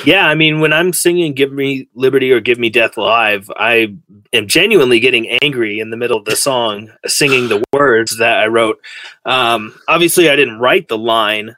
yeah, 0.05 0.27
I 0.27 0.35
mean, 0.35 0.61
when 0.61 0.72
I'm 0.72 0.92
singing 0.92 1.35
Give 1.35 1.53
Me 1.53 1.88
Liberty 1.94 2.33
or 2.33 2.40
Give 2.40 2.59
Me 2.59 2.70
Death 2.70 2.96
Alive, 2.96 3.51
I 3.57 3.94
am 4.33 4.46
genuinely 4.46 5.01
getting 5.01 5.38
angry 5.42 5.81
in 5.81 5.90
the 5.90 5.96
middle 5.96 6.18
of 6.18 6.25
the 6.25 6.37
song, 6.37 6.90
singing 7.07 7.49
the 7.49 7.62
words 7.72 8.18
that 8.18 8.38
I 8.38 8.46
wrote. 8.46 8.81
Um, 9.25 9.79
obviously, 9.88 10.31
I 10.31 10.37
didn't 10.37 10.59
write 10.59 10.88
the 10.88 10.99
line, 10.99 11.57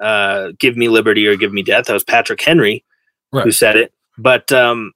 uh, 0.00 0.48
Give 0.58 0.76
Me 0.76 0.88
Liberty 0.88 1.26
or 1.26 1.36
Give 1.36 1.52
Me 1.52 1.62
Death. 1.62 1.86
That 1.86 1.94
was 1.94 2.04
Patrick 2.04 2.40
Henry 2.40 2.84
right. 3.32 3.44
who 3.44 3.52
said 3.52 3.76
it. 3.76 3.92
But 4.16 4.50
um, 4.52 4.92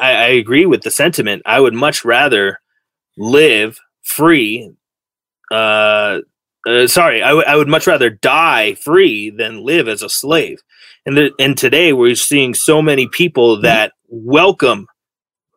I, 0.00 0.12
I 0.12 0.26
agree 0.28 0.66
with 0.66 0.82
the 0.82 0.90
sentiment. 0.90 1.42
I 1.46 1.60
would 1.60 1.74
much 1.74 2.04
rather 2.04 2.60
live 3.16 3.78
free. 4.02 4.72
Uh, 5.50 6.18
uh, 6.66 6.86
sorry, 6.86 7.22
I, 7.22 7.28
w- 7.28 7.46
I 7.46 7.56
would 7.56 7.68
much 7.68 7.86
rather 7.86 8.10
die 8.10 8.74
free 8.74 9.30
than 9.30 9.64
live 9.64 9.88
as 9.88 10.02
a 10.02 10.08
slave. 10.08 10.62
And 11.10 11.32
and 11.40 11.58
today 11.58 11.92
we're 11.92 12.14
seeing 12.14 12.54
so 12.54 12.80
many 12.80 13.08
people 13.08 13.56
mm-hmm. 13.56 13.64
that 13.64 13.92
welcome, 14.08 14.86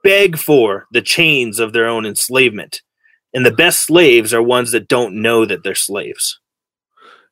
beg 0.04 0.38
for 0.38 0.88
the 0.92 1.02
chains 1.02 1.60
of 1.60 1.74
their 1.74 1.88
own 1.88 2.06
enslavement. 2.06 2.82
And 3.36 3.46
the 3.46 3.52
best 3.52 3.86
slaves 3.86 4.34
are 4.34 4.42
ones 4.42 4.72
that 4.72 4.88
don't 4.88 5.22
know 5.22 5.46
that 5.46 5.64
they're 5.64 5.76
slaves. 5.76 6.40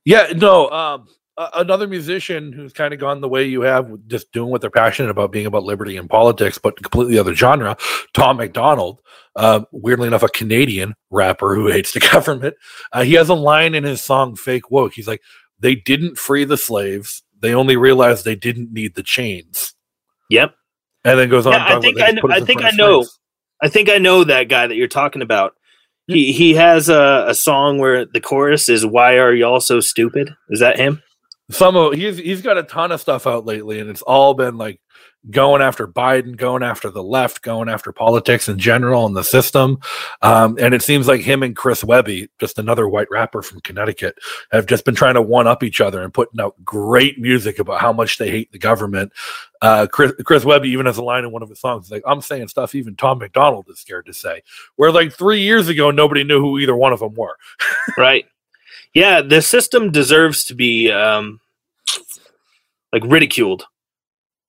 Yeah, 0.04 0.34
no, 0.36 0.70
um, 0.70 1.08
another 1.38 1.88
musician 1.88 2.54
who's 2.54 2.74
kind 2.74 2.94
of 2.94 3.00
gone 3.00 3.22
the 3.22 3.30
way 3.30 3.46
you 3.46 3.62
have, 3.62 3.90
just 4.08 4.32
doing 4.32 4.50
what 4.50 4.62
they're 4.62 4.70
passionate 4.70 5.10
about, 5.10 5.32
being 5.32 5.46
about 5.46 5.64
liberty 5.64 5.98
and 5.98 6.10
politics, 6.10 6.58
but 6.58 6.76
completely 6.82 7.20
other 7.20 7.36
genre. 7.36 7.78
Tom 8.14 8.38
MacDonald, 8.38 9.00
uh, 9.36 9.62
weirdly 9.72 10.08
enough, 10.08 10.24
a 10.24 10.30
Canadian 10.30 10.94
rapper 11.10 11.56
who 11.56 11.68
hates 11.72 11.94
the 11.94 12.00
government. 12.00 12.56
Uh, 12.92 13.04
he 13.04 13.14
has 13.14 13.30
a 13.30 13.36
line 13.36 13.74
in 13.74 13.84
his 13.84 14.02
song 14.02 14.36
"Fake 14.36 14.70
Woke." 14.70 14.94
He's 14.94 15.08
like, 15.08 15.22
"They 15.60 15.76
didn't 15.76 16.18
free 16.18 16.46
the 16.46 16.58
slaves; 16.58 17.24
they 17.42 17.54
only 17.54 17.78
realized 17.78 18.26
they 18.26 18.36
didn't 18.36 18.72
need 18.72 18.96
the 18.96 19.04
chains." 19.04 19.74
Yep. 20.30 20.56
And 21.04 21.20
then 21.20 21.30
goes 21.30 21.46
on. 21.46 21.54
Yeah, 21.54 21.78
I 21.78 21.80
think 21.80 22.02
I 22.02 22.12
know. 22.12 22.22
I 22.30 22.40
think 22.42 22.64
I 22.64 22.72
know. 22.72 23.06
I 23.62 23.68
think 23.70 23.90
I 23.90 23.98
know 23.98 24.24
that 24.24 24.50
guy 24.50 24.68
that 24.68 24.76
you're 24.76 24.88
talking 24.88 25.22
about. 25.22 25.54
He 26.08 26.32
he 26.32 26.56
has 26.56 26.90
a, 26.90 27.26
a 27.28 27.34
song 27.34 27.78
where 27.78 28.06
the 28.06 28.22
chorus 28.22 28.70
is 28.70 28.86
"Why 28.86 29.18
are 29.18 29.34
y'all 29.34 29.60
so 29.60 29.80
stupid?" 29.80 30.34
Is 30.50 30.60
that 30.60 30.78
him? 30.78 31.02
some 31.52 31.76
of 31.76 31.94
he's 31.94 32.18
he's 32.18 32.42
got 32.42 32.58
a 32.58 32.64
ton 32.64 32.92
of 32.92 33.02
stuff 33.02 33.28
out 33.28 33.46
lately, 33.46 33.80
and 33.80 33.90
it's 33.90 34.02
all 34.02 34.34
been 34.34 34.58
like 34.58 34.80
going 35.30 35.62
after 35.62 35.88
Biden, 35.88 36.36
going 36.36 36.64
after 36.64 36.90
the 36.90 37.04
left, 37.04 37.44
going 37.44 37.70
after 37.70 37.92
politics 37.92 38.50
in 38.50 38.58
general 38.58 39.06
and 39.06 39.16
the 39.16 39.24
system. 39.24 39.80
Um, 40.22 40.58
and 40.60 40.74
it 40.74 40.82
seems 40.82 41.08
like 41.08 41.22
him 41.22 41.44
and 41.44 41.56
Chris 41.56 41.84
Webby, 41.84 42.30
just 42.40 42.58
another 42.58 42.90
white 42.90 43.10
rapper 43.12 43.42
from 43.44 43.62
Connecticut, 43.62 44.16
have 44.52 44.66
just 44.66 44.84
been 44.84 44.96
trying 44.96 45.14
to 45.14 45.22
one 45.22 45.46
up 45.46 45.62
each 45.64 45.80
other 45.80 46.02
and 46.02 46.14
putting 46.14 46.42
out 46.42 46.56
great 46.66 47.20
music 47.20 47.60
about 47.60 47.80
how 47.80 47.94
much 47.94 48.18
they 48.18 48.32
hate 48.32 48.52
the 48.52 48.58
government. 48.58 49.12
Uh, 49.62 49.86
Chris, 49.92 50.12
Chris 50.26 50.44
Webby 50.44 50.70
even 50.70 50.88
has 50.88 50.98
a 50.98 51.04
line 51.04 51.24
in 51.24 51.32
one 51.32 51.44
of 51.44 51.50
his 51.50 51.60
songs 51.60 51.92
like, 51.92 52.02
I'm 52.08 52.22
saying 52.22 52.48
stuff 52.48 52.74
even 52.74 52.96
Tom 52.96 53.20
MacDonald 53.20 53.68
is 53.70 53.80
scared 53.80 54.08
to 54.08 54.14
say. 54.14 54.42
Where 54.76 54.92
like 54.92 55.14
three 55.14 55.42
years 55.42 55.68
ago, 55.68 55.92
nobody 55.92 56.24
knew 56.24 56.40
who 56.40 56.58
either 56.58 56.76
one 56.76 56.94
of 56.94 57.00
them 57.00 57.14
were. 57.14 57.38
right. 57.98 58.26
Yeah, 58.94 59.22
the 59.22 59.42
system 59.42 59.92
deserves 59.92 60.46
to 60.46 60.56
be 60.56 60.92
um, 60.92 61.40
like 62.92 63.04
ridiculed. 63.06 63.66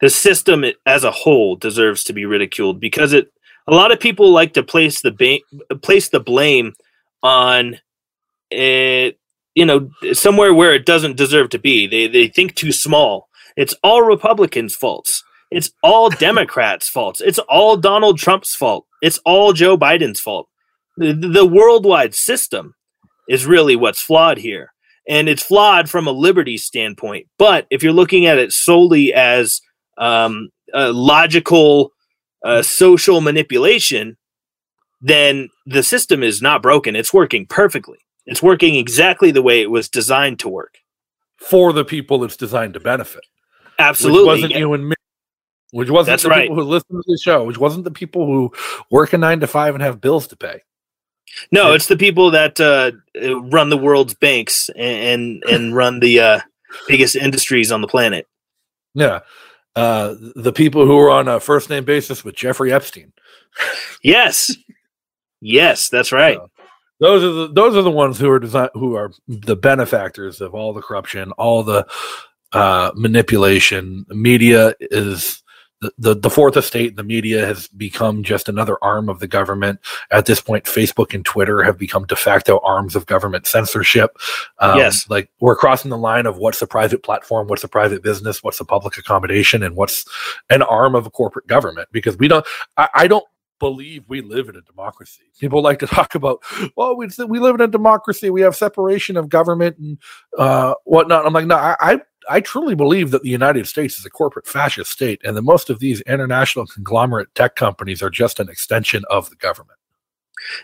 The 0.03 0.11
system 0.11 0.65
as 0.85 1.05
a 1.05 1.11
whole 1.11 1.57
deserves 1.57 2.05
to 2.05 2.13
be 2.13 2.27
ridiculed 2.27 2.79
because 2.81 3.15
it. 3.15 3.33
A 3.69 3.75
lot 3.75 3.93
of 3.93 4.01
people 4.01 4.33
like 4.33 4.55
to 4.55 4.63
place 4.65 5.01
the 5.01 5.13
ba- 5.13 5.77
place 5.77 6.09
the 6.09 6.21
blame 6.21 6.75
on 7.23 7.79
it. 8.51 9.19
You 9.55 9.65
know, 9.65 9.91
somewhere 10.13 10.53
where 10.53 10.75
it 10.75 10.85
doesn't 10.85 11.17
deserve 11.17 11.49
to 11.51 11.59
be. 11.59 11.87
They 11.87 12.09
they 12.09 12.29
think 12.29 12.55
too 12.55 12.73
small. 12.73 13.29
It's 13.57 13.75
all 13.83 14.03
Republicans' 14.03 14.75
faults. 14.75 15.23
It's 15.51 15.71
all 15.83 16.11
Democrats' 16.29 16.89
faults. 16.89 17.21
It's 17.21 17.39
all 17.39 17.77
Donald 17.77 18.19
Trump's 18.19 18.55
fault. 18.55 18.87
It's 19.03 19.19
all 19.25 19.53
Joe 19.53 19.77
Biden's 19.77 20.21
fault. 20.21 20.49
The, 20.97 21.13
the 21.13 21.47
worldwide 21.47 22.15
system 22.15 22.75
is 23.29 23.47
really 23.47 23.77
what's 23.77 24.03
flawed 24.03 24.39
here. 24.39 24.73
And 25.09 25.29
it's 25.29 25.43
flawed 25.43 25.91
from 25.91 26.07
a 26.07 26.13
liberty 26.13 26.57
standpoint. 26.57 27.27
But 27.39 27.67
if 27.71 27.83
you're 27.83 27.93
looking 27.93 28.27
at 28.27 28.39
it 28.39 28.53
solely 28.53 29.13
as 29.13 29.61
um, 30.03 30.51
logical 30.75 31.93
uh, 32.45 32.63
social 32.63 33.21
manipulation, 33.21 34.17
then 35.01 35.49
the 35.67 35.83
system 35.83 36.23
is 36.23 36.43
not 36.43 36.63
broken. 36.63 36.97
It's 36.97 37.15
working 37.15 37.47
perfectly. 37.47 37.99
It's 38.27 38.43
working 38.43 38.75
exactly 38.77 39.31
the 39.31 39.43
way 39.43 39.61
it 39.61 39.71
was 39.71 39.89
designed 39.89 40.39
to 40.41 40.49
work. 40.49 40.79
For 41.39 41.73
the 41.73 41.85
people 41.85 42.23
it's 42.25 42.37
designed 42.37 42.75
to 42.75 42.81
benefit. 42.81 43.25
Absolutely. 43.79 44.21
Which 44.21 44.27
wasn't 44.27 44.53
yeah. 44.53 44.59
you 44.59 44.73
and 44.75 44.89
me. 44.91 44.95
Which 45.73 45.91
wasn't 45.91 46.13
That's 46.13 46.23
the 46.25 46.29
right. 46.29 46.43
people 46.43 46.63
who 46.63 46.71
listen 46.71 46.97
to 46.97 47.03
the 47.07 47.19
show, 47.19 47.45
which 47.45 47.59
wasn't 47.59 47.85
the 47.85 47.91
people 47.91 48.27
who 48.27 48.53
work 48.91 49.13
a 49.13 49.19
nine 49.19 49.41
to 49.41 49.47
five 49.47 49.75
and 49.75 49.83
have 49.83 50.01
bills 50.01 50.27
to 50.29 50.37
pay. 50.37 50.61
No, 51.51 51.73
it's 51.73 51.87
the 51.87 51.97
people 51.97 52.31
that 52.31 52.61
uh, 52.61 52.93
run 53.51 53.71
the 53.71 53.79
world's 53.79 54.15
banks 54.15 54.69
and 54.77 55.43
and, 55.49 55.75
run 55.75 56.01
the 56.01 56.21
uh, 56.21 56.41
biggest 56.89 57.17
industries 57.17 57.73
on 57.73 57.81
the 57.81 57.89
planet. 57.89 58.27
Yeah. 58.95 59.21
Uh, 59.75 60.15
the 60.37 60.53
people 60.53 60.87
who 60.87 60.97
were 60.97 61.11
on 61.11 61.29
a 61.29 61.41
first 61.41 61.71
name 61.71 61.85
basis 61.85 62.25
with 62.25 62.35
Jeffrey 62.35 62.73
Epstein. 62.73 63.13
Yes. 64.03 64.55
Yes, 65.41 65.89
that's 65.89 66.13
right. 66.13 66.37
So, 66.37 66.51
those 67.01 67.25
are 67.25 67.33
the 67.33 67.53
those 67.53 67.77
are 67.77 67.83
the 67.83 67.91
ones 67.91 68.19
who 68.19 68.31
are 68.31 68.39
design, 68.39 68.69
who 68.75 68.95
are 68.95 69.13
the 69.27 69.57
benefactors 69.57 70.41
of 70.41 70.55
all 70.55 70.73
the 70.73 70.83
corruption, 70.83 71.33
all 71.33 71.65
the 71.65 71.85
uh, 72.53 72.93
manipulation. 72.95 74.07
Media 74.09 74.75
is 74.81 75.42
the, 75.83 75.93
the, 75.99 76.15
the 76.15 76.31
fourth 76.31 76.57
estate. 76.57 76.97
The 76.97 77.03
media 77.03 77.45
has 77.45 77.67
become 77.69 78.23
just 78.23 78.49
another 78.49 78.79
arm 78.83 79.09
of 79.09 79.19
the 79.19 79.27
government. 79.27 79.81
At 80.11 80.27
this 80.27 80.41
point, 80.41 80.65
Facebook 80.65 81.13
and 81.13 81.25
Twitter 81.25 81.63
have 81.63 81.77
become 81.77 82.07
de 82.07 82.17
facto 82.17 82.61
arms 82.65 82.95
of 82.97 83.07
government 83.07 83.47
censorship. 83.47 84.17
Um, 84.61 84.79
Yes. 84.79 85.11
like 85.11 85.29
we're 85.41 85.57
crossing 85.57 85.91
the 85.91 85.99
line 85.99 86.25
of 86.27 86.39
what's 86.39 86.63
a 86.63 86.67
private 86.67 87.03
platform, 87.03 87.49
what's 87.49 87.65
a 87.65 87.69
private 87.69 88.03
business, 88.03 88.43
what's 88.43 88.61
a 88.61 88.65
public 88.65 88.97
accommodation, 88.97 89.63
and 89.63 89.77
what's 89.77 90.05
an 90.51 90.63
arm 90.63 90.95
of 90.95 91.05
a 91.05 91.11
corporate 91.11 91.49
government. 91.49 91.89
Because 91.93 92.17
we 92.17 92.29
don't, 92.29 92.47
I, 92.77 92.89
I 92.95 93.07
don't 93.09 93.25
believe 93.59 94.05
we 94.09 94.21
live 94.21 94.49
in 94.49 94.57
a 94.57 94.61
democracy. 94.63 95.23
People 95.41 95.63
like 95.63 95.81
to 95.81 95.87
talk 95.99 96.15
about, 96.15 96.43
well, 96.77 96.97
we, 96.97 97.09
we 97.27 97.39
live 97.41 97.57
in 97.57 97.61
a 97.61 97.69
democracy. 97.69 98.31
We 98.31 98.41
have 98.43 98.55
separation 98.57 99.17
of 99.17 99.29
government 99.29 99.79
and 99.79 99.99
uh, 100.39 100.75
whatnot. 100.85 101.27
I'm 101.27 101.33
like, 101.33 101.47
no, 101.47 101.57
I, 101.57 101.77
I, 101.81 102.01
I 102.29 102.41
truly 102.41 102.75
believe 102.75 103.11
that 103.11 103.23
the 103.23 103.31
United 103.31 103.67
States 103.67 103.99
is 103.99 104.05
a 104.05 104.11
corporate 104.11 104.47
fascist 104.47 104.91
state, 104.91 105.21
and 105.25 105.37
that 105.37 105.43
most 105.43 105.71
of 105.71 105.79
these 105.79 106.01
international 106.03 106.67
conglomerate 106.67 107.35
tech 107.35 107.57
companies 107.57 108.03
are 108.03 108.11
just 108.11 108.41
an 108.41 108.49
extension 108.49 109.05
of 109.11 109.31
the 109.31 109.37
government. 109.37 109.79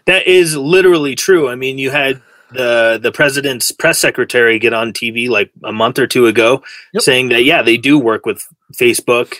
That 0.07 0.27
is 0.27 0.57
literally 0.57 1.14
true. 1.14 1.49
I 1.49 1.55
mean, 1.55 1.79
you 1.79 1.90
had 1.90 2.21
the 2.53 2.99
the 3.01 3.12
president's 3.12 3.71
press 3.71 3.99
secretary 3.99 4.59
get 4.59 4.73
on 4.73 4.92
TV 4.92 5.29
like 5.29 5.51
a 5.64 5.73
month 5.73 5.99
or 5.99 6.07
two 6.07 6.27
ago 6.27 6.62
Yep. 6.94 7.03
saying 7.03 7.29
that 7.31 7.44
yeah, 7.44 7.62
they 7.62 7.77
do 7.77 7.99
work 7.99 8.25
with 8.25 8.42
Facebook 8.75 9.35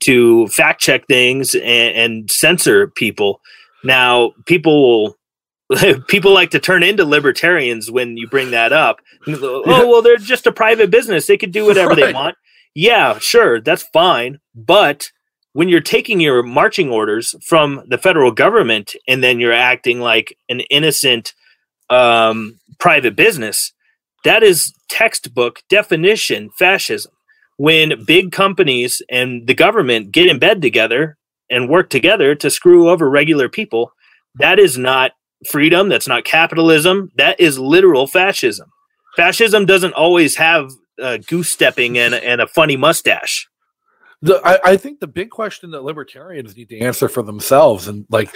to 0.00 0.48
fact 0.48 0.80
check 0.80 1.06
things 1.06 1.54
and, 1.54 1.64
and 1.64 2.30
censor 2.30 2.88
people. 2.88 3.40
Now, 3.84 4.32
people 4.46 4.82
will 4.82 5.17
people 6.08 6.32
like 6.32 6.50
to 6.50 6.58
turn 6.58 6.82
into 6.82 7.04
libertarians 7.04 7.90
when 7.90 8.16
you 8.16 8.26
bring 8.26 8.50
that 8.50 8.72
up. 8.72 9.00
Oh, 9.30 9.86
well, 9.88 10.00
they're 10.02 10.16
just 10.16 10.46
a 10.46 10.52
private 10.52 10.90
business. 10.90 11.26
They 11.26 11.36
could 11.36 11.52
do 11.52 11.66
whatever 11.66 11.94
they 11.94 12.12
want. 12.12 12.36
Yeah, 12.74 13.18
sure, 13.18 13.60
that's 13.60 13.82
fine. 13.82 14.38
But 14.54 15.10
when 15.52 15.68
you're 15.68 15.80
taking 15.80 16.20
your 16.20 16.42
marching 16.42 16.88
orders 16.88 17.34
from 17.44 17.82
the 17.88 17.98
federal 17.98 18.30
government 18.30 18.94
and 19.06 19.22
then 19.22 19.40
you're 19.40 19.52
acting 19.52 20.00
like 20.00 20.36
an 20.48 20.60
innocent 20.70 21.34
um, 21.90 22.58
private 22.78 23.16
business, 23.16 23.72
that 24.24 24.42
is 24.42 24.72
textbook 24.88 25.62
definition 25.68 26.50
fascism. 26.58 27.12
When 27.56 28.04
big 28.06 28.30
companies 28.30 29.02
and 29.10 29.46
the 29.46 29.54
government 29.54 30.12
get 30.12 30.28
in 30.28 30.38
bed 30.38 30.62
together 30.62 31.16
and 31.50 31.68
work 31.68 31.90
together 31.90 32.34
to 32.36 32.50
screw 32.50 32.88
over 32.88 33.10
regular 33.10 33.48
people, 33.48 33.92
that 34.38 34.58
is 34.58 34.78
not 34.78 35.12
freedom. 35.46 35.88
That's 35.88 36.08
not 36.08 36.24
capitalism. 36.24 37.10
That 37.16 37.38
is 37.40 37.58
literal 37.58 38.06
fascism. 38.06 38.70
Fascism 39.16 39.66
doesn't 39.66 39.94
always 39.94 40.36
have 40.36 40.70
uh, 41.00 41.18
goose 41.26 41.50
stepping 41.50 41.98
and, 41.98 42.14
and 42.14 42.40
a 42.40 42.46
funny 42.46 42.76
mustache. 42.76 43.48
The, 44.20 44.40
I, 44.44 44.72
I 44.72 44.76
think 44.76 45.00
the 45.00 45.06
big 45.06 45.30
question 45.30 45.70
that 45.70 45.84
libertarians 45.84 46.56
need 46.56 46.68
to 46.70 46.78
answer 46.80 47.08
for 47.08 47.22
themselves, 47.22 47.86
and 47.86 48.04
like 48.10 48.34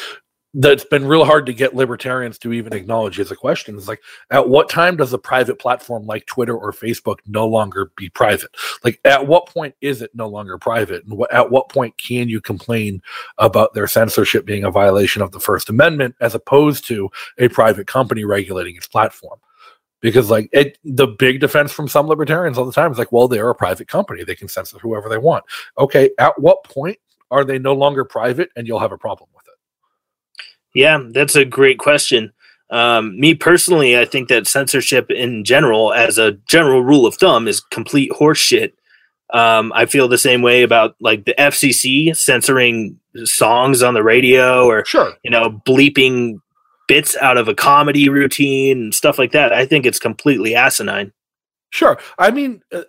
that's 0.54 0.84
been 0.84 1.06
real 1.06 1.24
hard 1.24 1.46
to 1.46 1.54
get 1.54 1.74
libertarians 1.74 2.38
to 2.38 2.52
even 2.52 2.74
acknowledge 2.74 3.18
as 3.18 3.30
a 3.30 3.36
question, 3.36 3.76
is 3.76 3.88
like, 3.88 4.02
at 4.30 4.48
what 4.48 4.68
time 4.68 4.96
does 4.96 5.12
a 5.12 5.18
private 5.18 5.58
platform 5.58 6.06
like 6.06 6.26
Twitter 6.26 6.56
or 6.56 6.72
Facebook 6.72 7.18
no 7.26 7.46
longer 7.46 7.90
be 7.96 8.10
private? 8.10 8.50
Like, 8.84 9.00
at 9.04 9.26
what 9.26 9.46
point 9.46 9.74
is 9.80 10.02
it 10.02 10.14
no 10.14 10.28
longer 10.28 10.58
private? 10.58 11.04
And 11.06 11.22
at 11.30 11.50
what 11.50 11.70
point 11.70 11.96
can 11.96 12.28
you 12.28 12.40
complain 12.40 13.00
about 13.38 13.72
their 13.72 13.86
censorship 13.86 14.44
being 14.44 14.64
a 14.64 14.70
violation 14.70 15.22
of 15.22 15.32
the 15.32 15.40
First 15.40 15.70
Amendment 15.70 16.16
as 16.20 16.34
opposed 16.34 16.86
to 16.88 17.10
a 17.38 17.48
private 17.48 17.86
company 17.86 18.24
regulating 18.24 18.76
its 18.76 18.88
platform? 18.88 19.38
because 20.00 20.30
like 20.30 20.48
it 20.52 20.78
the 20.84 21.06
big 21.06 21.38
defense 21.38 21.72
from 21.72 21.86
some 21.86 22.08
libertarians 22.08 22.58
all 22.58 22.66
the 22.66 22.72
time 22.72 22.90
is 22.90 22.98
like 22.98 23.12
well 23.12 23.28
they're 23.28 23.48
a 23.48 23.54
private 23.54 23.86
company 23.86 24.24
they 24.24 24.34
can 24.34 24.48
censor 24.48 24.76
whoever 24.80 25.08
they 25.08 25.16
want 25.16 25.44
okay 25.78 26.10
at 26.18 26.36
what 26.40 26.64
point 26.64 26.98
are 27.30 27.44
they 27.44 27.58
no 27.58 27.72
longer 27.72 28.04
private 28.04 28.50
and 28.56 28.66
you'll 28.66 28.80
have 28.80 28.90
a 28.90 28.98
problem 28.98 29.30
Yeah, 30.74 30.98
that's 31.10 31.36
a 31.36 31.44
great 31.44 31.78
question. 31.78 32.32
Um, 32.70 33.18
me 33.20 33.34
personally, 33.34 33.98
I 33.98 34.04
think 34.06 34.28
that 34.28 34.46
censorship 34.46 35.10
in 35.10 35.44
general, 35.44 35.92
as 35.92 36.16
a 36.18 36.32
general 36.48 36.82
rule 36.82 37.04
of 37.06 37.16
thumb, 37.16 37.46
is 37.46 37.60
complete 37.60 38.10
horseshit. 38.12 38.72
Um, 39.34 39.72
I 39.74 39.86
feel 39.86 40.08
the 40.08 40.18
same 40.18 40.42
way 40.42 40.62
about 40.62 40.96
like 41.00 41.24
the 41.24 41.34
FCC 41.38 42.16
censoring 42.16 42.98
songs 43.24 43.82
on 43.82 43.94
the 43.94 44.02
radio 44.02 44.66
or 44.66 44.84
sure 44.86 45.14
you 45.22 45.30
know 45.30 45.50
bleeping 45.66 46.40
bits 46.88 47.16
out 47.20 47.36
of 47.38 47.48
a 47.48 47.54
comedy 47.54 48.08
routine 48.08 48.78
and 48.78 48.94
stuff 48.94 49.18
like 49.18 49.32
that. 49.32 49.52
I 49.52 49.66
think 49.66 49.84
it's 49.86 49.98
completely 49.98 50.54
asinine. 50.54 51.12
sure 51.70 51.98
i 52.18 52.30
mean 52.30 52.62
uh, 52.72 52.82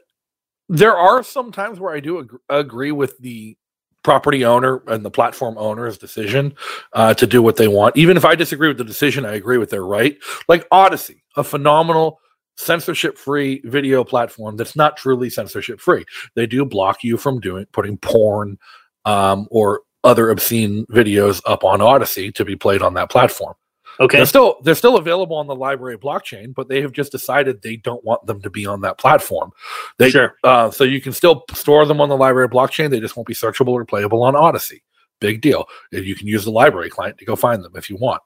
there 0.69 0.95
are 0.95 1.23
some 1.23 1.51
times 1.51 1.79
where 1.79 1.93
i 1.93 1.99
do 1.99 2.19
ag- 2.19 2.39
agree 2.49 2.91
with 2.91 3.17
the 3.19 3.55
property 4.03 4.45
owner 4.45 4.83
and 4.87 5.03
the 5.03 5.11
platform 5.11 5.57
owner's 5.57 5.97
decision 5.97 6.53
uh, 6.93 7.13
to 7.13 7.25
do 7.25 7.41
what 7.41 7.57
they 7.57 7.67
want. 7.67 7.95
Even 7.97 8.17
if 8.17 8.25
i 8.25 8.35
disagree 8.35 8.67
with 8.67 8.77
the 8.77 8.83
decision 8.83 9.25
i 9.25 9.33
agree 9.33 9.57
with 9.57 9.69
their 9.69 9.85
right. 9.85 10.17
Like 10.47 10.67
Odysee 10.71 11.23
a 11.35 11.43
phenomenal 11.43 12.19
censorship 12.55 13.17
free 13.17 13.61
video 13.65 14.03
platform 14.03 14.55
that's 14.57 14.75
not 14.75 14.95
truly 14.95 15.27
censorship 15.27 15.79
free 15.79 16.05
they 16.35 16.45
do 16.45 16.63
block 16.63 17.03
you 17.03 17.17
from 17.17 17.39
doing 17.39 17.65
putting 17.71 17.97
porn 17.97 18.59
um, 19.05 19.47
or 19.49 19.81
other 20.03 20.29
obscene 20.29 20.85
videos 20.87 21.41
up 21.47 21.63
on 21.63 21.81
Odysee 21.81 22.31
to 22.31 22.45
be 22.45 22.55
played 22.55 22.83
on 22.83 22.93
that 22.93 23.09
platform 23.09 23.55
Okay, 23.99 24.17
they're 24.17 24.25
still 24.25 24.57
they're 24.63 24.75
still 24.75 24.97
available 24.97 25.35
on 25.35 25.47
the 25.47 25.55
LBRY 25.55 25.97
blockchain, 25.97 26.53
but 26.53 26.67
they 26.67 26.81
have 26.81 26.91
just 26.91 27.11
decided 27.11 27.61
they 27.61 27.77
don't 27.77 28.03
want 28.03 28.25
them 28.25 28.41
to 28.41 28.49
be 28.49 28.65
on 28.65 28.81
that 28.81 28.97
platform. 28.97 29.51
They 29.97 30.09
sure. 30.09 30.35
uh, 30.43 30.71
so 30.71 30.83
you 30.83 31.01
can 31.01 31.13
still 31.13 31.45
store 31.53 31.85
them 31.85 32.01
on 32.01 32.09
the 32.09 32.17
LBRY 32.17 32.49
blockchain. 32.49 32.89
They 32.89 32.99
just 32.99 33.15
won't 33.15 33.27
be 33.27 33.33
searchable 33.33 33.69
or 33.69 33.85
playable 33.85 34.23
on 34.23 34.35
Odysee. 34.35 34.81
Big 35.19 35.41
deal. 35.41 35.67
You 35.91 36.15
can 36.15 36.27
use 36.27 36.45
the 36.45 36.51
LBRY 36.51 36.89
client 36.89 37.17
to 37.19 37.25
go 37.25 37.35
find 37.35 37.63
them 37.63 37.73
if 37.75 37.89
you 37.89 37.97
want. 37.97 38.21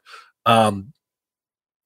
Um, 0.45 0.93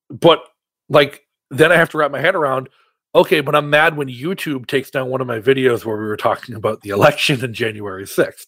but 0.10 0.44
like 0.90 1.26
then 1.50 1.72
I 1.72 1.76
have 1.76 1.90
to 1.90 1.98
wrap 1.98 2.12
my 2.12 2.22
head 2.22 2.36
around. 2.36 2.70
Okay, 3.14 3.42
but 3.42 3.56
I'm 3.56 3.70
mad 3.70 3.98
when 3.98 4.08
YouTube 4.08 4.68
takes 4.68 4.90
down 4.90 5.10
one 5.10 5.20
of 5.20 5.28
my 5.28 5.40
videos 5.40 5.84
where 5.84 5.98
we 5.98 6.06
were 6.06 6.18
talking 6.18 6.56
about 6.56 6.82
the 6.82 6.92
election 6.92 7.44
in 7.44 7.54
January 7.54 8.06
6th. 8.06 8.46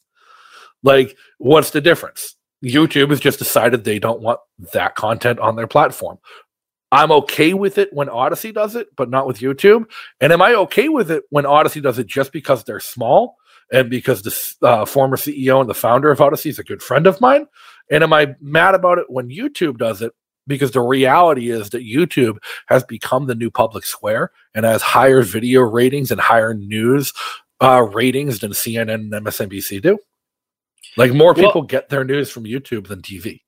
Like, 0.83 1.17
what's 1.37 1.71
the 1.71 1.81
difference? 1.81 2.35
YouTube 2.63 3.09
has 3.09 3.19
just 3.19 3.39
decided 3.39 3.83
they 3.83 3.99
don't 3.99 4.21
want 4.21 4.39
that 4.73 4.95
content 4.95 5.39
on 5.39 5.55
their 5.55 5.67
platform. 5.67 6.17
I'm 6.91 7.11
okay 7.11 7.53
with 7.53 7.79
it 7.79 7.91
when 7.91 8.07
Odysee 8.07 8.53
does 8.53 8.75
it, 8.75 8.87
but 8.95 9.09
not 9.09 9.25
with 9.25 9.39
YouTube. 9.39 9.85
And 10.21 10.31
am 10.31 10.41
I 10.41 10.53
okay 10.53 10.89
with 10.89 11.09
it 11.09 11.23
when 11.31 11.45
Odysee 11.45 11.81
does 11.81 11.97
it 11.97 12.05
just 12.05 12.31
because 12.31 12.63
they're 12.63 12.79
small 12.79 13.35
and 13.71 13.89
because 13.89 14.21
the 14.21 14.67
uh, 14.67 14.85
former 14.85 15.17
CEO 15.17 15.59
and 15.59 15.69
the 15.69 15.73
founder 15.73 16.11
of 16.11 16.21
Odysee 16.21 16.49
is 16.49 16.59
a 16.59 16.63
good 16.63 16.83
friend 16.83 17.07
of 17.07 17.19
mine? 17.19 17.47
And 17.89 18.03
am 18.03 18.13
I 18.13 18.35
mad 18.39 18.75
about 18.75 18.99
it 18.99 19.05
when 19.09 19.29
YouTube 19.29 19.77
does 19.77 20.01
it? 20.01 20.13
Because 20.45 20.71
the 20.71 20.81
reality 20.81 21.49
is 21.49 21.71
that 21.71 21.83
YouTube 21.83 22.37
has 22.67 22.83
become 22.83 23.25
the 23.25 23.35
new 23.35 23.49
public 23.49 23.85
square 23.85 24.31
and 24.53 24.65
has 24.65 24.81
higher 24.81 25.23
video 25.23 25.61
ratings 25.61 26.11
and 26.11 26.21
higher 26.21 26.53
news 26.53 27.11
uh, 27.59 27.81
ratings 27.81 28.39
than 28.39 28.51
CNN 28.51 28.93
and 28.93 29.11
MSNBC 29.11 29.81
do. 29.81 29.97
Like 30.97 31.13
more 31.13 31.33
Well- 31.33 31.45
people 31.45 31.61
get 31.63 31.89
their 31.89 32.03
news 32.03 32.29
from 32.31 32.43
YouTube 32.45 32.87
than 32.87 33.01
TV. 33.01 33.41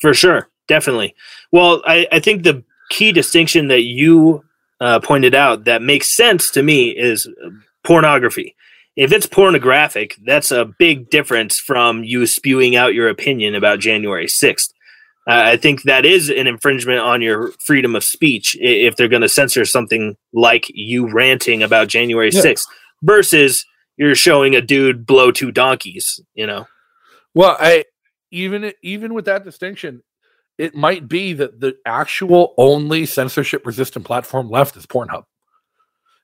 For 0.00 0.12
sure, 0.14 0.48
definitely. 0.68 1.14
Well, 1.52 1.82
I, 1.86 2.06
I 2.12 2.20
think 2.20 2.42
the 2.42 2.64
key 2.90 3.12
distinction 3.12 3.68
that 3.68 3.82
you 3.82 4.44
uh, 4.80 4.98
pointed 5.00 5.34
out 5.34 5.64
that 5.64 5.80
makes 5.82 6.14
sense 6.14 6.50
to 6.50 6.62
me 6.62 6.90
is 6.90 7.26
uh, 7.26 7.50
pornography. 7.84 8.56
If 8.96 9.12
it's 9.12 9.26
pornographic, 9.26 10.16
that's 10.26 10.50
a 10.50 10.66
big 10.78 11.08
difference 11.10 11.58
from 11.58 12.02
you 12.04 12.26
spewing 12.26 12.76
out 12.76 12.92
your 12.94 13.08
opinion 13.08 13.54
about 13.54 13.78
January 13.78 14.26
6th. 14.26 14.70
Uh, 15.30 15.34
I 15.52 15.56
think 15.56 15.84
that 15.84 16.04
is 16.04 16.28
an 16.28 16.46
infringement 16.46 16.98
on 16.98 17.22
your 17.22 17.52
freedom 17.64 17.94
of 17.94 18.02
speech 18.02 18.56
if 18.60 18.96
they're 18.96 19.08
going 19.08 19.22
to 19.22 19.28
censor 19.28 19.64
something 19.64 20.16
like 20.32 20.66
you 20.68 21.10
ranting 21.10 21.62
about 21.62 21.88
January 21.88 22.30
Yeah. 22.32 22.42
6th 22.42 22.66
versus 23.02 23.64
you're 23.96 24.14
showing 24.14 24.56
a 24.56 24.60
dude 24.60 25.06
blow 25.06 25.30
two 25.30 25.52
donkeys, 25.52 26.20
you 26.34 26.46
know? 26.46 26.66
Well, 27.34 27.56
I 27.58 27.84
even 28.30 28.72
even 28.82 29.14
with 29.14 29.26
that 29.26 29.44
distinction, 29.44 30.02
it 30.58 30.74
might 30.74 31.08
be 31.08 31.32
that 31.34 31.60
the 31.60 31.76
actual 31.86 32.54
only 32.56 33.06
censorship 33.06 33.66
resistant 33.66 34.04
platform 34.04 34.50
left 34.50 34.76
is 34.76 34.86
Pornhub. 34.86 35.24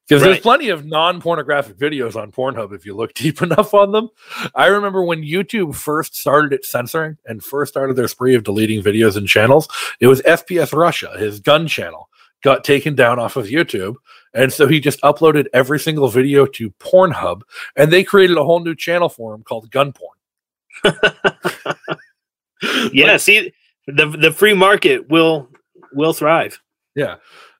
Because 0.08 0.22
there's 0.22 0.40
plenty 0.40 0.68
of 0.68 0.84
non 0.84 1.20
pornographic 1.20 1.78
videos 1.78 2.14
on 2.14 2.30
Pornhub 2.30 2.72
if 2.72 2.86
you 2.86 2.94
look 2.94 3.12
deep 3.14 3.42
enough 3.42 3.74
on 3.74 3.90
them. 3.90 4.08
I 4.54 4.66
remember 4.66 5.02
when 5.02 5.22
YouTube 5.22 5.74
first 5.74 6.14
started 6.14 6.52
its 6.52 6.70
censoring 6.70 7.18
and 7.26 7.42
first 7.42 7.72
started 7.72 7.96
their 7.96 8.08
spree 8.08 8.36
of 8.36 8.44
deleting 8.44 8.82
videos 8.82 9.16
and 9.16 9.26
channels, 9.26 9.68
it 9.98 10.06
was 10.06 10.22
FPS 10.22 10.76
Russia, 10.76 11.12
his 11.18 11.40
gun 11.40 11.66
channel, 11.66 12.08
got 12.42 12.62
taken 12.62 12.94
down 12.94 13.18
off 13.18 13.36
of 13.36 13.46
YouTube. 13.46 13.96
And 14.32 14.52
so 14.52 14.68
he 14.68 14.78
just 14.78 15.00
uploaded 15.00 15.46
every 15.52 15.80
single 15.80 16.08
video 16.08 16.46
to 16.46 16.70
Pornhub 16.72 17.42
and 17.74 17.92
they 17.92 18.04
created 18.04 18.36
a 18.36 18.44
whole 18.44 18.60
new 18.60 18.76
channel 18.76 19.08
for 19.08 19.34
him 19.34 19.42
called 19.42 19.70
Gun 19.70 19.92
Porn. 19.92 20.15
yeah, 22.92 23.12
like, 23.12 23.20
see 23.20 23.52
the 23.86 24.06
the 24.06 24.32
free 24.32 24.54
market 24.54 25.08
will 25.08 25.48
will 25.92 26.12
thrive. 26.12 26.60
Yeah. 26.94 27.16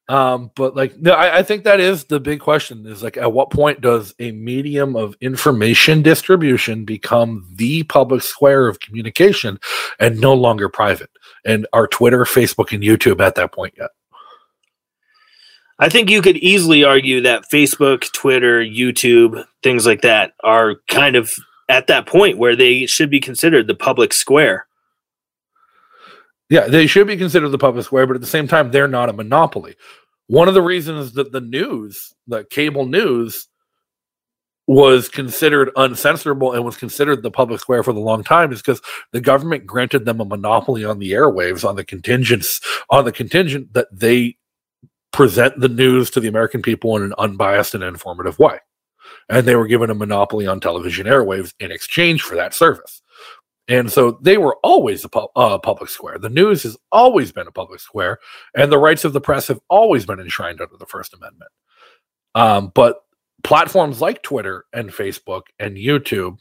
Um, 0.09 0.53
but 0.55 0.77
like, 0.77 0.97
no, 0.99 1.13
I, 1.13 1.39
I, 1.39 1.43
think 1.43 1.65
that 1.65 1.81
is 1.81 2.05
the 2.05 2.21
big 2.21 2.39
question 2.39 2.87
is 2.87 3.03
like, 3.03 3.17
at 3.17 3.33
what 3.33 3.51
point 3.51 3.81
does 3.81 4.15
a 4.21 4.31
medium 4.31 4.95
of 4.95 5.17
information 5.21 6.01
distribution 6.01 6.85
become 6.85 7.45
the 7.53 7.83
public 7.83 8.23
square 8.23 8.69
of 8.69 8.79
communication 8.79 9.59
and 9.99 10.21
no 10.21 10.33
longer 10.33 10.69
private? 10.69 11.11
And 11.45 11.67
are 11.73 11.89
Twitter, 11.89 12.23
Facebook, 12.23 12.73
and 12.73 12.85
YouTube 12.85 13.21
at 13.21 13.35
that 13.35 13.51
point 13.51 13.75
yet? 13.77 13.91
I 15.81 15.89
think 15.89 16.09
you 16.09 16.23
could 16.23 16.37
easily 16.37 16.85
argue 16.85 17.21
that 17.23 17.51
Facebook, 17.51 18.11
Twitter, 18.13 18.63
YouTube, 18.63 19.45
things 19.65 19.87
like 19.87 20.03
that 20.03 20.35
are 20.45 20.77
kind 20.89 21.17
of 21.17 21.37
at 21.69 21.87
that 21.89 22.07
point 22.07 22.39
where 22.39 22.57
they 22.57 22.87
should 22.87 23.11
be 23.11 23.21
considered 23.21 23.67
the 23.67 23.75
public 23.75 24.13
square. 24.13 24.67
Yeah, 26.49 26.69
they 26.69 26.87
should 26.87 27.09
be 27.09 27.17
considered 27.17 27.49
the 27.49 27.59
public 27.59 27.85
square, 27.85 28.07
but 28.07 28.15
at 28.15 28.21
the 28.21 28.27
same 28.27 28.47
time, 28.47 28.71
they're 28.71 28.87
not 28.87 29.09
a 29.09 29.13
monopoly. 29.13 29.75
One 30.29 30.49
of 30.49 30.55
the 30.55 30.63
reasons 30.63 31.13
that 31.13 31.33
the 31.33 31.41
news, 31.41 32.15
the 32.27 32.45
cable 32.45 32.87
news, 32.87 33.49
was 34.67 35.09
considered 35.09 35.71
uncensorable 35.77 36.55
and 36.55 36.65
was 36.65 36.77
considered 36.77 37.23
the 37.23 37.31
public 37.31 37.61
square 37.61 37.83
for 37.83 37.93
the 37.93 38.01
long 38.01 38.25
time 38.25 38.53
is 38.53 38.61
because 38.61 38.83
the 39.13 39.21
government 39.21 39.65
granted 39.65 40.05
them 40.05 40.21
a 40.21 40.25
monopoly 40.25 40.85
on 40.85 40.99
the 40.99 41.13
airwaves 41.13 41.67
on 41.67 41.77
the 41.77 41.85
contingents 41.85 42.61
on 42.91 43.05
the 43.05 43.13
contingent 43.13 43.73
that 43.75 43.87
they 43.93 44.37
present 45.13 45.59
the 45.61 45.69
news 45.69 46.11
to 46.11 46.21
the 46.21 46.29
American 46.29 46.63
people 46.63 46.97
in 46.97 47.03
an 47.03 47.15
unbiased 47.17 47.75
and 47.75 47.85
informative 47.85 48.39
way. 48.41 48.59
And 49.29 49.47
they 49.47 49.57
were 49.57 49.67
given 49.67 49.91
a 49.91 49.95
monopoly 49.95 50.47
on 50.47 50.61
television 50.61 51.07
airwaves 51.07 51.53
in 51.61 51.71
exchange 51.73 52.23
for 52.23 52.37
that 52.37 52.55
service. 52.55 53.03
And 53.69 53.91
so 53.91 54.19
they 54.23 54.39
were 54.39 54.57
always 54.63 55.05
a 55.05 55.09
pu- 55.09 55.29
uh, 55.35 55.59
public 55.59 55.91
square. 55.91 56.19
The 56.19 56.31
news 56.31 56.63
has 56.63 56.77
always 56.93 57.33
been 57.33 57.49
a 57.49 57.53
public 57.53 57.81
square, 57.81 58.19
and 58.55 58.71
the 58.71 58.79
rights 58.79 59.05
of 59.05 59.13
the 59.13 59.21
press 59.21 59.49
have 59.49 59.61
always 59.69 60.07
been 60.07 60.21
enshrined 60.21 60.61
under 60.61 60.77
the 60.77 60.87
First 60.87 61.15
Amendment. 61.15 61.51
Um, 62.37 62.71
but 62.75 63.01
platforms 63.43 64.01
like 64.01 64.23
Twitter 64.23 64.67
and 64.73 64.91
Facebook 64.91 65.43
and 65.59 65.77
YouTube, 65.77 66.39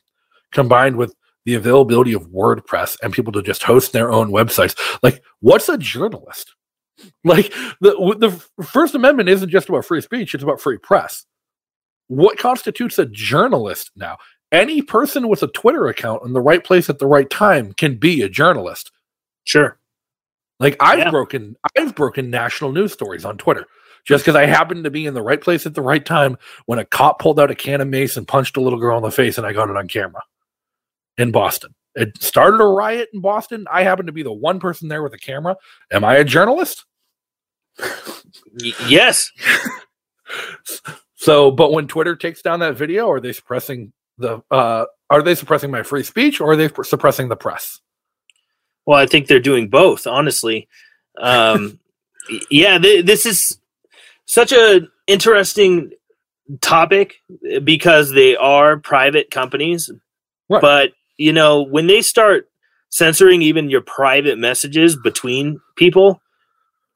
combined 0.52 0.98
with 0.98 1.16
the 1.46 1.56
availability 1.56 2.14
of 2.14 2.30
WordPress 2.30 2.98
and 3.02 3.14
people 3.14 3.32
to 3.34 3.42
just 3.42 3.64
host 3.64 3.92
their 3.92 4.12
own 4.12 4.30
websites, 4.30 4.76
like 5.02 5.24
what's 5.40 5.70
a 5.70 5.78
journalist? 5.78 6.54
Like 7.24 7.52
the 7.82 8.16
the 8.20 8.64
First 8.64 8.96
Amendment 8.96 9.30
isn't 9.30 9.50
just 9.50 9.68
about 9.68 9.84
free 9.84 10.02
speech; 10.02 10.34
it's 10.34 10.44
about 10.44 10.62
free 10.62 10.78
press. 10.78 11.26
What 12.08 12.38
constitutes 12.38 13.00
a 13.00 13.06
journalist 13.06 13.92
now? 13.96 14.18
any 14.52 14.82
person 14.82 15.28
with 15.28 15.44
a 15.44 15.48
Twitter 15.48 15.88
account 15.88 16.24
in 16.26 16.34
the 16.34 16.42
right 16.42 16.64
place 16.64 16.90
at 16.90 17.00
the 17.00 17.08
right 17.08 17.30
time 17.30 17.74
can 17.74 17.98
be 17.98 18.22
a 18.22 18.30
journalist. 18.30 18.92
Sure. 19.44 19.78
Like 20.60 20.78
I've 20.80 21.00
yeah. 21.00 21.12
broken 21.12 21.58
I've 21.78 21.96
broken 21.96 22.30
national 22.30 22.72
news 22.72 22.94
stories 22.94 23.26
on 23.26 23.38
Twitter 23.38 23.66
just 24.06 24.24
because 24.24 24.36
I 24.36 24.46
happened 24.46 24.86
to 24.86 24.92
be 24.92 25.06
in 25.06 25.14
the 25.14 25.22
right 25.22 25.42
place 25.42 25.66
at 25.66 25.74
the 25.74 25.82
right 25.82 26.06
time 26.06 26.38
when 26.66 26.80
a 26.80 26.86
cop 26.86 27.20
pulled 27.20 27.40
out 27.40 27.52
a 27.52 27.56
can 27.56 27.82
of 27.82 27.90
mace 27.90 28.16
and 28.16 28.28
punched 28.28 28.56
a 28.56 28.62
little 28.62 28.80
girl 28.80 28.98
in 28.98 29.04
the 29.04 29.12
face 29.12 29.38
and 29.38 29.46
I 29.46 29.52
got 29.52 29.70
it 29.70 29.76
on 29.76 29.88
camera 29.88 30.22
in 31.18 31.32
Boston. 31.32 31.76
It 31.96 32.22
started 32.22 32.62
a 32.62 32.66
riot 32.66 33.10
in 33.14 33.22
Boston. 33.22 33.66
I 33.72 33.84
happened 33.84 34.08
to 34.08 34.14
be 34.14 34.24
the 34.24 34.34
one 34.34 34.60
person 34.60 34.88
there 34.88 35.04
with 35.04 35.14
a 35.14 35.18
camera. 35.18 35.58
Am 35.92 36.04
I 36.04 36.16
a 36.16 36.24
journalist? 36.24 36.86
yes. 38.88 39.32
so, 41.16 41.52
but 41.52 41.72
when 41.72 41.88
Twitter 41.88 42.16
takes 42.16 42.42
down 42.42 42.60
that 42.60 42.76
video, 42.76 43.10
are 43.10 43.20
they 43.20 43.34
suppressing 43.34 43.94
the 44.18 44.42
uh, 44.52 44.86
are 45.10 45.22
they 45.22 45.36
suppressing 45.36 45.72
my 45.72 45.84
free 45.84 46.04
speech 46.04 46.42
or 46.42 46.52
are 46.52 46.56
they 46.56 46.70
suppressing 46.84 47.30
the 47.30 47.36
press? 47.36 47.80
Well, 48.86 49.00
I 49.00 49.06
think 49.06 49.28
they're 49.28 49.40
doing 49.40 49.70
both, 49.70 50.08
honestly. 50.08 50.68
Um, 51.20 51.80
yeah, 52.52 52.78
th- 52.78 53.06
this 53.06 53.26
is 53.26 53.60
such 54.26 54.52
a 54.52 54.82
interesting 55.08 55.92
topic 56.62 57.16
because 57.64 58.12
they 58.12 58.36
are 58.36 58.78
private 58.78 59.32
companies. 59.32 59.90
Right. 60.50 60.62
But 60.62 60.92
you 61.18 61.34
know, 61.34 61.62
when 61.62 61.88
they 61.88 62.02
start 62.02 62.50
censoring 62.90 63.42
even 63.42 63.70
your 63.70 63.82
private 63.82 64.38
messages 64.38 64.96
between 64.96 65.60
people, 65.76 66.22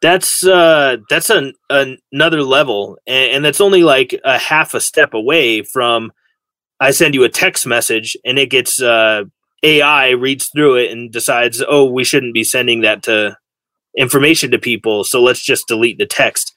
that's 0.01 0.45
uh, 0.45 0.97
that's 1.09 1.29
an, 1.29 1.53
another 1.69 2.43
level, 2.43 2.97
and, 3.05 3.31
and 3.31 3.45
that's 3.45 3.61
only 3.61 3.83
like 3.83 4.19
a 4.23 4.37
half 4.37 4.73
a 4.73 4.79
step 4.79 5.13
away 5.13 5.63
from 5.63 6.11
I 6.79 6.91
send 6.91 7.13
you 7.13 7.23
a 7.23 7.29
text 7.29 7.67
message 7.67 8.15
and 8.23 8.39
it 8.39 8.49
gets 8.49 8.81
uh, 8.81 9.23
AI 9.63 10.11
reads 10.11 10.49
through 10.55 10.75
it 10.77 10.91
and 10.91 11.11
decides, 11.11 11.61
oh, 11.67 11.85
we 11.91 12.05
shouldn't 12.05 12.33
be 12.33 12.43
sending 12.43 12.81
that 12.81 13.03
to 13.03 13.37
information 13.97 14.51
to 14.51 14.59
people, 14.59 15.03
so 15.03 15.21
let's 15.21 15.43
just 15.43 15.67
delete 15.67 15.97
the 15.97 16.05
text. 16.05 16.53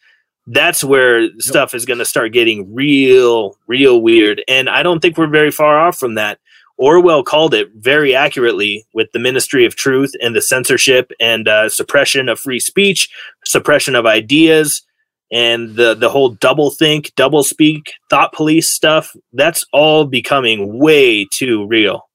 That's 0.47 0.83
where 0.83 1.29
stuff 1.39 1.75
is 1.75 1.85
going 1.85 1.99
to 1.99 2.05
start 2.05 2.33
getting 2.33 2.75
real, 2.75 3.57
real 3.69 4.03
weird. 4.03 4.43
And 4.49 4.69
I 4.69 4.83
don't 4.83 5.01
think 5.01 5.17
we're 5.17 5.29
very 5.29 5.53
far 5.53 5.79
off 5.79 5.97
from 5.99 6.17
that. 6.17 6.39
Orwell 6.83 7.23
called 7.23 7.55
it 7.55 7.71
very 7.77 8.13
accurately 8.13 8.85
with 8.93 9.13
the 9.13 9.21
Ministry 9.21 9.65
of 9.65 9.77
Truth 9.77 10.15
and 10.21 10.35
the 10.35 10.43
censorship 10.43 11.13
and 11.21 11.47
uh, 11.47 11.69
suppression 11.69 12.29
of 12.29 12.41
free 12.41 12.59
speech, 12.59 13.09
suppression 13.45 13.95
of 13.95 14.05
ideas, 14.05 14.83
and 15.31 15.77
the 15.77 15.95
the 15.95 16.11
whole 16.11 16.31
double 16.31 16.73
think, 16.73 17.13
double 17.15 17.45
speak, 17.45 17.93
thought 18.11 18.33
police 18.33 18.69
stuff, 18.69 19.15
that's 19.33 19.65
all 19.73 20.07
becoming 20.07 20.77
way 20.81 21.25
too 21.25 21.67
real. 21.69 22.09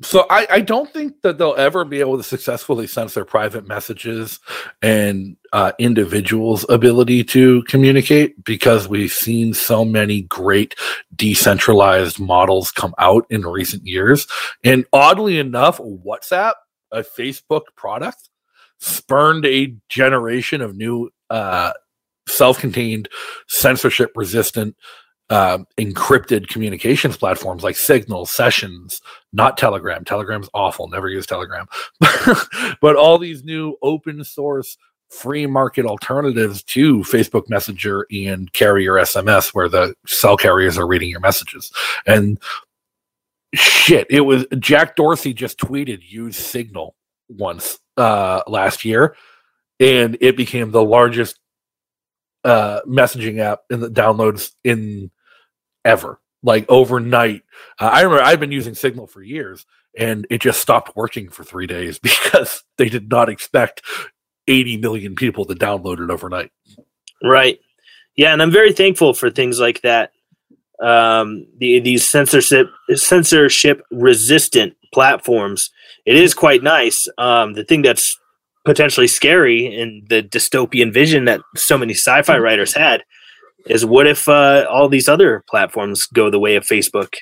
So 0.00 0.26
I, 0.30 0.46
I 0.48 0.60
don't 0.60 0.92
think 0.92 1.22
that 1.22 1.38
they'll 1.38 1.56
ever 1.56 1.84
be 1.84 1.98
able 1.98 2.18
to 2.18 2.22
successfully 2.22 2.86
censor 2.86 3.24
private 3.24 3.66
messages 3.66 4.38
and 4.80 5.36
uh, 5.52 5.72
individuals' 5.80 6.64
ability 6.68 7.24
to 7.24 7.64
communicate 7.64 8.44
because 8.44 8.86
we've 8.88 9.12
seen 9.12 9.54
so 9.54 9.84
many 9.84 10.22
great 10.22 10.76
decentralized 11.16 12.20
models 12.20 12.70
come 12.70 12.94
out 12.98 13.26
in 13.28 13.42
recent 13.42 13.84
years. 13.86 14.28
And 14.62 14.84
oddly 14.92 15.40
enough, 15.40 15.78
WhatsApp, 15.78 16.54
a 16.92 17.00
Facebook 17.00 17.62
product, 17.74 18.30
spurned 18.78 19.46
a 19.46 19.74
generation 19.88 20.60
of 20.60 20.76
new 20.76 21.10
uh, 21.28 21.72
self-contained, 22.28 23.08
censorship-resistant, 23.48 24.76
uh, 25.30 25.58
encrypted 25.76 26.48
communications 26.48 27.16
platforms 27.16 27.62
like 27.62 27.76
Signal, 27.76 28.26
Sessions, 28.26 29.02
not 29.32 29.58
Telegram. 29.58 30.04
Telegram's 30.04 30.48
awful. 30.54 30.88
Never 30.88 31.08
use 31.08 31.26
Telegram. 31.26 31.66
but 32.80 32.96
all 32.96 33.18
these 33.18 33.44
new 33.44 33.76
open 33.82 34.24
source 34.24 34.78
free 35.10 35.46
market 35.46 35.86
alternatives 35.86 36.62
to 36.62 36.98
Facebook 36.98 37.48
Messenger 37.48 38.06
and 38.10 38.52
Carrier 38.52 38.94
SMS, 38.94 39.54
where 39.54 39.68
the 39.68 39.94
cell 40.06 40.36
carriers 40.36 40.78
are 40.78 40.86
reading 40.86 41.10
your 41.10 41.20
messages. 41.20 41.72
And 42.06 42.38
shit, 43.54 44.06
it 44.10 44.22
was 44.22 44.46
Jack 44.58 44.96
Dorsey 44.96 45.32
just 45.34 45.58
tweeted 45.58 46.00
use 46.02 46.36
Signal 46.36 46.94
once 47.28 47.78
uh, 47.96 48.42
last 48.46 48.84
year, 48.84 49.16
and 49.80 50.16
it 50.20 50.36
became 50.36 50.70
the 50.70 50.84
largest 50.84 51.38
uh, 52.44 52.80
messaging 52.86 53.40
app 53.40 53.60
in 53.70 53.80
the 53.80 53.90
downloads 53.90 54.52
in 54.64 55.10
ever. 55.84 56.20
Like 56.42 56.66
overnight, 56.68 57.42
uh, 57.80 57.86
I 57.86 58.02
remember 58.02 58.22
I've 58.22 58.40
been 58.40 58.52
using 58.52 58.74
Signal 58.74 59.08
for 59.08 59.22
years, 59.22 59.66
and 59.96 60.26
it 60.30 60.40
just 60.40 60.60
stopped 60.60 60.94
working 60.94 61.28
for 61.28 61.42
three 61.42 61.66
days 61.66 61.98
because 62.02 62.62
they 62.76 62.88
did 62.88 63.10
not 63.10 63.28
expect 63.28 63.82
80 64.46 64.78
million 64.78 65.14
people 65.14 65.44
to 65.46 65.54
download 65.54 66.02
it 66.02 66.10
overnight. 66.10 66.52
Right. 67.22 67.58
Yeah, 68.16 68.32
and 68.32 68.42
I'm 68.42 68.52
very 68.52 68.72
thankful 68.72 69.14
for 69.14 69.30
things 69.30 69.60
like 69.60 69.82
that. 69.82 70.12
Um, 70.80 71.46
the, 71.58 71.80
these 71.80 72.08
censorship 72.08 72.68
censorship 72.94 73.82
resistant 73.90 74.76
platforms. 74.92 75.70
It 76.06 76.16
is 76.16 76.34
quite 76.34 76.62
nice. 76.62 77.08
Um, 77.18 77.54
the 77.54 77.64
thing 77.64 77.82
that's 77.82 78.16
potentially 78.64 79.06
scary 79.06 79.66
in 79.66 80.04
the 80.08 80.22
dystopian 80.22 80.92
vision 80.92 81.24
that 81.24 81.40
so 81.56 81.78
many 81.78 81.94
sci-fi 81.94 82.34
mm-hmm. 82.34 82.42
writers 82.42 82.74
had 82.74 83.02
is 83.68 83.84
what 83.84 84.06
if 84.06 84.28
uh, 84.28 84.66
all 84.70 84.88
these 84.88 85.08
other 85.08 85.44
platforms 85.48 86.06
go 86.06 86.30
the 86.30 86.38
way 86.38 86.56
of 86.56 86.64
Facebook 86.64 87.14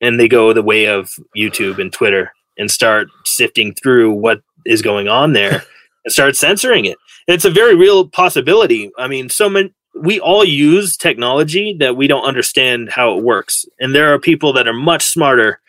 and 0.00 0.18
they 0.18 0.28
go 0.28 0.52
the 0.52 0.62
way 0.62 0.86
of 0.86 1.10
YouTube 1.36 1.78
and 1.78 1.92
Twitter 1.92 2.32
and 2.58 2.70
start 2.70 3.08
sifting 3.24 3.74
through 3.74 4.12
what 4.12 4.40
is 4.64 4.82
going 4.82 5.08
on 5.08 5.32
there 5.32 5.62
and 6.04 6.12
start 6.12 6.36
censoring 6.36 6.84
it. 6.84 6.98
It's 7.26 7.44
a 7.44 7.50
very 7.50 7.74
real 7.74 8.08
possibility. 8.08 8.90
I 8.98 9.08
mean, 9.08 9.28
so 9.28 9.48
many 9.48 9.72
we 9.98 10.20
all 10.20 10.44
use 10.44 10.96
technology 10.96 11.74
that 11.80 11.96
we 11.96 12.06
don't 12.06 12.24
understand 12.24 12.90
how 12.90 13.16
it 13.16 13.24
works, 13.24 13.64
and 13.80 13.94
there 13.94 14.12
are 14.12 14.18
people 14.18 14.52
that 14.52 14.68
are 14.68 14.74
much 14.74 15.04
smarter 15.04 15.60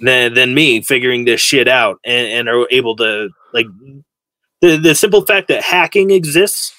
than 0.00 0.34
than 0.34 0.54
me 0.54 0.80
figuring 0.80 1.24
this 1.24 1.40
shit 1.40 1.68
out 1.68 1.98
and, 2.04 2.26
and 2.26 2.48
are 2.48 2.66
able 2.70 2.96
to 2.96 3.30
like 3.52 3.66
the 4.60 4.76
the 4.76 4.94
simple 4.94 5.24
fact 5.24 5.48
that 5.48 5.62
hacking 5.62 6.10
exists 6.10 6.72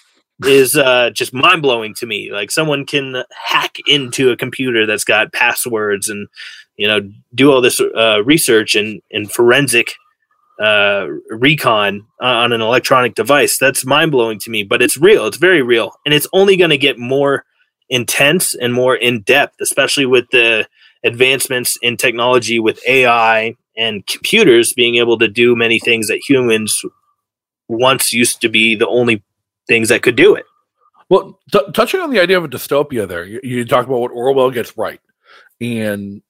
is 0.43 0.75
uh, 0.75 1.09
just 1.11 1.33
mind 1.33 1.61
blowing 1.61 1.93
to 1.95 2.05
me. 2.05 2.31
Like 2.31 2.51
someone 2.51 2.85
can 2.85 3.23
hack 3.31 3.77
into 3.87 4.29
a 4.29 4.37
computer 4.37 4.85
that's 4.85 5.03
got 5.03 5.33
passwords 5.33 6.09
and 6.09 6.27
you 6.75 6.87
know 6.87 7.01
do 7.33 7.51
all 7.51 7.61
this 7.61 7.79
uh, 7.79 8.23
research 8.23 8.75
and 8.75 9.01
and 9.11 9.31
forensic 9.31 9.93
uh, 10.61 11.07
recon 11.29 12.05
on 12.21 12.53
an 12.53 12.61
electronic 12.61 13.15
device. 13.15 13.57
That's 13.57 13.85
mind 13.85 14.11
blowing 14.11 14.39
to 14.39 14.51
me, 14.51 14.63
but 14.63 14.81
it's 14.81 14.97
real. 14.97 15.25
It's 15.25 15.37
very 15.37 15.61
real, 15.61 15.93
and 16.05 16.13
it's 16.13 16.27
only 16.33 16.57
going 16.57 16.71
to 16.71 16.77
get 16.77 16.99
more 16.99 17.45
intense 17.89 18.53
and 18.53 18.73
more 18.73 18.95
in 18.95 19.21
depth, 19.21 19.55
especially 19.61 20.05
with 20.05 20.25
the 20.31 20.67
advancements 21.03 21.77
in 21.81 21.95
technology 21.95 22.59
with 22.59 22.85
AI 22.87 23.55
and 23.77 24.05
computers 24.07 24.73
being 24.73 24.95
able 24.95 25.17
to 25.19 25.27
do 25.27 25.55
many 25.55 25.79
things 25.79 26.07
that 26.07 26.19
humans 26.27 26.81
once 27.67 28.11
used 28.11 28.41
to 28.41 28.49
be 28.49 28.75
the 28.75 28.87
only 28.87 29.23
things 29.67 29.89
that 29.89 30.03
could 30.03 30.15
do 30.15 30.35
it. 30.35 30.45
Well, 31.09 31.39
t- 31.51 31.71
touching 31.73 32.01
on 32.01 32.11
the 32.11 32.19
idea 32.19 32.37
of 32.37 32.43
a 32.43 32.49
dystopia, 32.49 33.07
there 33.07 33.23
you, 33.23 33.39
you 33.43 33.65
talk 33.65 33.85
about 33.85 33.99
what 33.99 34.11
Orwell 34.11 34.51
gets 34.51 34.77
right, 34.77 34.99
and 35.61 36.21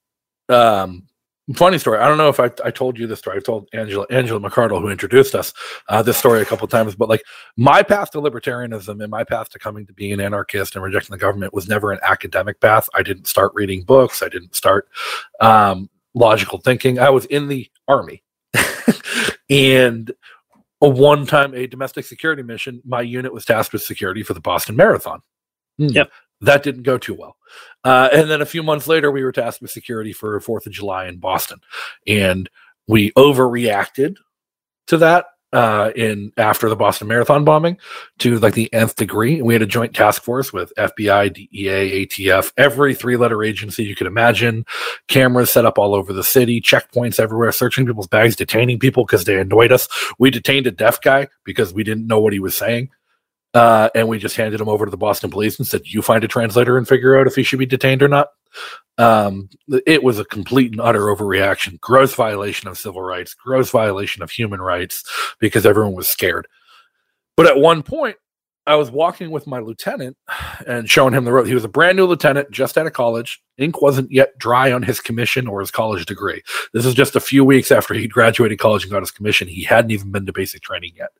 um, 0.49 1.07
funny 1.55 1.77
story. 1.77 1.99
I 1.99 2.07
don't 2.07 2.17
know 2.17 2.29
if 2.29 2.39
I, 2.39 2.51
I 2.63 2.71
told 2.71 2.99
you 2.99 3.07
this 3.07 3.19
story. 3.19 3.38
I've 3.38 3.43
told 3.43 3.69
Angela 3.73 4.05
Angela 4.09 4.39
McArdle, 4.39 4.81
who 4.81 4.89
introduced 4.89 5.33
us, 5.33 5.53
uh, 5.88 6.01
this 6.01 6.17
story 6.17 6.41
a 6.41 6.45
couple 6.45 6.67
times. 6.67 6.95
But 6.95 7.09
like 7.09 7.23
my 7.55 7.83
path 7.83 8.11
to 8.11 8.21
libertarianism 8.21 9.01
and 9.01 9.09
my 9.09 9.23
path 9.23 9.49
to 9.49 9.59
coming 9.59 9.85
to 9.88 9.93
being 9.93 10.13
an 10.13 10.19
anarchist 10.19 10.75
and 10.75 10.83
rejecting 10.83 11.13
the 11.13 11.17
government 11.17 11.53
was 11.53 11.67
never 11.67 11.91
an 11.91 11.99
academic 12.03 12.59
path. 12.59 12.89
I 12.93 13.03
didn't 13.03 13.27
start 13.27 13.51
reading 13.55 13.83
books. 13.83 14.21
I 14.21 14.29
didn't 14.29 14.55
start 14.55 14.89
um, 15.39 15.89
logical 16.13 16.59
thinking. 16.59 16.99
I 16.99 17.09
was 17.09 17.25
in 17.25 17.47
the 17.47 17.69
army, 17.88 18.23
and 19.49 20.11
a 20.82 20.89
one 20.89 21.25
time 21.25 21.53
a 21.53 21.67
domestic 21.67 22.05
security 22.05 22.43
mission, 22.43 22.82
my 22.86 23.01
unit 23.01 23.34
was 23.34 23.45
tasked 23.45 23.73
with 23.73 23.82
security 23.82 24.23
for 24.23 24.34
the 24.34 24.39
Boston 24.39 24.75
Marathon. 24.75 25.21
Hmm. 25.78 25.88
Yep. 25.88 26.11
That 26.41 26.61
didn't 26.63 26.84
go 26.84 26.97
too 26.99 27.15
well. 27.15 27.36
Uh, 27.84 28.09
and 28.13 28.30
then 28.30 28.41
a 28.41 28.45
few 28.45 28.61
months 28.61 28.88
later, 28.88 29.09
we 29.09 29.23
were 29.23 29.32
tasked 29.32 29.61
with 29.61 29.71
security 29.71 30.13
for 30.13 30.39
Fourth 30.39 30.67
of 30.67 30.71
July 30.71 31.07
in 31.07 31.17
Boston, 31.17 31.59
and 32.05 32.47
we 32.88 33.11
overreacted 33.13 34.17
to 34.88 34.97
that 34.97 35.25
uh, 35.57 35.91
in 35.95 36.31
after 36.37 36.69
the 36.69 36.75
Boston 36.75 37.07
Marathon 37.07 37.43
bombing 37.43 37.79
to 38.19 38.37
like 38.37 38.53
the 38.53 38.71
nth 38.71 38.95
degree. 38.95 39.41
We 39.41 39.55
had 39.55 39.63
a 39.63 39.65
joint 39.67 39.95
task 39.95 40.21
force 40.21 40.53
with 40.53 40.71
FBI, 40.77 41.33
DEA, 41.33 42.05
ATF, 42.05 42.53
every 42.57 42.93
three 42.93 43.17
letter 43.17 43.43
agency 43.43 43.83
you 43.83 43.95
could 43.95 44.05
imagine, 44.05 44.65
cameras 45.07 45.49
set 45.49 45.65
up 45.65 45.79
all 45.79 45.95
over 45.95 46.13
the 46.13 46.23
city, 46.23 46.61
checkpoints 46.61 47.19
everywhere, 47.19 47.51
searching 47.51 47.87
people's 47.87 48.05
bags, 48.05 48.35
detaining 48.35 48.77
people 48.77 49.03
because 49.03 49.23
they 49.23 49.39
annoyed 49.39 49.71
us. 49.71 49.87
We 50.19 50.29
detained 50.29 50.67
a 50.67 50.71
deaf 50.71 51.01
guy 51.01 51.27
because 51.43 51.73
we 51.73 51.83
didn't 51.83 52.05
know 52.05 52.19
what 52.19 52.33
he 52.33 52.39
was 52.39 52.55
saying. 52.55 52.91
Uh, 53.55 53.89
and 53.95 54.07
we 54.07 54.19
just 54.19 54.35
handed 54.35 54.61
him 54.61 54.69
over 54.69 54.85
to 54.85 54.91
the 54.91 54.97
Boston 54.97 55.31
police 55.31 55.57
and 55.57 55.65
said, 55.65 55.81
"You 55.85 56.03
find 56.03 56.23
a 56.23 56.27
translator 56.27 56.77
and 56.77 56.87
figure 56.87 57.17
out 57.17 57.25
if 57.25 57.33
he 57.33 57.41
should 57.41 57.57
be 57.57 57.65
detained 57.65 58.03
or 58.03 58.07
not." 58.07 58.27
Um, 58.97 59.49
it 59.85 60.03
was 60.03 60.17
a 60.17 60.25
complete 60.25 60.71
and 60.71 60.81
utter 60.81 61.01
overreaction, 61.01 61.79
gross 61.79 62.15
violation 62.15 62.67
of 62.67 62.77
civil 62.77 63.01
rights, 63.01 63.35
gross 63.35 63.69
violation 63.69 64.23
of 64.23 64.31
human 64.31 64.59
rights, 64.59 65.03
because 65.39 65.65
everyone 65.65 65.93
was 65.93 66.07
scared. 66.07 66.47
But 67.35 67.45
at 67.45 67.57
one 67.57 67.83
point, 67.83 68.17
I 68.65 68.75
was 68.75 68.91
walking 68.91 69.31
with 69.31 69.47
my 69.47 69.59
lieutenant 69.59 70.17
and 70.67 70.89
showing 70.89 71.13
him 71.13 71.23
the 71.23 71.31
road. 71.31 71.47
He 71.47 71.53
was 71.53 71.63
a 71.63 71.69
brand 71.69 71.95
new 71.95 72.05
lieutenant, 72.05 72.51
just 72.51 72.77
out 72.77 72.85
of 72.85 72.91
college. 72.93 73.41
Ink 73.57 73.81
wasn't 73.81 74.11
yet 74.11 74.37
dry 74.37 74.73
on 74.73 74.83
his 74.83 74.99
commission 74.99 75.47
or 75.47 75.61
his 75.61 75.71
college 75.71 76.05
degree. 76.05 76.41
This 76.73 76.85
is 76.85 76.93
just 76.93 77.15
a 77.15 77.21
few 77.21 77.45
weeks 77.45 77.71
after 77.71 77.93
he 77.93 78.07
graduated 78.07 78.59
college 78.59 78.83
and 78.83 78.91
got 78.91 79.01
his 79.01 79.11
commission. 79.11 79.47
He 79.47 79.63
hadn't 79.63 79.91
even 79.91 80.11
been 80.11 80.25
to 80.25 80.33
basic 80.33 80.61
training 80.63 80.93
yet 80.97 81.11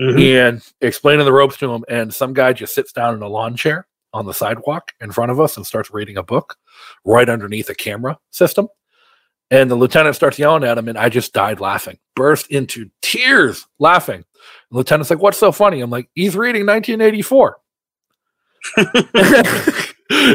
mm-hmm. 0.00 0.18
and 0.18 0.72
explaining 0.80 1.26
the 1.26 1.32
ropes 1.32 1.58
to 1.58 1.72
him. 1.72 1.84
And 1.88 2.14
some 2.14 2.32
guy 2.32 2.54
just 2.54 2.74
sits 2.74 2.92
down 2.92 3.14
in 3.14 3.22
a 3.22 3.28
lawn 3.28 3.54
chair 3.56 3.86
on 4.12 4.26
the 4.26 4.34
sidewalk 4.34 4.92
in 5.00 5.12
front 5.12 5.30
of 5.30 5.40
us 5.40 5.56
and 5.56 5.66
starts 5.66 5.90
reading 5.90 6.16
a 6.16 6.22
book 6.22 6.56
right 7.04 7.28
underneath 7.28 7.68
a 7.68 7.74
camera 7.74 8.18
system. 8.30 8.68
And 9.50 9.70
the 9.70 9.76
lieutenant 9.76 10.14
starts 10.14 10.38
yelling 10.38 10.64
at 10.64 10.76
him, 10.76 10.88
and 10.88 10.98
I 10.98 11.08
just 11.08 11.32
died 11.32 11.58
laughing, 11.58 11.98
burst 12.14 12.50
into 12.50 12.90
tears 13.00 13.66
laughing. 13.78 14.24
The 14.70 14.76
lieutenant's 14.76 15.10
like, 15.10 15.22
What's 15.22 15.38
so 15.38 15.52
funny? 15.52 15.80
I'm 15.80 15.90
like, 15.90 16.10
He's 16.14 16.36
reading 16.36 16.66
1984. 16.66 17.56
and 18.76 18.86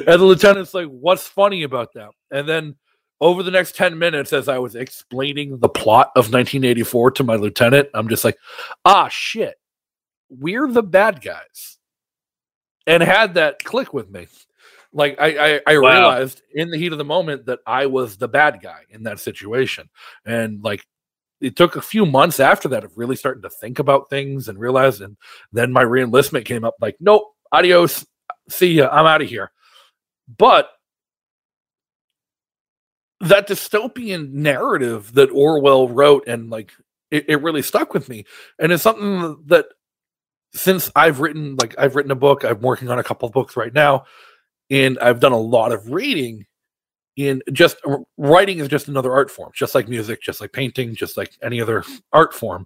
the 0.05 0.25
lieutenant's 0.25 0.73
like, 0.73 0.87
What's 0.87 1.27
funny 1.27 1.61
about 1.61 1.93
that? 1.93 2.09
And 2.31 2.49
then 2.49 2.75
over 3.23 3.41
the 3.41 3.51
next 3.51 3.75
10 3.77 3.97
minutes, 3.97 4.33
as 4.33 4.49
I 4.49 4.57
was 4.57 4.75
explaining 4.75 5.59
the 5.59 5.69
plot 5.69 6.07
of 6.15 6.25
1984 6.25 7.11
to 7.11 7.23
my 7.23 7.35
lieutenant, 7.35 7.87
I'm 7.93 8.09
just 8.09 8.25
like, 8.25 8.37
ah, 8.83 9.07
shit, 9.07 9.55
we're 10.29 10.67
the 10.67 10.83
bad 10.83 11.21
guys. 11.21 11.77
And 12.85 13.01
had 13.01 13.35
that 13.35 13.63
click 13.63 13.93
with 13.93 14.09
me. 14.09 14.27
Like, 14.91 15.19
I, 15.19 15.55
I, 15.55 15.61
I 15.65 15.77
wow. 15.77 15.89
realized 15.89 16.41
in 16.53 16.69
the 16.69 16.77
heat 16.77 16.91
of 16.91 16.97
the 16.97 17.05
moment 17.05 17.45
that 17.47 17.59
I 17.65 17.87
was 17.87 18.17
the 18.17 18.27
bad 18.27 18.59
guy 18.61 18.81
in 18.89 19.03
that 19.03 19.19
situation. 19.19 19.89
And 20.25 20.63
like, 20.63 20.85
it 21.41 21.55
took 21.55 21.75
a 21.75 21.81
few 21.81 22.05
months 22.05 22.39
after 22.39 22.69
that 22.69 22.83
of 22.83 22.97
really 22.97 23.15
starting 23.15 23.41
to 23.43 23.49
think 23.49 23.79
about 23.79 24.09
things 24.09 24.47
and 24.47 24.59
realize. 24.59 25.01
And 25.01 25.17
then 25.51 25.73
my 25.73 25.83
reenlistment 25.83 26.45
came 26.45 26.63
up 26.63 26.75
like, 26.79 26.95
nope, 26.99 27.33
adios, 27.51 28.05
see 28.49 28.73
ya, 28.73 28.89
I'm 28.91 29.05
out 29.05 29.21
of 29.21 29.29
here. 29.29 29.51
But 30.37 30.69
that 33.19 33.47
dystopian 33.47 34.31
narrative 34.31 35.13
that 35.13 35.31
Orwell 35.31 35.89
wrote 35.89 36.27
and 36.27 36.49
like 36.49 36.71
it, 37.09 37.25
it, 37.29 37.41
really 37.41 37.61
stuck 37.61 37.93
with 37.93 38.09
me. 38.09 38.25
And 38.59 38.71
it's 38.71 38.83
something 38.83 39.43
that 39.47 39.67
since 40.55 40.91
I've 40.95 41.19
written 41.19 41.55
like 41.55 41.75
I've 41.77 41.95
written 41.95 42.11
a 42.11 42.15
book, 42.15 42.43
I'm 42.43 42.61
working 42.61 42.89
on 42.89 42.99
a 42.99 43.03
couple 43.03 43.27
of 43.27 43.33
books 43.33 43.57
right 43.57 43.73
now, 43.73 44.05
and 44.69 44.99
I've 44.99 45.19
done 45.19 45.31
a 45.31 45.39
lot 45.39 45.71
of 45.71 45.91
reading. 45.91 46.45
In 47.15 47.43
just 47.51 47.77
writing 48.17 48.57
is 48.57 48.67
just 48.69 48.87
another 48.87 49.13
art 49.13 49.29
form, 49.29 49.51
just 49.53 49.75
like 49.75 49.87
music, 49.87 50.19
just 50.19 50.41
like 50.41 50.51
painting, 50.51 50.95
just 50.95 51.15
like 51.15 51.31
any 51.43 51.61
other 51.61 51.83
art 52.11 52.33
form. 52.33 52.65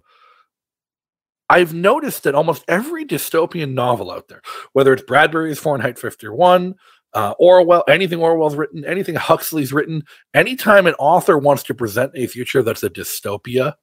I've 1.50 1.74
noticed 1.74 2.22
that 2.22 2.34
almost 2.34 2.64
every 2.66 3.04
dystopian 3.04 3.74
novel 3.74 4.10
out 4.10 4.28
there, 4.28 4.40
whether 4.72 4.92
it's 4.94 5.02
Bradbury's 5.02 5.58
Fahrenheit 5.58 5.98
51, 5.98 6.74
uh, 7.14 7.34
Orwell, 7.38 7.84
anything 7.88 8.20
Orwell's 8.20 8.56
written, 8.56 8.84
anything 8.84 9.14
Huxley's 9.14 9.72
written, 9.72 10.02
anytime 10.34 10.86
an 10.86 10.94
author 10.94 11.36
wants 11.36 11.62
to 11.64 11.74
present 11.74 12.12
a 12.14 12.26
future 12.26 12.62
that's 12.62 12.82
a 12.82 12.90
dystopia, 12.90 13.74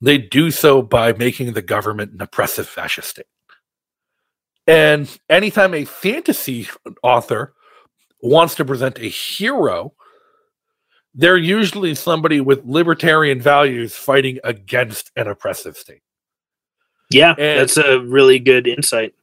they 0.00 0.18
do 0.18 0.50
so 0.50 0.82
by 0.82 1.12
making 1.12 1.52
the 1.52 1.62
government 1.62 2.12
an 2.12 2.20
oppressive 2.20 2.68
fascist 2.68 3.10
state. 3.10 3.26
And 4.66 5.18
anytime 5.28 5.74
a 5.74 5.84
fantasy 5.84 6.68
author 7.02 7.54
wants 8.22 8.54
to 8.56 8.64
present 8.64 8.98
a 8.98 9.08
hero, 9.08 9.94
they're 11.14 11.36
usually 11.36 11.94
somebody 11.94 12.40
with 12.40 12.64
libertarian 12.64 13.40
values 13.40 13.96
fighting 13.96 14.38
against 14.44 15.10
an 15.16 15.26
oppressive 15.26 15.76
state. 15.76 16.02
Yeah, 17.10 17.30
and, 17.30 17.60
that's 17.60 17.76
a 17.76 18.00
really 18.00 18.38
good 18.38 18.66
insight. 18.66 19.14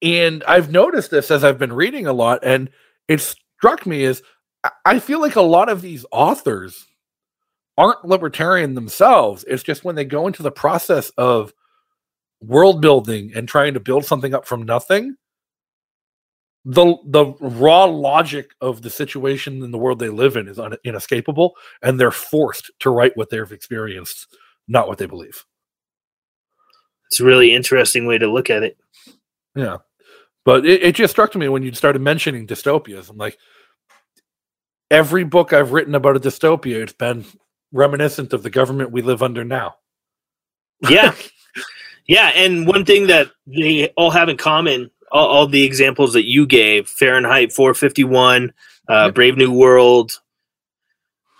And 0.00 0.42
I've 0.44 0.70
noticed 0.70 1.10
this 1.10 1.30
as 1.30 1.44
I've 1.44 1.58
been 1.58 1.74
reading 1.74 2.06
a 2.06 2.14
lot, 2.14 2.40
and 2.42 2.70
it 3.06 3.20
struck 3.20 3.84
me 3.84 4.04
as 4.04 4.22
I 4.86 4.98
feel 4.98 5.20
like 5.20 5.36
a 5.36 5.42
lot 5.42 5.68
of 5.68 5.82
these 5.82 6.06
authors 6.10 6.86
aren't 7.76 8.04
libertarian 8.04 8.74
themselves. 8.74 9.44
It's 9.48 9.62
just 9.62 9.84
when 9.84 9.94
they 9.94 10.04
go 10.04 10.26
into 10.26 10.42
the 10.42 10.50
process 10.50 11.10
of 11.16 11.52
world 12.42 12.80
building 12.80 13.32
and 13.34 13.48
trying 13.48 13.74
to 13.74 13.80
build 13.80 14.04
something 14.04 14.34
up 14.34 14.46
from 14.46 14.62
nothing, 14.62 15.16
the 16.64 16.96
the 17.06 17.32
raw 17.40 17.84
logic 17.84 18.50
of 18.60 18.82
the 18.82 18.90
situation 18.90 19.62
in 19.62 19.70
the 19.70 19.78
world 19.78 19.98
they 19.98 20.10
live 20.10 20.36
in 20.36 20.46
is 20.46 20.58
un, 20.58 20.76
inescapable, 20.84 21.54
and 21.82 21.98
they're 21.98 22.10
forced 22.10 22.70
to 22.80 22.90
write 22.90 23.16
what 23.16 23.30
they've 23.30 23.52
experienced, 23.52 24.26
not 24.68 24.86
what 24.86 24.98
they 24.98 25.06
believe. 25.06 25.44
It's 27.10 27.20
a 27.20 27.24
really 27.24 27.54
interesting 27.54 28.06
way 28.06 28.18
to 28.18 28.30
look 28.30 28.50
at 28.50 28.62
it. 28.62 28.78
Yeah. 29.54 29.78
But 30.44 30.64
it, 30.64 30.82
it 30.82 30.94
just 30.94 31.12
struck 31.12 31.34
me 31.34 31.48
when 31.48 31.62
you 31.62 31.72
started 31.74 32.02
mentioning 32.02 32.46
dystopias. 32.46 33.10
I'm 33.10 33.16
like, 33.16 33.36
every 34.90 35.24
book 35.24 35.52
I've 35.52 35.72
written 35.72 35.94
about 35.94 36.16
a 36.16 36.20
dystopia, 36.20 36.82
it's 36.82 36.92
been 36.92 37.24
reminiscent 37.72 38.32
of 38.32 38.42
the 38.42 38.50
government 38.50 38.90
we 38.90 39.02
live 39.02 39.22
under 39.22 39.44
now. 39.44 39.76
Yeah. 40.88 41.14
yeah. 42.06 42.28
And 42.34 42.66
one 42.66 42.84
thing 42.84 43.06
that 43.08 43.30
they 43.46 43.88
all 43.96 44.10
have 44.10 44.28
in 44.28 44.36
common, 44.36 44.90
all, 45.10 45.28
all 45.28 45.46
the 45.46 45.64
examples 45.64 46.12
that 46.14 46.28
you 46.28 46.46
gave 46.46 46.88
Fahrenheit 46.88 47.52
451, 47.52 48.52
uh, 48.88 49.10
Brave 49.10 49.36
New 49.36 49.52
World, 49.52 50.20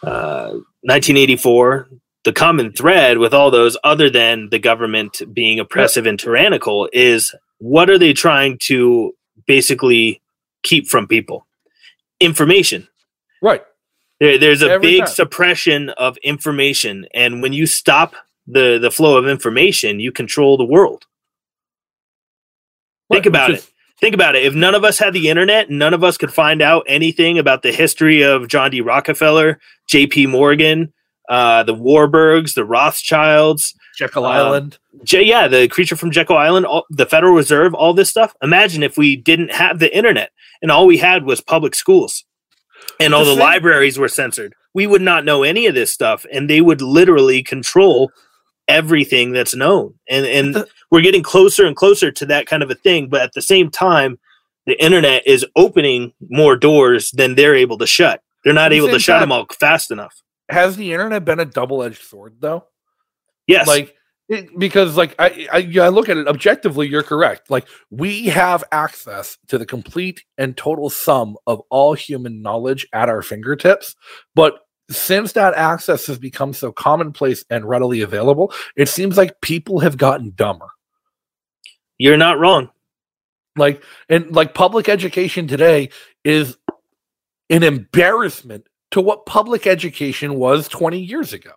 uh, 0.02 0.50
1984, 0.82 1.88
the 2.24 2.32
common 2.32 2.72
thread 2.72 3.18
with 3.18 3.34
all 3.34 3.50
those, 3.50 3.76
other 3.82 4.10
than 4.10 4.48
the 4.50 4.58
government 4.58 5.22
being 5.32 5.58
oppressive 5.58 6.06
and 6.06 6.18
tyrannical, 6.18 6.88
is 6.92 7.34
what 7.58 7.90
are 7.90 7.98
they 7.98 8.12
trying 8.12 8.58
to 8.58 9.14
basically 9.46 10.20
keep 10.62 10.86
from 10.86 11.06
people? 11.06 11.46
Information. 12.20 12.88
Right. 13.42 13.62
There, 14.20 14.36
there's 14.38 14.62
a 14.62 14.70
Every 14.72 14.86
big 14.86 15.00
time. 15.00 15.08
suppression 15.08 15.88
of 15.90 16.16
information, 16.18 17.06
and 17.14 17.40
when 17.42 17.52
you 17.52 17.66
stop 17.66 18.14
the 18.46 18.78
the 18.78 18.90
flow 18.90 19.16
of 19.16 19.26
information, 19.26 19.98
you 20.00 20.12
control 20.12 20.56
the 20.56 20.64
world. 20.64 21.06
Think 23.10 23.26
about 23.26 23.50
it. 23.50 23.66
Think 23.98 24.14
about 24.14 24.34
it. 24.36 24.44
If 24.44 24.54
none 24.54 24.74
of 24.74 24.84
us 24.84 24.98
had 24.98 25.12
the 25.12 25.28
internet, 25.28 25.68
none 25.68 25.92
of 25.92 26.02
us 26.04 26.16
could 26.16 26.32
find 26.32 26.62
out 26.62 26.84
anything 26.86 27.38
about 27.38 27.62
the 27.62 27.72
history 27.72 28.22
of 28.22 28.48
John 28.48 28.70
D. 28.70 28.80
Rockefeller, 28.80 29.60
J.P. 29.88 30.26
Morgan, 30.28 30.92
uh, 31.28 31.64
the 31.64 31.74
Warburgs, 31.74 32.54
the 32.54 32.64
Rothschilds, 32.64 33.74
Jekyll 33.98 34.24
Um, 34.24 34.32
Island. 34.32 34.78
J- 35.04 35.24
yeah, 35.24 35.48
the 35.48 35.68
creature 35.68 35.96
from 35.96 36.10
Jekyll 36.12 36.36
Island, 36.38 36.64
all, 36.64 36.86
the 36.88 37.04
Federal 37.04 37.34
Reserve, 37.34 37.74
all 37.74 37.92
this 37.92 38.08
stuff. 38.08 38.34
Imagine 38.42 38.82
if 38.82 38.96
we 38.96 39.16
didn't 39.16 39.52
have 39.52 39.80
the 39.80 39.94
internet 39.94 40.30
and 40.62 40.70
all 40.70 40.86
we 40.86 40.96
had 40.96 41.24
was 41.24 41.40
public 41.42 41.74
schools 41.74 42.24
and 43.00 43.14
all 43.14 43.24
The 43.24 43.34
the 43.34 43.40
libraries 43.40 43.98
were 43.98 44.08
censored. 44.08 44.54
We 44.74 44.86
would 44.86 45.02
not 45.02 45.24
know 45.24 45.42
any 45.42 45.66
of 45.66 45.74
this 45.74 45.92
stuff 45.92 46.24
and 46.32 46.48
they 46.48 46.60
would 46.60 46.80
literally 46.82 47.42
control 47.42 48.10
everything 48.68 49.32
that's 49.32 49.54
known. 49.54 49.94
And 50.08 50.26
and 50.26 50.54
The- 50.54 50.68
we're 50.90 51.00
getting 51.02 51.22
closer 51.22 51.66
and 51.66 51.76
closer 51.76 52.10
to 52.12 52.26
that 52.26 52.46
kind 52.46 52.62
of 52.62 52.70
a 52.70 52.74
thing, 52.74 53.08
but 53.08 53.22
at 53.22 53.32
the 53.32 53.42
same 53.42 53.70
time 53.70 54.18
the 54.66 54.80
internet 54.82 55.26
is 55.26 55.44
opening 55.56 56.12
more 56.28 56.56
doors 56.56 57.10
than 57.12 57.34
they're 57.34 57.54
able 57.56 57.78
to 57.78 57.86
shut. 57.86 58.22
They're 58.44 58.52
not 58.52 58.72
able 58.72 58.88
to 58.88 58.98
shut 58.98 59.20
them 59.20 59.32
all 59.32 59.46
fast 59.58 59.90
enough. 59.90 60.22
Has 60.48 60.76
the 60.76 60.92
internet 60.92 61.24
been 61.24 61.40
a 61.40 61.44
double 61.44 61.82
edged 61.82 62.02
sword 62.02 62.36
though? 62.40 62.66
Yes. 63.46 63.66
Like 63.66 63.96
it, 64.30 64.58
because 64.58 64.96
like 64.96 65.14
I, 65.18 65.48
I 65.52 65.80
I 65.86 65.88
look 65.90 66.08
at 66.08 66.18
it 66.18 66.28
objectively, 66.28 66.88
you're 66.88 67.02
correct. 67.04 67.50
Like 67.50 67.68
we 67.90 68.26
have 68.26 68.64
access 68.72 69.38
to 69.48 69.58
the 69.58 69.66
complete 69.66 70.24
and 70.38 70.56
total 70.56 70.90
sum 70.90 71.36
of 71.48 71.62
all 71.70 71.94
human 71.94 72.42
knowledge 72.42 72.86
at 72.94 73.10
our 73.10 73.22
fingertips, 73.22 73.96
but 74.36 74.60
since 74.90 75.32
that 75.34 75.54
access 75.54 76.06
has 76.08 76.18
become 76.18 76.52
so 76.54 76.72
commonplace 76.72 77.44
and 77.50 77.68
readily 77.68 78.02
available, 78.02 78.52
it 78.76 78.88
seems 78.88 79.16
like 79.18 79.40
people 79.42 79.80
have 79.80 79.96
gotten 79.98 80.32
dumber. 80.36 80.68
you're 81.98 82.16
not 82.16 82.38
wrong. 82.38 82.70
Like 83.56 83.82
and 84.08 84.30
like 84.32 84.54
public 84.54 84.88
education 84.88 85.48
today 85.48 85.90
is 86.24 86.56
an 87.50 87.64
embarrassment 87.64 88.66
to 88.92 89.00
what 89.00 89.26
public 89.26 89.66
education 89.66 90.36
was 90.36 90.68
20 90.68 91.00
years 91.00 91.32
ago. 91.32 91.52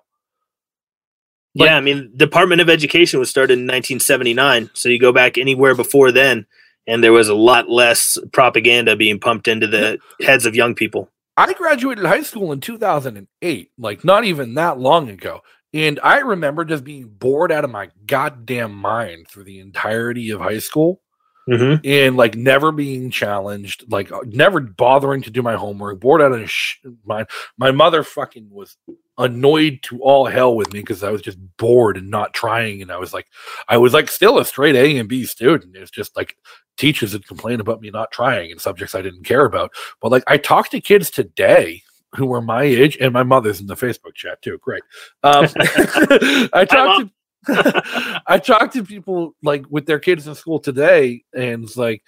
Like- 1.56 1.68
yeah, 1.68 1.78
I 1.78 1.82
mean, 1.82 2.12
Department 2.16 2.62
of 2.62 2.70
Education 2.70 3.20
was 3.20 3.30
started 3.30 3.54
in 3.54 3.68
1979, 3.68 4.70
so 4.74 4.90
you 4.90 5.00
go 5.00 5.12
back 5.12 5.38
anywhere 5.38 5.76
before 5.76 6.12
then, 6.12 6.46
and 6.88 7.04
there 7.04 7.14
was 7.14 7.30
a 7.30 7.36
lot 7.36 7.70
less 7.70 8.18
propaganda 8.32 8.96
being 8.96 9.20
pumped 9.20 9.48
into 9.48 9.68
the 9.68 10.00
heads 10.22 10.46
of 10.46 10.56
young 10.56 10.74
people. 10.76 11.10
I 11.38 11.54
graduated 11.54 12.06
high 12.06 12.22
school 12.24 12.52
in 12.52 12.60
2008, 12.60 13.72
like 13.78 14.04
not 14.04 14.24
even 14.26 14.54
that 14.56 14.80
long 14.80 15.10
ago. 15.10 15.42
And 15.74 16.00
I 16.04 16.20
remember 16.20 16.66
just 16.66 16.84
being 16.84 17.08
bored 17.08 17.52
out 17.52 17.64
of 17.64 17.72
my 17.72 17.90
goddamn 18.06 18.76
mind 18.76 19.28
through 19.28 19.46
the 19.46 19.60
entirety 19.60 20.30
of 20.32 20.42
high 20.42 20.60
school 20.60 21.02
Mm-hmm. 21.50 21.86
and 21.86 22.16
like 22.16 22.36
never 22.36 22.72
being 22.72 23.12
challenged, 23.12 23.84
like 23.92 24.10
never 24.26 24.62
bothering 24.62 25.24
to 25.24 25.30
do 25.30 25.42
my 25.42 25.56
homework, 25.56 26.00
bored 26.00 26.22
out 26.22 26.32
of 26.32 26.50
sh- 26.50 26.78
mind. 27.04 27.28
My 27.58 27.72
mother 27.72 28.02
fucking 28.02 28.48
was 28.50 28.78
annoyed 29.18 29.80
to 29.84 30.02
all 30.02 30.26
hell 30.26 30.56
with 30.56 30.74
me 30.74 30.80
because 30.80 31.04
I 31.04 31.12
was 31.12 31.22
just 31.22 31.38
bored 31.58 31.98
and 31.98 32.10
not 32.10 32.34
trying. 32.34 32.82
And 32.82 32.92
I 32.92 32.98
was 32.98 33.14
like, 33.14 33.28
I 33.68 33.78
was 33.78 33.94
like 33.94 34.10
still 34.10 34.40
a 34.40 34.46
straight 34.46 34.76
A 34.76 34.98
and 34.98 35.10
B 35.10 35.26
student. 35.26 35.76
It's 35.76 35.92
just 35.92 36.16
like 36.16 36.38
teachers 36.78 37.14
would 37.14 37.28
complain 37.28 37.60
about 37.60 37.82
me 37.82 37.90
not 37.92 38.12
trying 38.12 38.50
in 38.50 38.60
subjects 38.60 38.96
I 38.96 39.02
didn't 39.02 39.26
care 39.26 39.46
about. 39.46 39.72
But 40.02 40.12
like 40.12 40.24
I 40.28 40.38
talk 40.38 40.70
to 40.70 40.82
kids 40.82 41.12
today 41.12 41.84
who 42.16 42.28
were 42.28 42.42
my 42.42 42.64
age, 42.64 42.98
and 43.02 43.12
my 43.12 43.24
mother's 43.24 43.60
in 43.60 43.68
the 43.68 43.76
Facebook 43.76 44.14
chat 44.14 44.42
too. 44.42 44.60
Great. 44.60 44.84
Um, 45.24 45.48
I 45.56 46.66
talk 46.70 47.02
to 47.02 47.12
I 48.28 48.40
talked 48.40 48.74
to 48.74 48.84
people 48.84 49.36
like 49.44 49.66
with 49.70 49.86
their 49.86 50.00
kids 50.00 50.28
in 50.28 50.36
school 50.36 50.60
today, 50.60 51.24
and 51.34 51.64
it's 51.64 51.76
like 51.76 52.04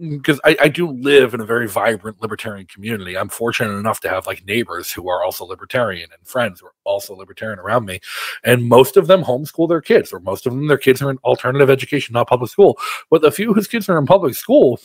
Mm, 0.00 0.18
because 0.18 0.40
I, 0.44 0.56
I 0.60 0.68
do 0.68 0.90
live 0.90 1.34
in 1.34 1.40
a 1.40 1.44
very 1.44 1.68
vibrant 1.68 2.20
libertarian 2.22 2.66
community. 2.66 3.16
I'm 3.16 3.28
fortunate 3.28 3.76
enough 3.76 4.00
to 4.00 4.08
have 4.08 4.26
like 4.26 4.44
neighbors 4.46 4.90
who 4.90 5.08
are 5.08 5.22
also 5.22 5.44
libertarian 5.44 6.08
and 6.16 6.26
friends 6.26 6.60
who 6.60 6.66
are 6.66 6.74
also 6.84 7.14
libertarian 7.14 7.58
around 7.58 7.84
me. 7.84 8.00
And 8.44 8.68
most 8.68 8.96
of 8.96 9.06
them 9.06 9.22
homeschool 9.22 9.68
their 9.68 9.80
kids, 9.80 10.12
or 10.12 10.20
most 10.20 10.46
of 10.46 10.52
them, 10.52 10.66
their 10.68 10.78
kids 10.78 11.02
are 11.02 11.10
in 11.10 11.18
alternative 11.18 11.70
education, 11.70 12.14
not 12.14 12.28
public 12.28 12.50
school. 12.50 12.78
But 13.10 13.22
the 13.22 13.30
few 13.30 13.52
whose 13.52 13.68
kids 13.68 13.88
are 13.88 13.98
in 13.98 14.06
public 14.06 14.34
school 14.34 14.80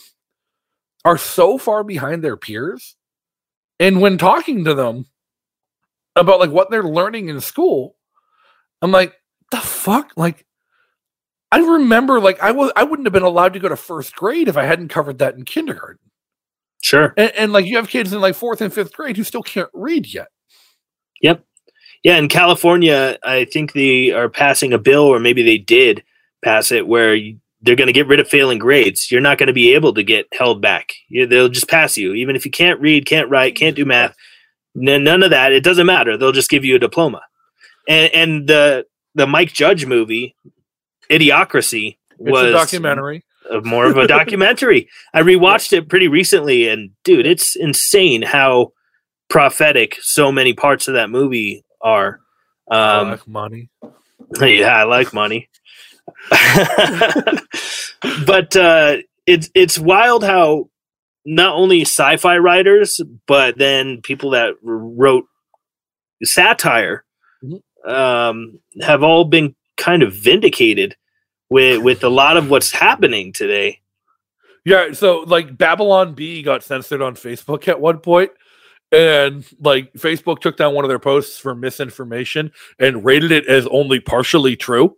are 1.04 1.18
so 1.18 1.58
far 1.58 1.84
behind 1.84 2.22
their 2.22 2.36
peers. 2.36 2.96
And 3.80 4.00
when 4.00 4.18
talking 4.18 4.64
to 4.64 4.74
them 4.74 5.06
about 6.16 6.40
like 6.40 6.50
what 6.50 6.70
they're 6.70 6.82
learning 6.82 7.28
in 7.28 7.40
school, 7.40 7.96
I'm 8.82 8.90
like, 8.90 9.14
the 9.50 9.58
fuck? 9.58 10.12
Like, 10.16 10.44
I 11.50 11.58
remember 11.58 12.20
like 12.20 12.40
I 12.40 12.50
was 12.52 12.72
I 12.76 12.84
wouldn't 12.84 13.06
have 13.06 13.12
been 13.12 13.22
allowed 13.22 13.54
to 13.54 13.58
go 13.58 13.68
to 13.68 13.76
first 13.76 14.14
grade 14.14 14.48
if 14.48 14.56
I 14.56 14.64
hadn't 14.64 14.88
covered 14.88 15.18
that 15.18 15.34
in 15.34 15.44
kindergarten. 15.44 15.98
Sure. 16.82 17.14
And, 17.16 17.32
and 17.32 17.52
like 17.52 17.66
you 17.66 17.76
have 17.76 17.88
kids 17.88 18.12
in 18.12 18.20
like 18.20 18.34
fourth 18.34 18.60
and 18.60 18.72
fifth 18.72 18.92
grade 18.92 19.16
who 19.16 19.24
still 19.24 19.42
can't 19.42 19.70
read 19.72 20.12
yet. 20.12 20.28
Yep. 21.22 21.44
Yeah, 22.04 22.16
in 22.16 22.28
California, 22.28 23.18
I 23.24 23.44
think 23.44 23.72
they 23.72 24.12
are 24.12 24.28
passing 24.28 24.72
a 24.72 24.78
bill, 24.78 25.02
or 25.02 25.18
maybe 25.18 25.42
they 25.42 25.58
did 25.58 26.04
pass 26.44 26.70
it, 26.70 26.86
where 26.86 27.14
you, 27.14 27.40
they're 27.60 27.74
going 27.74 27.88
to 27.88 27.92
get 27.92 28.06
rid 28.06 28.20
of 28.20 28.28
failing 28.28 28.58
grades. 28.60 29.10
You're 29.10 29.20
not 29.20 29.36
going 29.36 29.48
to 29.48 29.52
be 29.52 29.74
able 29.74 29.92
to 29.94 30.04
get 30.04 30.28
held 30.32 30.62
back. 30.62 30.92
You, 31.08 31.26
they'll 31.26 31.48
just 31.48 31.68
pass 31.68 31.96
you, 31.96 32.14
even 32.14 32.36
if 32.36 32.44
you 32.44 32.52
can't 32.52 32.80
read, 32.80 33.06
can't 33.06 33.28
write, 33.28 33.56
can't 33.56 33.74
do 33.74 33.84
math. 33.84 34.14
N- 34.76 35.02
none 35.02 35.24
of 35.24 35.30
that. 35.30 35.52
It 35.52 35.64
doesn't 35.64 35.86
matter. 35.86 36.16
They'll 36.16 36.30
just 36.30 36.50
give 36.50 36.64
you 36.64 36.76
a 36.76 36.78
diploma. 36.78 37.20
And 37.88 38.14
and 38.14 38.48
the 38.48 38.86
the 39.16 39.26
Mike 39.26 39.52
Judge 39.52 39.84
movie, 39.84 40.36
Idiocracy, 41.10 41.96
It's 42.10 42.18
was 42.30 42.44
a 42.46 42.52
documentary. 42.52 43.24
more 43.64 43.86
of 43.86 43.96
a 43.96 44.06
documentary. 44.06 44.88
I 45.14 45.22
rewatched 45.22 45.72
it 45.72 45.88
pretty 45.88 46.08
recently, 46.08 46.68
and 46.68 46.90
dude, 47.04 47.26
it's 47.26 47.56
insane 47.56 48.22
how 48.22 48.72
prophetic 49.30 49.96
so 50.00 50.30
many 50.32 50.52
parts 50.52 50.88
of 50.88 50.94
that 50.94 51.10
movie 51.10 51.64
are. 51.80 52.20
Um, 52.70 52.78
I 52.78 53.10
like 53.12 53.28
money. 53.28 53.70
yeah, 54.40 54.76
I 54.76 54.82
like 54.84 55.12
money, 55.14 55.48
but 58.26 58.54
uh, 58.56 58.96
it's 59.26 59.48
it's 59.54 59.78
wild 59.78 60.24
how 60.24 60.68
not 61.24 61.54
only 61.54 61.82
sci-fi 61.82 62.38
writers, 62.38 63.00
but 63.26 63.58
then 63.58 64.00
people 64.02 64.30
that 64.30 64.54
wrote 64.62 65.24
satire 66.24 67.04
Mhm. 67.44 67.60
um, 67.88 68.60
have 68.82 69.02
all 69.02 69.24
been 69.24 69.54
kind 69.78 70.02
of 70.02 70.12
vindicated 70.12 70.96
with 71.48 71.82
with 71.82 72.04
a 72.04 72.08
lot 72.10 72.36
of 72.36 72.50
what's 72.50 72.70
happening 72.70 73.32
today. 73.32 73.80
Yeah, 74.64 74.92
so 74.92 75.20
like 75.20 75.56
Babylon 75.56 76.14
Bee 76.14 76.42
got 76.42 76.62
censored 76.62 77.00
on 77.00 77.14
Facebook 77.14 77.68
at 77.68 77.80
one 77.80 77.98
point, 78.00 78.32
and 78.92 79.46
like 79.60 79.92
Facebook 79.94 80.40
took 80.40 80.58
down 80.58 80.74
one 80.74 80.84
of 80.84 80.90
their 80.90 80.98
posts 80.98 81.38
for 81.38 81.54
misinformation 81.54 82.52
and 82.78 83.04
rated 83.04 83.32
it 83.32 83.46
as 83.46 83.66
only 83.68 84.00
partially 84.00 84.56
true. 84.56 84.96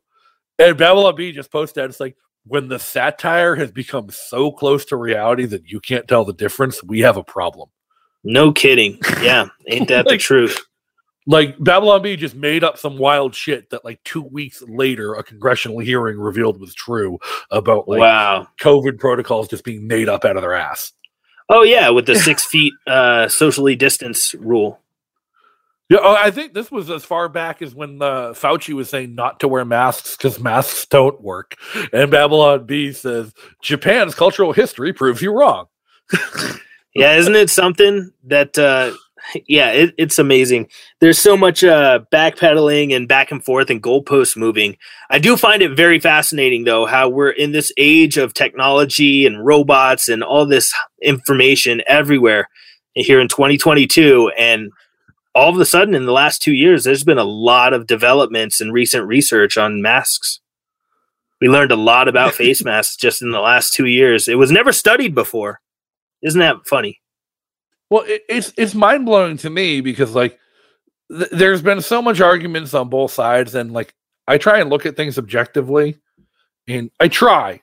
And 0.58 0.76
Babylon 0.76 1.14
Bee 1.14 1.32
just 1.32 1.52
posted 1.52 1.84
it's 1.84 2.00
like 2.00 2.16
when 2.44 2.68
the 2.68 2.78
satire 2.78 3.54
has 3.56 3.70
become 3.70 4.10
so 4.10 4.50
close 4.50 4.84
to 4.86 4.96
reality 4.96 5.46
that 5.46 5.66
you 5.66 5.78
can't 5.78 6.08
tell 6.08 6.24
the 6.24 6.32
difference, 6.32 6.82
we 6.82 7.00
have 7.00 7.16
a 7.16 7.24
problem. 7.24 7.68
No 8.24 8.52
kidding. 8.52 8.98
Yeah, 9.22 9.48
ain't 9.68 9.88
that 9.88 10.06
the 10.06 10.18
truth? 10.18 10.66
Like 11.30 11.54
Babylon 11.62 12.02
Bee 12.02 12.16
just 12.16 12.34
made 12.34 12.64
up 12.64 12.76
some 12.76 12.98
wild 12.98 13.36
shit 13.36 13.70
that 13.70 13.84
like 13.84 14.02
two 14.02 14.20
weeks 14.20 14.62
later 14.62 15.14
a 15.14 15.22
congressional 15.22 15.78
hearing 15.78 16.18
revealed 16.18 16.60
was 16.60 16.74
true 16.74 17.20
about 17.52 17.86
like 17.86 18.00
wow. 18.00 18.48
COVID 18.60 18.98
protocols 18.98 19.46
just 19.46 19.62
being 19.62 19.86
made 19.86 20.08
up 20.08 20.24
out 20.24 20.34
of 20.34 20.42
their 20.42 20.54
ass. 20.54 20.92
Oh 21.48 21.62
yeah, 21.62 21.88
with 21.90 22.06
the 22.06 22.16
six 22.18 22.44
feet 22.44 22.72
uh, 22.84 23.28
socially 23.28 23.76
distance 23.76 24.34
rule. 24.34 24.80
Yeah, 25.88 25.98
oh, 26.02 26.16
I 26.18 26.32
think 26.32 26.52
this 26.52 26.68
was 26.68 26.90
as 26.90 27.04
far 27.04 27.28
back 27.28 27.62
as 27.62 27.76
when 27.76 28.02
uh, 28.02 28.30
Fauci 28.32 28.74
was 28.74 28.90
saying 28.90 29.14
not 29.14 29.38
to 29.38 29.46
wear 29.46 29.64
masks 29.64 30.16
because 30.16 30.40
masks 30.40 30.84
don't 30.86 31.20
work, 31.20 31.54
and 31.92 32.10
Babylon 32.10 32.66
Bee 32.66 32.92
says 32.92 33.32
Japan's 33.62 34.16
cultural 34.16 34.52
history 34.52 34.92
proves 34.92 35.22
you 35.22 35.32
wrong. 35.32 35.66
Yeah, 36.94 37.14
isn't 37.16 37.36
it 37.36 37.50
something 37.50 38.10
that? 38.24 38.58
Uh, 38.58 38.92
yeah, 39.46 39.70
it, 39.70 39.94
it's 39.98 40.18
amazing. 40.18 40.68
There's 41.00 41.18
so 41.18 41.36
much 41.36 41.64
uh, 41.64 42.00
backpedaling 42.12 42.94
and 42.94 43.08
back 43.08 43.30
and 43.30 43.44
forth 43.44 43.70
and 43.70 43.82
goalposts 43.82 44.36
moving. 44.36 44.76
I 45.10 45.18
do 45.18 45.36
find 45.36 45.62
it 45.62 45.76
very 45.76 45.98
fascinating, 46.00 46.64
though, 46.64 46.86
how 46.86 47.08
we're 47.08 47.30
in 47.30 47.52
this 47.52 47.72
age 47.76 48.16
of 48.16 48.34
technology 48.34 49.26
and 49.26 49.44
robots 49.44 50.08
and 50.08 50.22
all 50.22 50.46
this 50.46 50.72
information 51.02 51.82
everywhere 51.86 52.48
here 52.94 53.20
in 53.20 53.28
2022, 53.28 54.32
and 54.36 54.70
all 55.34 55.50
of 55.50 55.60
a 55.60 55.64
sudden, 55.64 55.94
in 55.94 56.06
the 56.06 56.12
last 56.12 56.42
two 56.42 56.52
years, 56.52 56.84
there's 56.84 57.04
been 57.04 57.18
a 57.18 57.24
lot 57.24 57.72
of 57.72 57.86
developments 57.86 58.60
and 58.60 58.72
recent 58.72 59.06
research 59.06 59.56
on 59.56 59.82
masks. 59.82 60.40
We 61.40 61.48
learned 61.48 61.72
a 61.72 61.76
lot 61.76 62.08
about 62.08 62.34
face 62.34 62.64
masks 62.64 62.96
just 62.96 63.22
in 63.22 63.30
the 63.30 63.40
last 63.40 63.72
two 63.72 63.86
years. 63.86 64.28
It 64.28 64.38
was 64.38 64.50
never 64.50 64.72
studied 64.72 65.14
before. 65.14 65.60
Isn't 66.22 66.40
that 66.40 66.66
funny? 66.66 67.00
Well, 67.90 68.04
it, 68.06 68.22
it's 68.28 68.52
it's 68.56 68.74
mind 68.74 69.06
blowing 69.06 69.36
to 69.38 69.50
me 69.50 69.80
because 69.80 70.14
like 70.14 70.38
th- 71.10 71.30
there's 71.32 71.62
been 71.62 71.82
so 71.82 72.02
much 72.02 72.20
arguments 72.20 72.74
on 72.74 72.88
both 72.88 73.12
sides, 73.12 73.54
and 73.54 73.72
like 73.72 73.94
I 74.28 74.38
try 74.38 74.60
and 74.60 74.70
look 74.70 74.86
at 74.86 74.96
things 74.96 75.18
objectively, 75.18 75.98
and 76.68 76.90
I 77.00 77.08
try. 77.08 77.62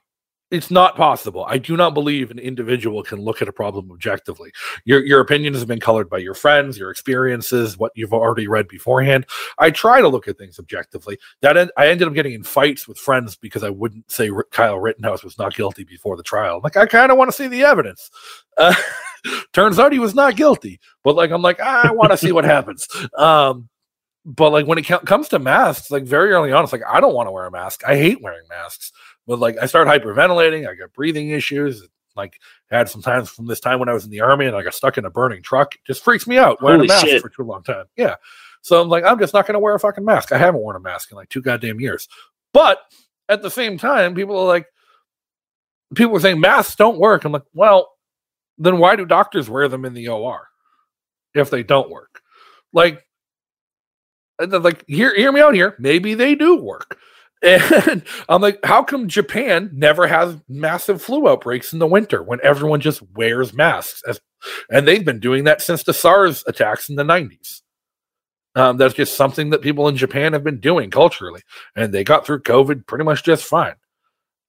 it's 0.51 0.71
not 0.71 0.95
possible. 0.95 1.45
I 1.49 1.57
do 1.57 1.75
not 1.77 1.93
believe 1.93 2.31
an 2.31 2.39
individual 2.39 3.03
can 3.03 3.19
look 3.21 3.41
at 3.41 3.49
a 3.49 3.53
problem 3.53 3.91
objectively. 3.91 4.51
Your 4.85 5.05
your 5.05 5.19
opinions 5.21 5.59
have 5.59 5.67
been 5.67 5.79
colored 5.81 6.09
by 6.09 6.19
your 6.19 6.33
friends, 6.35 6.77
your 6.77 6.91
experiences, 6.91 7.77
what 7.77 7.91
you've 7.95 8.13
already 8.13 8.47
read 8.47 8.67
beforehand. 8.69 9.25
I 9.59 9.71
try 9.71 10.01
to 10.01 10.07
look 10.09 10.27
at 10.29 10.37
things 10.37 10.59
objectively. 10.59 11.17
That 11.41 11.57
en- 11.57 11.71
I 11.77 11.89
ended 11.89 12.07
up 12.07 12.13
getting 12.13 12.33
in 12.33 12.43
fights 12.43 12.87
with 12.87 12.97
friends 12.97 13.35
because 13.35 13.63
I 13.63 13.69
wouldn't 13.71 14.09
say 14.11 14.29
R- 14.29 14.47
Kyle 14.51 14.79
Rittenhouse 14.79 15.23
was 15.23 15.37
not 15.37 15.55
guilty 15.55 15.83
before 15.83 16.15
the 16.17 16.23
trial. 16.23 16.61
Like 16.63 16.77
I 16.77 16.85
kind 16.85 17.11
of 17.11 17.17
want 17.17 17.29
to 17.29 17.37
see 17.37 17.47
the 17.47 17.63
evidence. 17.63 18.09
Uh, 18.57 18.73
turns 19.53 19.79
out 19.79 19.91
he 19.91 19.99
was 19.99 20.15
not 20.15 20.35
guilty, 20.35 20.79
but 21.03 21.15
like 21.15 21.31
I'm 21.31 21.41
like 21.41 21.59
I 21.59 21.91
want 21.91 22.11
to 22.11 22.17
see 22.17 22.31
what 22.31 22.45
happens. 22.45 22.87
Um, 23.17 23.69
but 24.25 24.51
like 24.51 24.67
when 24.67 24.77
it 24.77 24.87
co- 24.87 24.99
comes 24.99 25.29
to 25.29 25.39
masks, 25.39 25.89
like 25.89 26.03
very 26.03 26.31
early 26.31 26.51
on, 26.51 26.63
it's 26.63 26.73
like 26.73 26.83
I 26.87 26.99
don't 26.99 27.15
want 27.15 27.27
to 27.27 27.31
wear 27.31 27.45
a 27.45 27.51
mask. 27.51 27.83
I 27.87 27.95
hate 27.95 28.21
wearing 28.21 28.47
masks 28.49 28.91
but 29.27 29.39
like 29.39 29.57
I 29.61 29.65
start 29.65 29.87
hyperventilating. 29.87 30.67
I 30.67 30.73
got 30.73 30.93
breathing 30.93 31.29
issues. 31.29 31.85
Like 32.15 32.39
had 32.71 32.89
some 32.89 33.03
times 33.03 33.29
from 33.29 33.45
this 33.45 33.59
time 33.59 33.77
when 33.77 33.89
I 33.89 33.93
was 33.93 34.05
in 34.05 34.09
the 34.09 34.21
army 34.21 34.47
and 34.47 34.55
I 34.55 34.63
got 34.63 34.73
stuck 34.73 34.97
in 34.97 35.05
a 35.05 35.11
burning 35.11 35.43
truck. 35.43 35.75
It 35.75 35.81
just 35.85 36.03
freaks 36.03 36.25
me 36.25 36.37
out 36.39 36.61
wearing 36.63 36.79
Holy 36.79 36.87
a 36.87 36.89
mask 36.89 37.05
shit. 37.05 37.21
for 37.21 37.29
too 37.29 37.43
long 37.43 37.61
time. 37.61 37.85
Yeah. 37.95 38.15
So 38.61 38.81
I'm 38.81 38.89
like, 38.89 39.03
I'm 39.03 39.19
just 39.19 39.35
not 39.35 39.45
going 39.45 39.53
to 39.53 39.59
wear 39.59 39.75
a 39.75 39.79
fucking 39.79 40.03
mask. 40.03 40.31
I 40.31 40.37
haven't 40.39 40.61
worn 40.61 40.75
a 40.75 40.79
mask 40.79 41.11
in 41.11 41.17
like 41.17 41.29
two 41.29 41.43
goddamn 41.43 41.79
years. 41.79 42.07
But 42.53 42.79
at 43.29 43.43
the 43.43 43.51
same 43.51 43.77
time, 43.77 44.15
people 44.15 44.35
are 44.39 44.47
like, 44.47 44.65
people 45.93 46.15
are 46.15 46.19
saying 46.19 46.39
masks 46.39 46.75
don't 46.75 46.97
work. 46.97 47.23
I'm 47.23 47.33
like, 47.33 47.43
well, 47.53 47.91
then 48.57 48.77
why 48.77 48.95
do 48.95 49.05
doctors 49.05 49.49
wear 49.49 49.67
them 49.67 49.85
in 49.85 49.93
the 49.93 50.07
OR 50.09 50.47
if 51.33 51.49
they 51.49 51.63
don't 51.63 51.89
work? 51.89 52.21
Like, 52.73 53.03
like 54.39 54.83
hear 54.87 55.15
hear 55.15 55.31
me 55.31 55.41
out 55.41 55.55
here. 55.55 55.75
Maybe 55.79 56.13
they 56.13 56.35
do 56.35 56.57
work. 56.57 56.97
And 57.43 58.01
I'm 58.27 58.41
like, 58.41 58.57
how 58.63 58.81
come 58.81 59.07
Japan 59.07 59.69
never 59.71 60.07
has 60.07 60.35
massive 60.49 61.03
flu 61.03 61.29
outbreaks 61.29 61.71
in 61.71 61.77
the 61.77 61.85
winter 61.85 62.23
when 62.23 62.39
everyone 62.41 62.81
just 62.81 63.03
wears 63.13 63.53
masks? 63.53 64.01
As, 64.07 64.19
and 64.71 64.87
they've 64.87 65.05
been 65.05 65.19
doing 65.19 65.43
that 65.43 65.61
since 65.61 65.83
the 65.83 65.93
SARS 65.93 66.43
attacks 66.47 66.89
in 66.89 66.95
the 66.95 67.03
90s. 67.03 67.61
Um, 68.55 68.77
that's 68.77 68.95
just 68.95 69.15
something 69.15 69.51
that 69.51 69.61
people 69.61 69.87
in 69.87 69.95
Japan 69.97 70.33
have 70.33 70.43
been 70.43 70.59
doing 70.59 70.89
culturally, 70.89 71.41
and 71.75 71.93
they 71.93 72.03
got 72.03 72.25
through 72.25 72.41
COVID 72.41 72.87
pretty 72.87 73.03
much 73.03 73.23
just 73.23 73.43
fine. 73.43 73.75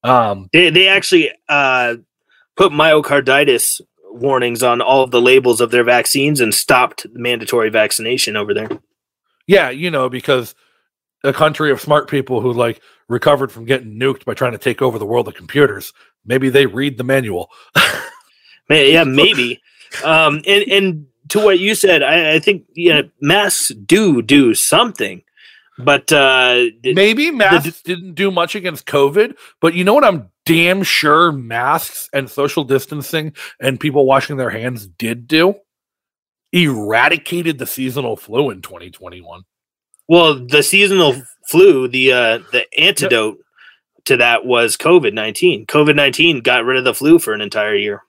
Um, 0.03 0.49
They 0.55 0.71
they 0.71 0.89
actually 0.89 1.31
uh, 1.47 1.97
put 2.57 2.73
myocarditis 2.73 3.83
warnings 4.11 4.63
on 4.63 4.81
all 4.81 5.03
of 5.03 5.11
the 5.11 5.21
labels 5.21 5.61
of 5.61 5.71
their 5.71 5.85
vaccines 5.85 6.41
and 6.41 6.55
stopped 6.55 7.07
mandatory 7.13 7.71
vaccination 7.71 8.37
over 8.37 8.55
there. 8.55 8.69
yeah, 9.47 9.71
you 9.71 9.91
know, 9.91 10.09
because 10.09 10.55
a 11.25 11.33
country 11.33 11.71
of 11.71 11.81
smart 11.81 12.09
people 12.09 12.41
who 12.41 12.53
like 12.53 12.81
recovered 13.09 13.51
from 13.51 13.65
getting 13.65 13.99
nuked 13.99 14.25
by 14.25 14.35
trying 14.35 14.53
to 14.53 14.59
take 14.59 14.83
over 14.83 14.99
the 14.99 15.07
world 15.07 15.29
of 15.29 15.35
computers, 15.35 15.93
maybe 16.25 16.49
they 16.49 16.67
read 16.67 16.99
the 16.99 17.05
manual. 17.05 17.51
Man, 18.69 18.93
yeah, 18.93 19.05
maybe. 19.05 19.61
um, 20.05 20.43
and 20.47 20.65
and 20.71 21.07
to 21.29 21.41
what 21.41 21.59
you 21.59 21.75
said, 21.75 22.03
I, 22.03 22.35
I 22.35 22.39
think 22.39 22.65
yeah, 22.75 23.03
masks 23.21 23.69
do 23.69 24.23
do 24.23 24.55
something, 24.55 25.23
but 25.79 26.13
uh, 26.13 26.67
Maybe 26.83 27.31
masks 27.31 27.83
didn't 27.83 28.15
do 28.15 28.31
much 28.31 28.55
against 28.55 28.87
COVID, 28.87 29.37
but 29.61 29.75
you 29.75 29.85
know 29.85 29.95
what? 29.95 30.05
I'm 30.05 30.31
damn 30.49 30.83
sure 30.83 31.33
masks 31.33 32.09
and 32.13 32.31
social 32.31 32.65
distancing 32.65 33.35
and 33.61 33.79
people 33.79 34.07
washing 34.07 34.37
their 34.37 34.51
hands 34.51 34.87
did 34.87 35.29
do? 35.29 35.55
Eradicated 36.53 37.59
the 37.59 37.67
seasonal 37.67 38.17
flu 38.17 38.51
in 38.51 38.63
2021. 38.63 39.43
well, 40.09 40.47
the 40.47 40.63
seasonal 40.63 41.15
flu, 41.47 41.87
the 41.89 42.13
uh, 42.13 42.39
the 42.53 42.65
antidote 42.79 43.39
to 44.07 44.17
that 44.17 44.47
was 44.47 44.77
COVID 44.77 45.13
nineteen. 45.13 45.67
COVID 45.67 45.95
nineteen 45.95 46.41
got 46.41 46.65
rid 46.65 46.79
of 46.79 46.85
the 46.85 46.95
flu 46.95 47.19
for 47.19 47.35
an 47.35 47.41
entire 47.43 47.75
year. 47.75 48.03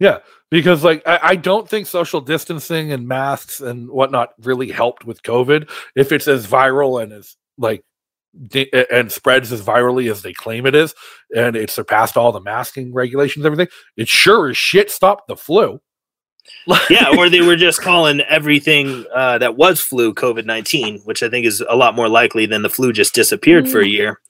Yeah, 0.00 0.18
because, 0.50 0.82
like, 0.82 1.06
I, 1.06 1.20
I 1.22 1.36
don't 1.36 1.68
think 1.68 1.86
social 1.86 2.20
distancing 2.22 2.90
and 2.90 3.06
masks 3.06 3.60
and 3.60 3.88
whatnot 3.90 4.30
really 4.40 4.70
helped 4.70 5.04
with 5.04 5.22
COVID. 5.22 5.70
If 5.94 6.10
it's 6.10 6.26
as 6.26 6.46
viral 6.46 7.02
and 7.02 7.12
as, 7.12 7.36
like, 7.58 7.84
and 8.92 9.10
spreads 9.10 9.52
as 9.52 9.62
virally 9.62 10.10
as 10.10 10.22
they 10.22 10.32
claim 10.32 10.66
it 10.66 10.74
is, 10.74 10.94
and 11.34 11.56
it 11.56 11.70
surpassed 11.70 12.16
all 12.16 12.32
the 12.32 12.40
masking 12.40 12.92
regulations, 12.92 13.44
and 13.44 13.52
everything, 13.52 13.72
it 13.96 14.08
sure 14.08 14.50
as 14.50 14.56
shit 14.56 14.90
stopped 14.90 15.28
the 15.28 15.36
flu. 15.36 15.80
yeah, 16.90 17.14
or 17.16 17.28
they 17.28 17.42
were 17.42 17.56
just 17.56 17.80
calling 17.82 18.20
everything 18.22 19.04
uh, 19.14 19.38
that 19.38 19.56
was 19.56 19.80
flu 19.80 20.14
COVID 20.14 20.44
nineteen, 20.44 21.00
which 21.04 21.22
I 21.22 21.28
think 21.28 21.46
is 21.46 21.62
a 21.68 21.76
lot 21.76 21.94
more 21.94 22.08
likely 22.08 22.46
than 22.46 22.62
the 22.62 22.70
flu 22.70 22.92
just 22.92 23.14
disappeared 23.14 23.68
for 23.68 23.80
a 23.80 23.86
year. 23.86 24.20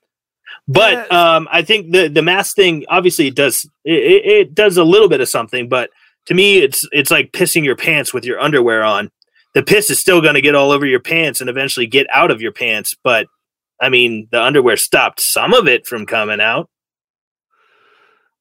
But 0.68 1.11
um, 1.12 1.48
I 1.51 1.62
think 1.62 1.92
the 1.92 2.09
the 2.09 2.22
mask 2.22 2.55
thing 2.57 2.84
obviously 2.88 3.28
it 3.28 3.34
does 3.34 3.68
it, 3.84 4.24
it 4.24 4.55
does 4.55 4.76
a 4.76 4.84
little 4.84 5.09
bit 5.09 5.20
of 5.20 5.28
something, 5.28 5.68
but 5.68 5.90
to 6.26 6.34
me 6.34 6.59
it's 6.59 6.86
it's 6.92 7.11
like 7.11 7.32
pissing 7.32 7.64
your 7.64 7.76
pants 7.76 8.14
with 8.14 8.24
your 8.24 8.40
underwear 8.40 8.82
on. 8.82 9.11
The 9.53 9.64
piss 9.64 9.90
is 9.90 9.98
still 9.98 10.20
going 10.20 10.34
to 10.34 10.40
get 10.40 10.55
all 10.55 10.70
over 10.70 10.86
your 10.86 11.01
pants 11.01 11.40
and 11.40 11.51
eventually 11.51 11.88
get 11.88 12.07
out 12.14 12.30
of 12.30 12.40
your 12.40 12.53
pants, 12.53 12.94
but 13.03 13.26
I 13.80 13.88
mean 13.88 14.28
the 14.30 14.42
underwear 14.42 14.76
stopped 14.76 15.20
some 15.20 15.54
of 15.54 15.66
it 15.66 15.86
from 15.86 16.06
coming 16.06 16.40
out. 16.40 16.68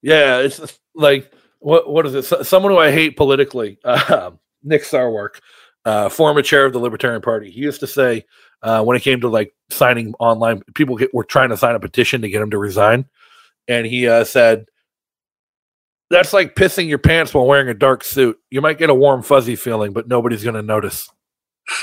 Yeah, 0.02 0.40
it's 0.40 0.80
like 0.96 1.32
what 1.60 1.90
what 1.90 2.06
is 2.06 2.16
it? 2.16 2.46
Someone 2.46 2.72
who 2.72 2.78
I 2.78 2.92
hate 2.92 3.18
politically, 3.18 3.80
uh, 3.84 4.32
Nick 4.64 4.84
Sarwark, 4.84 5.40
uh, 5.86 6.10
former 6.10 6.42
chair 6.42 6.66
of 6.66 6.74
the 6.74 6.80
Libertarian 6.80 7.22
Party. 7.22 7.52
He 7.52 7.62
used 7.62 7.80
to 7.82 7.88
say 7.88 8.26
uh, 8.64 8.84
when 8.84 8.98
it 8.98 9.02
came 9.02 9.22
to 9.22 9.30
like 9.30 9.54
signing 9.70 10.14
online, 10.20 10.62
people 10.76 10.98
get, 10.98 11.14
were 11.14 11.24
trying 11.24 11.50
to 11.50 11.58
sign 11.58 11.76
a 11.76 11.80
petition 11.80 12.22
to 12.22 12.30
get 12.30 12.42
him 12.42 12.52
to 12.52 12.58
resign, 12.58 13.06
and 13.68 13.86
he 13.86 14.08
uh, 14.08 14.24
said. 14.24 14.66
That's 16.12 16.34
like 16.34 16.56
pissing 16.56 16.90
your 16.90 16.98
pants 16.98 17.36
while 17.36 17.46
wearing 17.46 17.70
a 17.70 17.76
dark 17.76 18.04
suit. 18.04 18.40
You 18.50 18.62
might 18.62 18.80
get 18.80 18.90
a 18.90 18.96
warm, 18.96 19.22
fuzzy 19.22 19.56
feeling, 19.56 19.94
but 19.94 20.08
nobody's 20.08 20.44
going 20.44 20.56
to 20.56 20.64
notice. 20.64 21.08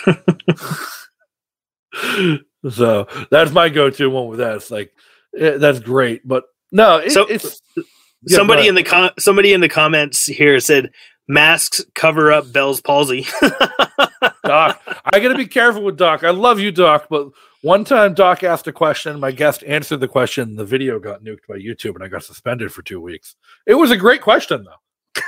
so 2.71 3.07
that's 3.31 3.53
my 3.53 3.69
go-to 3.69 4.09
one 4.11 4.29
with 4.29 4.39
that. 4.39 4.57
It's 4.57 4.71
like 4.71 4.93
eh, 5.39 5.59
that's 5.59 5.81
great, 5.81 6.27
but 6.27 6.45
no, 6.73 6.99
it, 6.99 7.12
So- 7.12 7.27
it's 7.27 7.61
Yeah, 7.77 8.37
somebody 8.37 8.67
in 8.69 8.75
the 8.75 8.83
com- 8.83 9.11
somebody 9.19 9.53
in 9.53 9.61
the 9.61 9.69
comments 9.69 10.25
here 10.27 10.59
said 10.61 10.91
masks 11.29 11.85
cover 11.95 12.33
up 12.33 12.53
Bell's 12.53 12.81
palsy. 12.81 13.27
Doc. 14.45 14.81
I 15.05 15.19
got 15.21 15.29
to 15.29 15.37
be 15.37 15.47
careful 15.47 15.83
with 15.83 15.97
Doc. 15.97 16.23
I 16.25 16.31
love 16.31 16.61
you, 16.61 16.71
Doc, 16.71 17.07
but 17.11 17.29
one 17.62 17.85
time 17.85 18.14
Doc 18.14 18.45
asked 18.45 18.67
a 18.69 18.73
question, 18.73 19.19
my 19.19 19.33
guest 19.33 19.64
answered 19.67 19.99
the 19.99 20.07
question, 20.09 20.55
the 20.57 20.64
video 20.64 21.01
got 21.01 21.25
nuked 21.25 21.47
by 21.49 21.57
YouTube, 21.57 21.95
and 21.97 22.05
I 22.05 22.09
got 22.09 22.23
suspended 22.23 22.73
for 22.73 22.83
two 22.83 23.01
weeks. 23.01 23.35
It 23.67 23.75
was 23.75 23.91
a 23.91 23.97
great 23.97 24.23
question, 24.23 24.64
though. 24.64 25.23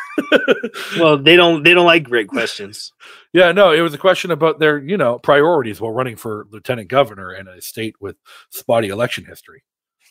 well, 0.99 1.19
they 1.19 1.37
don't 1.37 1.63
they 1.63 1.75
don't 1.75 1.87
like 1.87 2.05
great 2.05 2.29
questions. 2.29 2.93
yeah, 3.33 3.53
no, 3.53 3.73
it 3.73 3.81
was 3.81 3.95
a 3.95 3.99
question 3.99 4.31
about 4.31 4.59
their, 4.59 4.79
you 4.79 4.97
know, 4.97 5.19
priorities 5.19 5.81
while 5.81 5.93
running 5.93 6.17
for 6.17 6.47
lieutenant 6.51 6.89
governor 6.89 7.33
in 7.35 7.47
a 7.49 7.61
state 7.61 7.95
with 8.01 8.17
spotty 8.51 8.89
election 8.89 9.25
history. 9.25 9.63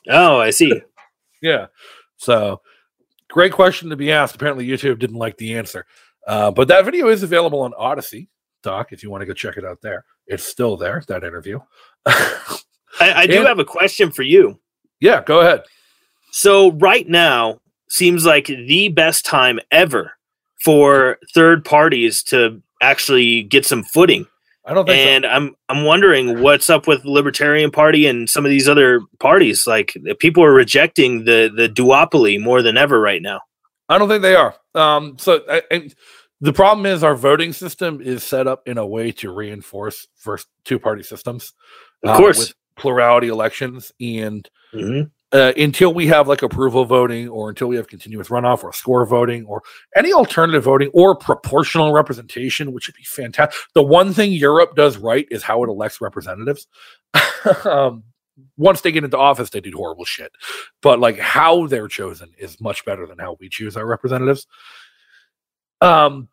Oh, 0.10 0.40
I 0.40 0.50
see. 0.52 0.82
Yeah. 1.42 1.68
So 2.16 2.62
great 3.30 3.52
question 3.52 3.92
to 3.92 3.96
be 3.96 4.12
asked. 4.12 4.34
Apparently, 4.34 4.66
YouTube 4.68 4.98
didn't 4.98 5.18
like 5.18 5.38
the 5.38 5.56
answer. 5.56 5.86
Uh, 6.26 6.50
but 6.50 6.68
that 6.70 6.84
video 6.84 7.10
is 7.10 7.22
available 7.22 7.62
on 7.62 7.74
Odysee, 7.78 8.28
Doc, 8.64 8.92
if 8.92 9.04
you 9.04 9.12
want 9.12 9.22
to 9.22 9.28
go 9.28 9.34
check 9.34 9.56
it 9.56 9.64
out 9.64 9.80
there. 9.84 10.04
It's 10.26 10.44
still 10.44 10.78
there, 10.78 11.04
that 11.10 11.24
interview. 11.24 11.60
I, 12.08 12.60
I 13.00 13.28
do 13.28 13.38
And- 13.38 13.48
have 13.48 13.60
a 13.60 13.66
question 13.66 14.12
for 14.12 14.24
you. 14.24 14.60
yeah, 15.00 15.22
go 15.24 15.42
ahead. 15.42 15.62
So 16.32 16.72
right 16.72 17.08
now 17.08 17.60
seems 17.90 18.26
like 18.26 18.48
the 18.48 18.90
best 18.90 19.26
time 19.26 19.60
ever 19.72 20.14
for 20.64 21.20
third 21.36 21.64
parties 21.64 22.24
to 22.24 22.62
actually 22.82 23.44
get 23.44 23.66
some 23.66 23.84
footing. 23.84 24.26
I 24.66 24.74
don't 24.74 24.86
think 24.86 24.98
so. 25.02 25.10
And 25.10 25.26
I'm 25.26 25.56
I'm 25.70 25.86
wondering 25.86 26.42
what's 26.42 26.70
up 26.70 26.88
with 26.88 27.04
the 27.04 27.12
Libertarian 27.12 27.72
Party 27.72 28.06
and 28.06 28.30
some 28.30 28.46
of 28.46 28.50
these 28.50 28.68
other 28.68 29.02
parties. 29.20 29.66
Like 29.66 29.96
people 30.20 30.44
are 30.44 30.54
rejecting 30.54 31.24
the 31.24 31.50
the 31.54 31.70
duopoly 31.70 32.42
more 32.42 32.62
than 32.62 32.78
ever 32.78 33.00
right 33.00 33.22
now. 33.22 33.42
I 33.88 33.98
don't 33.98 34.10
think 34.10 34.22
they 34.22 34.36
are. 34.36 34.56
Um, 34.76 35.18
so 35.18 35.42
I, 35.50 35.62
and 35.72 35.96
the 36.42 36.52
problem 36.52 36.86
is 36.86 37.04
our 37.04 37.16
voting 37.16 37.54
system 37.54 38.02
is 38.02 38.24
set 38.24 38.46
up 38.46 38.68
in 38.68 38.78
a 38.78 38.86
way 38.86 39.12
to 39.14 39.32
reinforce 39.32 40.08
first 40.16 40.48
two 40.66 40.80
party 40.80 41.04
systems. 41.04 41.54
Of 42.04 42.10
uh, 42.10 42.18
course. 42.18 42.40
with 42.40 42.54
plurality 42.76 43.30
elections, 43.30 43.92
and 44.00 44.48
Mhm. 44.74 45.12
Uh, 45.34 45.52
until 45.58 45.94
we 45.94 46.08
have 46.08 46.28
like 46.28 46.42
approval 46.42 46.86
voting, 46.86 47.28
or 47.28 47.50
until 47.50 47.68
we 47.68 47.76
have 47.76 47.88
continuous 47.88 48.30
runoff, 48.30 48.64
or 48.64 48.72
score 48.72 49.06
voting, 49.06 49.46
or 49.46 49.62
any 49.96 50.14
alternative 50.14 50.64
voting, 50.64 50.90
or 50.94 51.16
proportional 51.16 51.92
representation, 51.92 52.72
which 52.72 52.88
would 52.88 52.96
be 52.96 53.04
fantastic. 53.04 53.60
The 53.74 53.84
one 53.84 54.14
thing 54.14 54.32
Europe 54.32 54.76
does 54.76 54.98
right 54.98 55.28
is 55.30 55.44
how 55.44 55.64
it 55.64 55.70
elects 55.70 56.00
representatives. 56.00 56.68
um, 57.66 58.04
once 58.56 58.82
they 58.82 58.92
get 58.92 59.04
into 59.04 59.18
office, 59.18 59.50
they 59.50 59.62
do 59.62 59.72
horrible 59.76 60.06
shit. 60.06 60.32
But 60.82 61.00
like 61.00 61.20
how 61.20 61.68
they're 61.68 61.88
chosen 61.88 62.32
is 62.38 62.62
much 62.62 62.86
better 62.86 63.06
than 63.06 63.18
how 63.18 63.36
we 63.40 63.50
choose 63.50 63.76
our 63.76 63.86
representatives. 63.86 64.48
Um, 65.82 66.30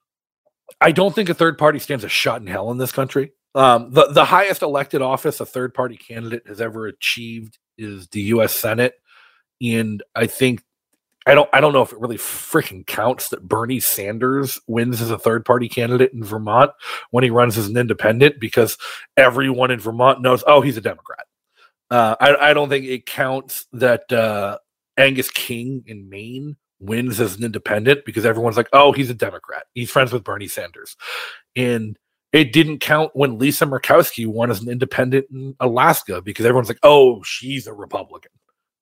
I 0.81 0.93
don't 0.93 1.15
think 1.15 1.29
a 1.29 1.35
third 1.35 1.59
party 1.59 1.79
stands 1.79 2.05
a 2.05 2.09
shot 2.09 2.41
in 2.41 2.47
hell 2.47 2.71
in 2.71 2.79
this 2.79 2.93
country. 2.93 3.33
Um, 3.55 3.93
the 3.93 4.09
the 4.09 4.25
highest 4.25 4.63
elected 4.63 5.01
office 5.01 5.41
a 5.41 5.47
third 5.47 5.75
party 5.75 5.97
candidate 5.97 6.43
has 6.47 6.61
ever 6.61 6.87
achieved 6.87 7.59
is 7.79 8.09
the 8.09 8.23
U.S. 8.23 8.53
Senate, 8.53 8.95
and 9.63 10.03
I 10.15 10.27
think 10.27 10.63
I 11.27 11.35
don't 11.35 11.49
I 11.53 11.61
don't 11.61 11.73
know 11.73 11.83
if 11.83 11.93
it 11.93 12.01
really 12.01 12.19
freaking 12.19 12.87
counts 12.87 13.31
that 13.31 13.47
Bernie 13.47 13.81
Sanders 13.81 14.61
wins 14.67 15.01
as 15.01 15.11
a 15.11 15.19
third 15.19 15.45
party 15.45 15.69
candidate 15.69 16.13
in 16.13 16.23
Vermont 16.23 16.73
when 17.11 17.25
he 17.25 17.31
runs 17.31 17.57
as 17.57 17.69
an 17.69 17.77
independent 17.77 18.39
because 18.39 18.77
everyone 19.17 19.71
in 19.71 19.81
Vermont 19.81 20.21
knows 20.21 20.45
oh 20.47 20.61
he's 20.61 20.77
a 20.77 20.83
Democrat. 20.83 21.27
Uh, 21.91 22.17
I 22.21 22.51
I 22.51 22.55
don't 22.55 22.69
think 22.69 22.85
it 22.85 23.07
counts 23.07 23.67
that 23.73 24.11
uh, 24.13 24.59
Angus 24.97 25.31
King 25.31 25.83
in 25.87 26.09
Maine 26.09 26.57
wins 26.81 27.21
as 27.21 27.37
an 27.37 27.45
independent 27.45 28.05
because 28.05 28.27
everyone's 28.27 28.57
like 28.57 28.69
oh 28.73 28.93
he's 28.93 29.09
a 29.09 29.15
Democrat 29.15 29.65
he's 29.73 29.91
friends 29.91 30.13
with 30.13 30.25
Bernie 30.25 30.49
Sanders, 30.49 30.97
and 31.57 31.99
it 32.35 32.53
didn't 32.53 32.81
count 32.81 33.13
when 33.15 33.39
Lisa 33.39 33.65
Murkowski 33.65 34.27
won 34.27 34.51
as 34.51 34.61
an 34.61 34.69
independent 34.69 35.27
in 35.33 35.55
Alaska 35.61 36.21
because 36.21 36.45
everyone's 36.45 36.69
like 36.69 36.81
oh 36.83 37.23
she's 37.23 37.67
a 37.67 37.73
Republican. 37.73 38.33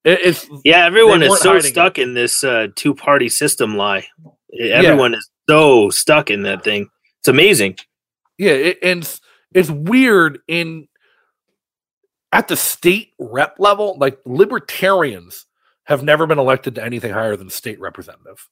It, 0.05 0.21
it's 0.25 0.49
Yeah, 0.65 0.87
everyone 0.87 1.23
is 1.23 1.41
so 1.41 1.61
stuck 1.61 1.99
in 1.99 2.15
this 2.15 2.43
uh, 2.43 2.69
two 2.75 2.95
party 2.95 3.29
system 3.29 3.77
lie. 3.77 4.07
Everyone 4.59 5.15
is 5.15 5.29
so 5.49 5.91
stuck 5.91 6.31
in 6.31 6.43
that 6.43 6.65
thing. 6.65 6.89
It's 7.21 7.29
amazing. 7.29 7.77
Yeah, 8.39 8.53
it, 8.53 8.79
and 8.83 9.03
it's, 9.03 9.21
it's 9.55 9.71
weird 9.71 10.41
in 10.49 10.89
at 12.33 12.49
the 12.49 12.57
state 12.57 13.13
rep 13.19 13.57
level. 13.59 13.99
Like 13.99 14.19
libertarians 14.25 15.47
have 15.85 16.03
never 16.03 16.27
been 16.27 16.39
elected 16.39 16.77
to 16.77 16.85
anything 16.85 17.13
higher 17.13 17.37
than 17.37 17.51
state 17.51 17.79
representative, 17.81 18.49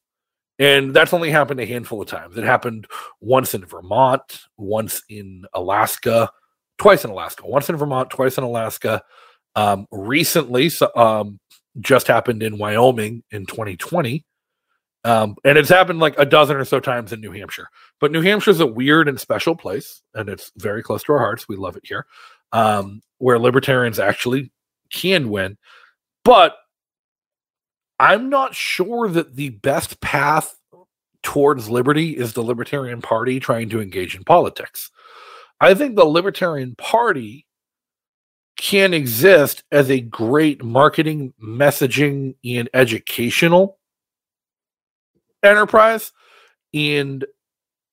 and 0.61 0.95
that's 0.95 1.15
only 1.15 1.31
happened 1.31 1.59
a 1.59 1.67
handful 1.67 2.03
of 2.03 2.07
times. 2.07 2.37
It 2.37 2.45
happened 2.45 2.87
once 3.21 3.55
in 3.55 3.65
Vermont, 3.65 4.43
once 4.59 5.03
in 5.09 5.47
Alaska, 5.55 6.31
twice 6.77 7.03
in 7.03 7.11
Alaska, 7.11 7.47
once 7.47 7.71
in 7.71 7.77
Vermont, 7.77 8.11
twice 8.11 8.37
in 8.37 8.45
Alaska. 8.45 9.03
Um, 9.57 9.87
recently, 9.91 10.69
so, 10.69 10.95
um, 10.95 11.41
just 11.81 12.07
happened 12.07 12.43
in 12.43 12.59
Wyoming 12.59 13.23
in 13.31 13.47
2020. 13.47 14.25
Um, 15.03 15.35
and 15.47 15.57
it's 15.57 15.71
happened 15.71 15.99
like 15.99 16.19
a 16.19 16.27
dozen 16.27 16.57
or 16.57 16.65
so 16.67 16.79
times 16.79 17.15
in 17.15 17.23
New 17.23 17.33
Hampshire. 17.33 17.69
But 17.99 18.13
New 18.13 18.21
Hampshire 18.21 18.51
is 18.51 18.61
a 18.61 18.67
weird 18.67 19.09
and 19.09 19.19
special 19.19 19.57
place, 19.57 20.03
and 20.13 20.29
it's 20.29 20.53
very 20.59 20.83
close 20.83 21.03
to 21.05 21.13
our 21.15 21.19
hearts. 21.19 21.49
We 21.49 21.57
love 21.57 21.77
it 21.77 21.87
here, 21.87 22.05
um, 22.53 23.01
where 23.17 23.39
libertarians 23.39 23.99
actually 23.99 24.53
can 24.93 25.31
win. 25.31 25.57
But 26.23 26.55
I'm 28.01 28.31
not 28.31 28.55
sure 28.55 29.09
that 29.11 29.37
the 29.37 29.51
best 29.51 30.01
path 30.01 30.57
towards 31.23 31.69
liberty 31.69 32.17
is 32.17 32.33
the 32.33 32.43
Libertarian 32.43 33.03
Party 33.03 33.39
trying 33.39 33.69
to 33.69 33.81
engage 33.81 34.17
in 34.17 34.25
politics. 34.25 34.91
I 35.61 35.75
think 35.75 35.95
the 35.95 36.07
Libertarian 36.07 36.75
Party 36.77 37.47
can 38.57 38.95
exist 38.95 39.65
as 39.71 39.91
a 39.91 40.01
great 40.01 40.65
marketing, 40.65 41.35
messaging, 41.43 42.37
and 42.43 42.71
educational 42.73 43.79
enterprise 45.43 46.13
and 46.73 47.27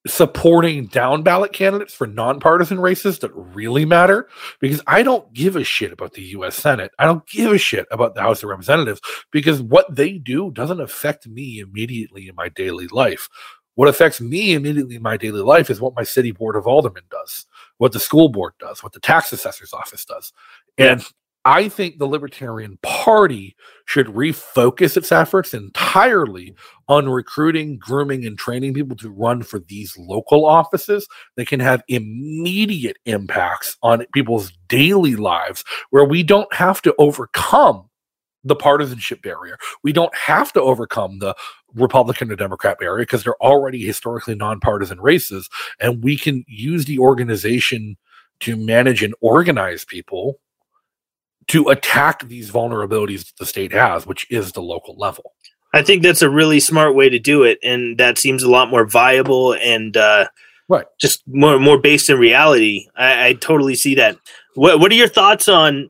supporting 0.08 0.88
down 0.88 1.24
ballot 1.24 1.54
candidates 1.54 1.94
for 1.94 2.08
nonpartisan 2.08 2.80
races 2.80 3.20
that 3.20 3.32
really 3.36 3.86
matter 3.86 4.28
because 4.60 4.82
I 4.88 5.04
don't 5.04 5.32
give 5.34 5.56
a 5.56 5.64
shit 5.64 5.92
about 5.92 6.14
the 6.14 6.24
US 6.24 6.56
Senate. 6.56 6.92
I 6.98 7.06
don't 7.06 7.28
give 7.28 7.52
a 7.52 7.58
shit 7.58 7.88
about 7.92 8.16
the 8.16 8.22
House 8.22 8.44
of 8.44 8.50
Representatives 8.50 9.02
because 9.32 9.62
what 9.62 9.94
they 9.94 10.18
do 10.18 10.52
doesn't 10.52 10.82
affect 10.82 11.28
me 11.28 11.60
immediately 11.60 12.28
in 12.28 12.36
my 12.36 12.50
daily 12.50 12.88
life. 12.88 13.30
What 13.76 13.90
affects 13.90 14.20
me 14.20 14.54
immediately 14.54 14.96
in 14.96 15.04
my 15.04 15.18
daily 15.18 15.42
life 15.42 15.70
is 15.70 15.80
what 15.80 15.96
my 15.96 16.04
city 16.04 16.32
board 16.32 16.56
of 16.56 16.66
aldermen 16.66 17.04
does, 17.12 17.46
what 17.78 17.92
the 17.92 18.00
school 18.00 18.30
board 18.30 18.54
does, 18.60 18.82
what 18.82 18.94
the 18.94 19.00
tax 19.00 19.32
assessor's 19.32 19.72
office 19.72 20.04
does. 20.04 20.34
And 20.80 21.06
I 21.48 21.70
think 21.70 21.98
the 21.98 22.08
Libertarian 22.08 22.78
Party 22.84 23.56
should 23.86 24.08
refocus 24.08 24.98
its 24.98 25.14
efforts 25.14 25.54
entirely 25.54 26.54
on 26.90 27.08
recruiting, 27.08 27.78
grooming, 27.78 28.26
and 28.26 28.38
training 28.38 28.74
people 28.74 28.98
to 28.98 29.10
run 29.10 29.44
for 29.44 29.60
these 29.60 29.98
local 29.98 30.46
offices 30.46 31.08
that 31.38 31.48
can 31.48 31.62
have 31.62 31.84
immediate 31.88 32.98
impacts 33.06 33.78
on 33.82 34.06
people's 34.14 34.52
daily 34.68 35.16
lives 35.16 35.64
where 35.90 36.04
we 36.04 36.22
don't 36.22 36.54
have 36.54 36.82
to 36.82 36.94
overcome 37.00 37.90
the 38.44 38.56
partisanship 38.56 39.22
barrier. 39.22 39.58
We 39.84 39.94
don't 39.94 40.14
have 40.16 40.52
to 40.52 40.62
overcome 40.62 41.20
the 41.20 41.34
Republican 41.74 42.30
or 42.30 42.36
Democrat 42.36 42.78
barrier 42.78 43.06
because 43.06 43.24
they're 43.24 43.42
already 43.42 43.86
historically 43.86 44.36
nonpartisan 44.36 45.00
races. 45.00 45.48
And 45.80 46.04
we 46.04 46.18
can 46.18 46.44
use 46.46 46.84
the 46.84 47.00
organization 47.00 47.96
to 48.42 48.58
manage 48.58 49.02
and 49.02 49.16
organize 49.22 49.86
people 49.86 50.42
to 51.50 51.70
attack 51.70 52.28
these 52.28 52.52
vulnerabilities 52.52 53.26
that 53.26 53.38
the 53.40 53.46
state 53.46 53.72
has, 53.72 54.06
which 54.06 54.26
is 54.30 54.52
the 54.52 54.62
local 54.62 54.96
level. 54.98 55.34
I 55.74 55.82
think 55.82 56.04
that's 56.04 56.22
a 56.22 56.30
really 56.30 56.60
smart 56.60 56.96
way 56.96 57.10
to 57.10 57.20
do 57.20 57.44
it, 57.44 57.60
and 57.64 57.98
that 57.98 58.18
seems 58.18 58.44
a 58.44 58.50
lot 58.50 58.70
more 58.70 58.86
viable 58.86 59.54
and 59.54 59.96
uh, 59.96 60.28
Right. 60.70 60.86
just 61.00 61.24
more 61.28 61.60
more 61.60 61.78
based 61.78 62.10
in 62.10 62.18
reality. 62.20 62.88
I, 62.98 63.28
I 63.28 63.34
totally 63.34 63.76
see 63.76 63.96
that. 63.96 64.18
What 64.56 64.80
What 64.80 64.92
are 64.92 64.96
your 64.96 65.08
thoughts 65.08 65.48
on? 65.48 65.90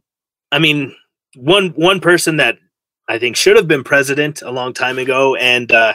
I 0.52 0.60
mean, 0.60 0.96
one 1.36 1.70
one 1.70 2.00
person 2.00 2.38
that 2.38 2.58
I 3.08 3.18
think 3.18 3.36
should 3.36 3.56
have 3.56 3.68
been 3.68 3.84
president 3.84 4.42
a 4.42 4.52
long 4.52 4.74
time 4.74 5.00
ago, 5.00 5.36
and 5.36 5.72
uh, 5.72 5.94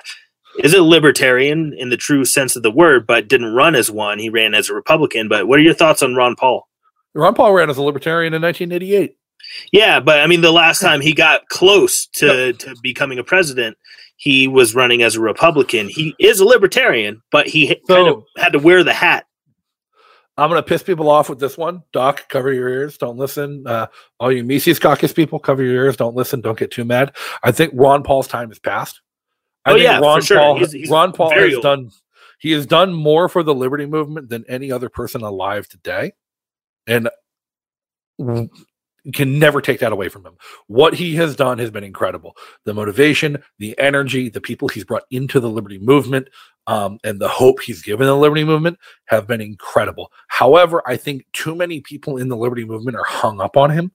is 0.59 0.75
a 0.75 0.83
libertarian 0.83 1.73
in 1.77 1.91
the 1.91 1.97
true 1.97 2.25
sense 2.25 2.57
of 2.57 2.63
the 2.63 2.71
word, 2.71 3.07
but 3.07 3.29
didn't 3.29 3.55
run 3.55 3.75
as 3.75 3.91
one. 3.91 4.19
He 4.19 4.29
ran 4.31 4.55
as 4.55 4.69
a 4.69 4.75
Republican. 4.75 5.29
But 5.29 5.47
what 5.47 5.59
are 5.59 5.63
your 5.63 5.75
thoughts 5.75 6.03
on 6.03 6.15
Ron 6.15 6.35
Paul? 6.37 6.67
Ron 7.15 7.35
Paul 7.35 7.53
ran 7.53 7.71
as 7.71 7.77
a 7.77 7.83
libertarian 7.83 8.33
in 8.35 8.43
1988. 8.43 9.17
Yeah, 9.73 10.01
but 10.01 10.21
I 10.21 10.27
mean, 10.27 10.41
the 10.41 10.53
last 10.53 10.81
time 10.81 11.01
he 11.01 11.13
got 11.13 11.49
close 11.49 12.07
to, 12.15 12.53
to 12.55 12.75
becoming 12.83 13.19
a 13.19 13.25
president, 13.25 13.77
he 14.17 14.47
was 14.49 14.75
running 14.75 15.03
as 15.03 15.17
a 15.17 15.21
Republican. 15.21 15.89
He 15.89 16.15
is 16.19 16.41
a 16.41 16.45
libertarian, 16.45 17.23
but 17.31 17.47
he 17.49 17.69
So- 17.87 17.95
kind 17.95 18.09
of 18.09 18.25
had 18.37 18.53
to 18.53 18.59
wear 18.59 18.83
the 18.85 18.93
hat. 18.95 19.27
I'm 20.39 20.49
going 20.49 20.63
to 20.63 20.67
piss 20.67 20.83
people 20.83 21.11
off 21.11 21.29
with 21.29 21.39
this 21.41 21.59
one. 21.59 21.83
Doc, 21.93 22.27
cover 22.31 22.51
your 22.53 22.67
ears. 22.69 22.97
Don't 22.97 23.19
listen. 23.19 23.65
Uh, 23.67 23.89
all 24.19 24.33
you 24.33 24.43
Mises 24.43 24.79
Caucus 24.79 25.13
people, 25.13 25.39
cover 25.39 25.63
your 25.63 25.85
ears. 25.85 25.97
Don't 25.97 26.17
listen. 26.17 26.41
Don't 26.41 26.59
get 26.59 26.71
too 26.71 26.87
mad. 26.87 27.15
I 27.43 27.53
think 27.53 27.73
Ron 27.77 28.03
Paul's 28.03 28.29
time 28.29 28.49
has 28.49 28.59
passed. 28.59 29.03
I 29.67 29.71
Oh, 29.71 29.75
think 29.75 29.85
yeah, 29.85 29.99
for 29.99 30.03
Ron 30.05 30.23
sure. 30.23 30.39
Paul. 30.39 30.57
He's- 30.57 30.73
he's 30.73 30.89
Ron 30.89 31.13
Paul 31.13 31.31
has 31.33 31.53
old. 31.55 31.63
done. 31.63 31.91
He 32.41 32.53
has 32.53 32.65
done 32.67 32.95
more 32.95 33.29
for 33.29 33.43
the 33.43 33.55
liberty 33.55 33.85
movement 33.87 34.31
than 34.31 34.45
any 34.49 34.73
other 34.73 34.89
person 34.89 35.21
alive 35.23 35.69
today, 35.69 36.13
and 36.87 37.11
can 39.13 39.39
never 39.39 39.61
take 39.61 39.81
that 39.81 39.93
away 39.93 40.09
from 40.09 40.25
him. 40.25 40.35
What 40.69 40.95
he 40.95 41.17
has 41.17 41.35
done 41.35 41.59
has 41.59 41.71
been 41.71 41.85
incredible. 41.85 42.37
The 42.65 42.75
motivation, 42.75 43.43
the 43.59 43.77
energy, 43.79 44.29
the 44.29 44.41
people 44.41 44.69
he's 44.69 44.85
brought 44.85 45.05
into 45.11 45.41
the 45.41 45.51
liberty 45.51 45.79
movement, 45.79 46.29
um, 46.69 46.99
and 47.03 47.21
the 47.21 47.29
hope 47.29 47.61
he's 47.61 47.83
given 47.83 48.07
the 48.07 48.17
liberty 48.17 48.45
movement 48.45 48.79
have 49.07 49.27
been 49.27 49.41
incredible. 49.41 50.13
However, 50.29 50.83
I 50.87 50.97
think 50.97 51.25
too 51.33 51.55
many 51.55 51.81
people 51.81 52.17
in 52.17 52.29
the 52.29 52.37
liberty 52.37 52.65
movement 52.65 52.97
are 52.97 53.05
hung 53.05 53.41
up 53.41 53.57
on 53.57 53.71
him 53.71 53.91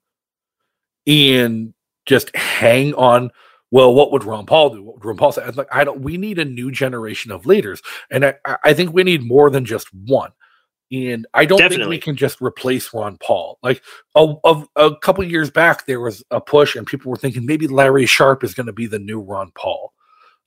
and 1.06 1.74
just 2.06 2.36
hang 2.36 2.94
on. 2.96 3.32
Well, 3.72 3.94
what 3.94 4.12
would 4.12 4.24
Ron 4.24 4.46
Paul 4.46 4.70
do? 4.72 4.84
What 4.84 4.96
would 4.96 5.06
Ron 5.06 5.18
Paul 5.18 5.32
say? 5.32 5.44
I 5.44 5.50
like, 5.50 5.68
I 5.72 5.84
don't. 5.84 6.02
We 6.02 6.18
need 6.18 6.40
a 6.40 6.46
new 6.46 6.72
generation 6.72 7.32
of 7.32 7.46
leaders, 7.46 7.82
and 8.10 8.26
I- 8.26 8.36
I 8.64 8.74
think 8.74 8.94
we 8.94 9.04
need 9.04 9.24
more 9.24 9.50
than 9.50 9.66
just 9.66 9.88
one. 9.94 10.32
And 10.92 11.28
I 11.34 11.46
don't 11.46 11.60
think 11.70 11.88
we 11.88 12.00
can 12.00 12.16
just 12.16 12.42
replace 12.42 12.94
Ron 12.94 13.18
Paul. 13.18 13.60
Like 13.62 13.84
a, 14.16 14.34
a, 14.46 14.64
a 14.78 14.96
couple 14.98 15.24
years 15.26 15.52
back, 15.52 15.86
there 15.86 16.00
was 16.00 16.24
a 16.32 16.40
push, 16.40 16.76
and 16.76 16.88
people 16.88 17.12
were 17.12 17.18
thinking 17.18 17.46
maybe 17.46 17.68
Larry 17.68 18.06
Sharpe 18.06 18.44
is 18.44 18.54
going 18.54 18.68
to 18.68 18.74
be 18.74 18.88
the 18.88 19.00
new 19.00 19.20
Ron 19.20 19.52
Paul. 19.56 19.94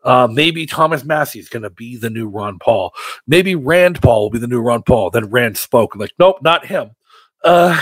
Uh, 0.03 0.27
maybe 0.31 0.65
Thomas 0.65 1.05
Massie 1.05 1.41
is 1.41 1.51
going 1.51 1.63
to 1.63 1.71
be 1.71 1.97
the 1.97 2.09
new 2.09 2.27
Ron 2.27 2.59
Paul. 2.59 2.95
Maybe 3.27 3.55
Rand 3.55 4.01
Paul 4.01 4.23
will 4.23 4.31
be 4.31 4.39
the 4.39 4.47
new 4.47 4.61
Ron 4.61 4.83
Paul. 4.83 5.11
Then 5.11 5.29
Rand 5.29 5.59
spoke, 5.59 5.95
like, 5.95 6.13
nope, 6.19 6.39
not 6.41 6.65
him. 6.65 6.93
Uh, 7.45 7.79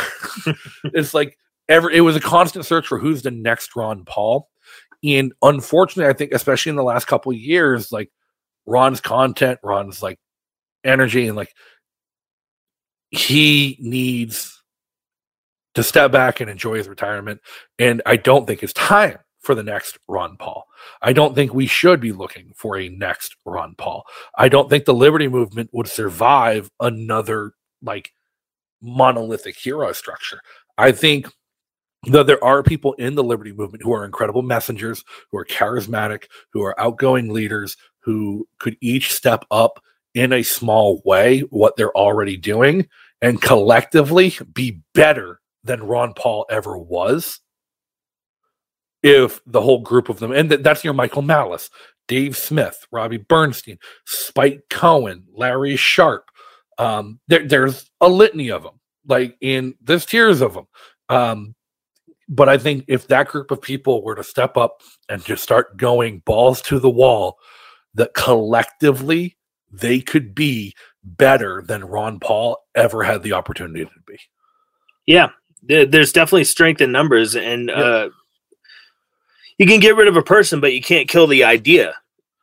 it's 0.85 1.15
like 1.15 1.39
ever. 1.69 1.91
It 1.91 2.01
was 2.01 2.17
a 2.17 2.21
constant 2.21 2.65
search 2.65 2.87
for 2.87 2.99
who's 2.99 3.23
the 3.23 3.31
next 3.31 3.77
Ron 3.77 4.05
Paul, 4.05 4.49
and 5.05 5.33
unfortunately, 5.43 6.11
I 6.11 6.13
think 6.13 6.33
especially 6.33 6.71
in 6.71 6.77
the 6.77 6.83
last 6.83 7.07
couple 7.07 7.33
of 7.33 7.39
years, 7.39 7.93
like 7.93 8.11
Ron's 8.67 9.01
content, 9.01 9.61
Ron's 9.63 10.03
like 10.03 10.19
energy, 10.85 11.27
and 11.27 11.37
like 11.37 11.53
he 13.11 13.77
needs 13.81 14.63
to 15.75 15.83
step 15.83 16.11
back 16.11 16.41
and 16.41 16.51
enjoy 16.51 16.77
his 16.77 16.89
retirement. 16.89 17.41
And 17.79 18.03
I 18.05 18.17
don't 18.17 18.47
think 18.47 18.63
it's 18.63 18.73
time 18.73 19.19
for 19.41 19.55
the 19.55 19.63
next 19.63 19.99
Ron 20.09 20.37
Paul. 20.37 20.67
I 21.01 21.13
don't 21.13 21.35
think 21.35 21.55
we 21.55 21.67
should 21.67 22.01
be 22.01 22.13
looking 22.13 22.53
for 22.57 22.77
a 22.77 22.89
next 22.89 23.37
Ron 23.45 23.75
Paul. 23.77 24.05
I 24.37 24.49
don't 24.49 24.69
think 24.69 24.85
the 24.85 24.95
liberty 24.95 25.29
movement 25.29 25.71
would 25.73 25.89
survive 25.89 26.71
another 26.81 27.53
like 27.83 28.13
monolithic 28.83 29.57
hero 29.57 29.93
structure. 29.93 30.41
I 30.77 30.93
think 30.93 31.29
that 32.07 32.27
there 32.27 32.43
are 32.45 32.63
people 32.63 32.95
in 32.95 33.15
the 33.15 33.25
liberty 33.25 33.53
movement 33.53 33.83
who 33.83 33.93
are 33.93 34.05
incredible 34.05 34.43
messengers, 34.43 35.05
who 35.31 35.39
are 35.39 35.45
charismatic, 35.45 36.25
who 36.53 36.63
are 36.63 36.79
outgoing 36.81 37.33
leaders, 37.33 37.77
who 38.01 38.47
could 38.61 38.77
each 38.81 39.13
step 39.13 39.45
up 39.51 39.81
in 40.15 40.33
a 40.33 40.43
small 40.43 41.03
way 41.05 41.41
what 41.51 41.77
they're 41.77 41.97
already 41.97 42.37
doing 42.37 42.89
and 43.23 43.43
collectively 43.43 44.33
be 44.53 44.81
better 44.95 45.41
than 45.65 45.83
Ron 45.85 46.15
Paul 46.15 46.47
ever 46.51 46.79
was. 46.79 47.41
if 49.03 49.41
the 49.47 49.61
whole 49.61 49.81
group 49.81 50.09
of 50.09 50.19
them, 50.19 50.33
and 50.33 50.51
th- 50.51 50.63
that's 50.63 50.85
your 50.85 50.95
Michael 50.95 51.23
Malice, 51.23 51.71
Dave 52.09 52.37
Smith, 52.37 52.87
Robbie 52.91 53.19
Bernstein, 53.19 53.79
Spike 54.07 54.63
Cohen, 54.71 55.25
Larry 55.33 55.77
Sharpe, 55.77 56.31
Um, 56.79 57.21
there, 57.29 57.47
there's 57.47 57.91
a 58.01 58.09
litany 58.09 58.51
of 58.51 58.63
them, 58.65 58.81
like 59.07 59.37
in 59.41 59.75
there's 59.81 60.07
tiers 60.07 60.41
of 60.41 60.55
them. 60.55 60.67
Um, 61.09 61.55
but 62.29 62.49
I 62.49 62.59
think 62.59 62.85
if 62.89 63.09
that 63.09 63.29
group 63.29 63.51
of 63.51 63.63
people 63.63 64.03
were 64.05 64.17
to 64.17 64.25
step 64.25 64.57
up 64.57 64.83
and 65.09 65.25
just 65.25 65.43
start 65.43 65.77
going 65.77 66.21
balls 66.27 66.61
to 66.63 66.79
the 66.81 66.91
wall, 66.91 67.39
that 67.95 68.15
collectively 68.15 69.38
they 69.71 70.01
could 70.01 70.35
be 70.35 70.75
better 71.03 71.63
than 71.67 71.85
Ron 71.85 72.21
Paul 72.21 72.59
ever 72.75 73.03
had 73.03 73.23
the 73.23 73.33
opportunity 73.33 73.85
to 73.85 73.91
be. 74.07 74.19
Yeah, 75.07 75.31
there's 75.63 76.13
definitely 76.13 76.45
strength 76.45 76.81
in 76.81 76.93
numbers, 76.93 77.35
and 77.35 77.71
uh, 77.71 78.11
you 79.59 79.67
can 79.67 79.81
get 79.81 79.97
rid 79.97 80.09
of 80.09 80.17
a 80.17 80.23
person, 80.23 80.61
but 80.61 80.73
you 80.73 80.83
can't 80.83 81.09
kill 81.09 81.27
the 81.27 81.45
idea. 81.45 81.95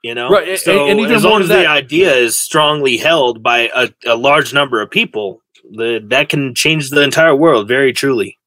You 0.03 0.13
know, 0.13 0.30
right? 0.30 0.59
So 0.59 0.88
and, 0.88 0.99
and 0.99 1.11
as 1.11 1.23
long 1.23 1.41
as 1.41 1.47
that, 1.47 1.63
the 1.63 1.67
idea 1.67 2.13
is 2.13 2.38
strongly 2.38 2.97
held 2.97 3.41
by 3.41 3.69
a, 3.73 3.89
a 4.05 4.15
large 4.15 4.53
number 4.53 4.80
of 4.80 4.91
people, 4.91 5.41
the, 5.71 6.03
that 6.09 6.30
can 6.30 6.53
change 6.53 6.91
the 6.91 7.01
entire 7.01 7.36
world. 7.36 7.67
Very 7.67 7.91
truly 7.91 8.38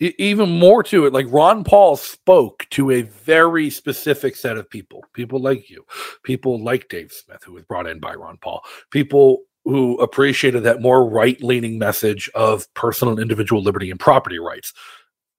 even 0.00 0.50
more 0.50 0.82
to 0.82 1.06
it 1.06 1.12
like 1.12 1.26
ron 1.30 1.62
paul 1.62 1.96
spoke 1.96 2.66
to 2.70 2.90
a 2.90 3.02
very 3.02 3.70
specific 3.70 4.34
set 4.34 4.56
of 4.56 4.68
people 4.68 5.04
people 5.12 5.38
like 5.38 5.70
you 5.70 5.84
people 6.24 6.60
like 6.62 6.88
dave 6.88 7.12
smith 7.12 7.42
who 7.44 7.52
was 7.52 7.64
brought 7.64 7.86
in 7.86 8.00
by 8.00 8.14
ron 8.14 8.36
paul 8.38 8.62
people 8.90 9.44
who 9.64 9.96
appreciated 9.98 10.62
that 10.62 10.82
more 10.82 11.08
right-leaning 11.08 11.78
message 11.78 12.30
of 12.34 12.72
personal 12.74 13.12
and 13.14 13.22
individual 13.22 13.62
liberty 13.62 13.90
and 13.90 13.98
property 13.98 14.38
rights. 14.38 14.72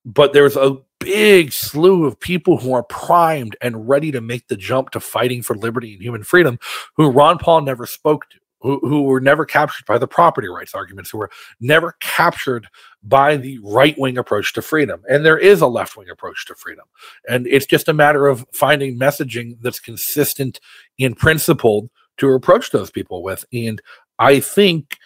But 0.03 0.33
there's 0.33 0.55
a 0.55 0.77
big 0.99 1.51
slew 1.51 2.05
of 2.05 2.19
people 2.19 2.57
who 2.57 2.73
are 2.73 2.83
primed 2.83 3.55
and 3.61 3.87
ready 3.87 4.11
to 4.11 4.21
make 4.21 4.47
the 4.47 4.57
jump 4.57 4.91
to 4.91 4.99
fighting 4.99 5.43
for 5.43 5.55
liberty 5.55 5.93
and 5.93 6.01
human 6.01 6.23
freedom 6.23 6.57
who 6.95 7.09
ron 7.09 7.37
paul 7.37 7.61
never 7.61 7.85
spoke 7.85 8.27
to 8.29 8.39
who, 8.61 8.79
who 8.79 9.03
were 9.03 9.19
never 9.19 9.45
captured 9.45 9.85
by 9.85 9.97
the 9.97 10.07
property 10.07 10.47
rights 10.47 10.73
arguments, 10.73 11.09
who 11.09 11.17
were 11.17 11.29
never 11.59 11.95
captured 11.99 12.67
by 13.03 13.37
the 13.37 13.59
right 13.63 13.97
wing 13.97 14.17
approach 14.17 14.53
to 14.53 14.61
freedom. 14.61 15.01
And 15.09 15.25
there 15.25 15.37
is 15.37 15.61
a 15.61 15.67
left 15.67 15.95
wing 15.95 16.09
approach 16.09 16.45
to 16.47 16.55
freedom. 16.55 16.85
And 17.29 17.45
it's 17.47 17.65
just 17.65 17.87
a 17.87 17.93
matter 17.93 18.27
of 18.27 18.45
finding 18.53 18.99
messaging 18.99 19.57
that's 19.61 19.79
consistent 19.79 20.59
in 20.97 21.13
principle 21.15 21.89
to 22.17 22.29
approach 22.29 22.71
those 22.71 22.89
people 22.89 23.21
with. 23.21 23.45
And 23.53 23.81
I 24.17 24.39
think 24.39 24.97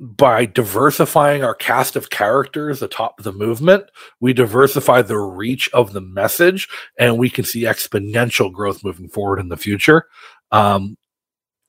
by 0.00 0.44
diversifying 0.44 1.44
our 1.44 1.54
cast 1.54 1.96
of 1.96 2.10
characters 2.10 2.82
atop 2.82 3.22
the 3.22 3.32
movement, 3.32 3.90
we 4.20 4.32
diversify 4.32 5.02
the 5.02 5.18
reach 5.18 5.70
of 5.72 5.92
the 5.92 6.00
message 6.00 6.68
and 6.98 7.18
we 7.18 7.30
can 7.30 7.44
see 7.44 7.62
exponential 7.62 8.52
growth 8.52 8.82
moving 8.82 9.08
forward 9.08 9.38
in 9.38 9.48
the 9.48 9.56
future. 9.56 10.06
Um, 10.50 10.96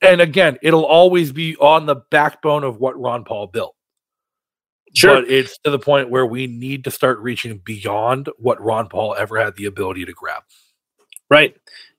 and 0.06 0.22
again, 0.22 0.58
it'll 0.62 0.86
always 0.86 1.32
be 1.32 1.56
on 1.58 1.86
the 1.86 1.96
backbone 1.96 2.64
of 2.64 2.78
what 2.78 3.00
Ron 3.00 3.24
Paul 3.24 3.48
built. 3.48 3.76
Sure. 4.94 5.22
But 5.22 5.30
it's 5.30 5.58
to 5.60 5.72
the 5.72 5.80
point 5.80 6.10
where 6.10 6.26
we 6.26 6.48
need 6.48 6.86
to 6.86 6.92
start 6.92 7.20
reaching 7.20 7.58
beyond 7.58 8.30
what 8.38 8.62
Ron 8.62 8.88
Paul 8.88 9.16
ever 9.16 9.38
had 9.38 9.56
the 9.56 9.66
ability 9.66 10.06
to 10.06 10.14
grab. 10.14 10.44
Right. 11.30 11.56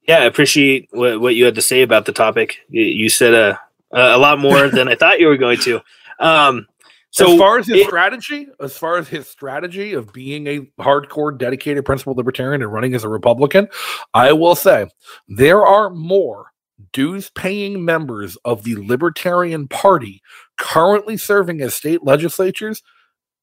Yeah, 0.09 0.18
I 0.18 0.24
appreciate 0.24 0.88
what, 0.92 1.20
what 1.20 1.34
you 1.34 1.44
had 1.44 1.57
to 1.57 1.62
say 1.62 1.82
about 1.82 2.07
the 2.07 2.12
topic. 2.12 2.59
You, 2.68 2.82
you 2.82 3.09
said 3.09 3.34
a, 3.34 3.61
a 3.92 4.18
lot 4.18 4.38
more 4.38 4.68
than 4.70 4.88
I 4.88 4.94
thought 4.94 5.20
you 5.20 5.26
were 5.26 5.36
going 5.36 5.59
to. 5.61 5.80
Um, 6.18 6.66
so 7.11 7.32
as 7.32 7.38
far 7.38 7.59
as 7.59 7.66
his 7.66 7.80
it, 7.80 7.86
strategy, 7.86 8.48
as 8.61 8.76
far 8.76 8.98
as 8.98 9.09
his 9.09 9.26
strategy 9.26 9.94
of 9.94 10.12
being 10.12 10.46
a 10.46 10.61
hardcore, 10.78 11.36
dedicated, 11.36 11.84
principled 11.84 12.18
libertarian 12.18 12.62
and 12.62 12.72
running 12.72 12.94
as 12.94 13.04
a 13.04 13.09
Republican, 13.09 13.68
I 14.12 14.32
will 14.32 14.54
say 14.54 14.86
there 15.28 15.64
are 15.64 15.88
more 15.88 16.52
dues 16.93 17.31
paying 17.31 17.85
members 17.85 18.37
of 18.45 18.64
the 18.64 18.77
Libertarian 18.77 19.68
Party 19.68 20.22
currently 20.59 21.16
serving 21.16 21.61
as 21.61 21.74
state 21.74 22.05
legislatures, 22.05 22.83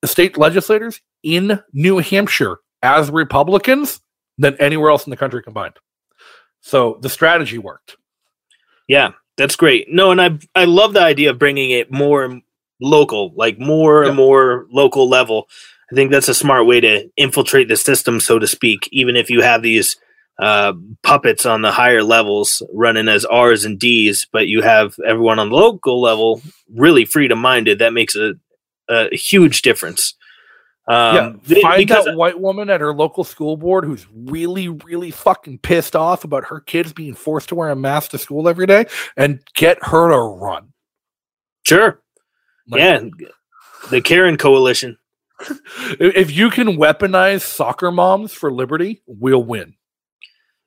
state 0.06 0.38
legislators 0.38 1.02
in 1.24 1.62
New 1.74 2.00
Hampshire 2.00 2.58
as 2.82 3.10
Republicans 3.10 4.02
than 4.38 4.56
anywhere 4.60 4.92
else 4.92 5.06
in 5.06 5.12
the 5.12 5.18
country 5.18 5.42
combined. 5.42 5.76
So 6.62 6.98
the 7.02 7.10
strategy 7.10 7.58
worked. 7.58 7.98
Yeah, 8.88 9.12
that's 9.38 9.56
great. 9.56 9.88
No, 9.90 10.12
and 10.12 10.22
I 10.22 10.38
I 10.56 10.66
love 10.66 10.94
the 10.94 11.02
idea 11.02 11.32
of 11.32 11.40
bringing 11.40 11.72
it 11.72 11.92
more 11.92 12.42
local, 12.82 13.34
like 13.36 13.60
more 13.60 14.04
yeah. 14.04 14.10
and 14.10 14.18
more 14.18 14.68
local 14.72 15.10
level. 15.10 15.48
I 15.92 15.96
think 15.96 16.12
that's 16.12 16.30
a 16.30 16.34
smart 16.34 16.66
way 16.66 16.82
to 16.82 17.10
infiltrate 17.18 17.68
the 17.68 17.78
system, 17.78 18.20
so 18.20 18.40
to 18.40 18.48
speak. 18.48 18.90
Even 18.92 19.16
if 19.16 19.30
you 19.30 19.42
have 19.42 19.62
these 19.62 19.96
uh, 20.40 20.74
puppets 21.04 21.46
on 21.46 21.62
the 21.62 21.72
higher 21.72 22.04
levels 22.04 22.62
running 22.74 23.08
as 23.08 23.26
R's 23.26 23.66
and 23.66 23.80
D's, 23.80 24.28
but 24.32 24.48
you 24.48 24.62
have 24.62 24.96
everyone 25.06 25.40
on 25.40 25.50
the 25.50 25.56
local 25.56 26.02
level 26.02 26.42
really 26.74 27.06
freedom 27.06 27.40
minded. 27.40 27.80
That 27.80 27.94
makes 27.94 28.16
a, 28.16 28.34
a 28.90 29.16
huge 29.16 29.62
difference. 29.62 30.16
Um, 30.86 31.40
yeah, 31.46 31.62
find 31.62 31.88
that 31.88 32.18
white 32.18 32.42
woman 32.42 32.70
at 32.70 32.82
her 32.82 32.94
local 32.94 33.24
school 33.24 33.56
board 33.56 33.86
who's 33.86 34.06
really, 34.14 34.68
really 34.68 35.12
fucking 35.12 35.60
pissed 35.60 35.96
off 35.96 36.26
about 36.26 36.46
her 36.46 36.60
kids 36.60 36.92
being 36.92 37.14
forced 37.14 37.50
to 37.50 37.56
wear 37.56 37.70
a 37.70 37.76
mask 37.76 38.12
to 38.12 38.18
school 38.18 38.50
every 38.50 38.66
day, 38.66 38.86
and 39.16 39.40
get 39.56 39.78
her 39.82 40.10
to 40.10 40.18
run. 40.18 40.74
Sure. 41.64 42.02
Like, 42.68 42.80
yeah, 42.80 43.28
the 43.92 44.02
Karen 44.02 44.38
Coalition. 44.38 44.98
if 46.00 46.32
you 46.32 46.50
can 46.50 46.78
weaponize 46.78 47.42
soccer 47.42 47.92
moms 47.92 48.34
for 48.34 48.52
liberty, 48.52 49.02
we'll 49.06 49.44
win. 49.44 49.76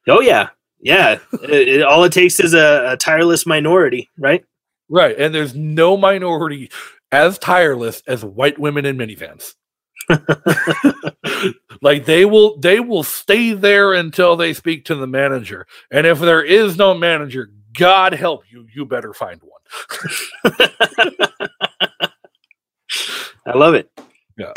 Oh 0.08 0.20
yeah, 0.20 0.50
yeah. 0.80 1.18
it, 1.42 1.68
it, 1.68 1.82
all 1.82 2.04
it 2.04 2.12
takes 2.12 2.40
is 2.40 2.54
a, 2.54 2.92
a 2.92 2.96
tireless 2.96 3.46
minority, 3.46 4.10
right? 4.18 4.44
Right, 4.88 5.18
and 5.18 5.34
there's 5.34 5.54
no 5.54 5.96
minority 5.96 6.70
as 7.10 7.38
tireless 7.38 8.02
as 8.06 8.24
white 8.24 8.58
women 8.58 8.84
in 8.86 8.96
minivans. 8.96 9.54
like 11.82 12.04
they 12.04 12.24
will 12.24 12.58
they 12.58 12.80
will 12.80 13.02
stay 13.02 13.52
there 13.52 13.92
until 13.92 14.36
they 14.36 14.52
speak 14.52 14.84
to 14.86 14.94
the 14.94 15.06
manager. 15.06 15.66
And 15.90 16.06
if 16.06 16.20
there 16.20 16.42
is 16.42 16.76
no 16.76 16.94
manager 16.94 17.50
god 17.76 18.14
help 18.14 18.44
you. 18.50 18.66
You 18.74 18.84
better 18.84 19.12
find 19.12 19.40
one. 19.42 19.60
I 23.46 23.56
love 23.56 23.74
it. 23.74 23.90
Yeah 24.38 24.52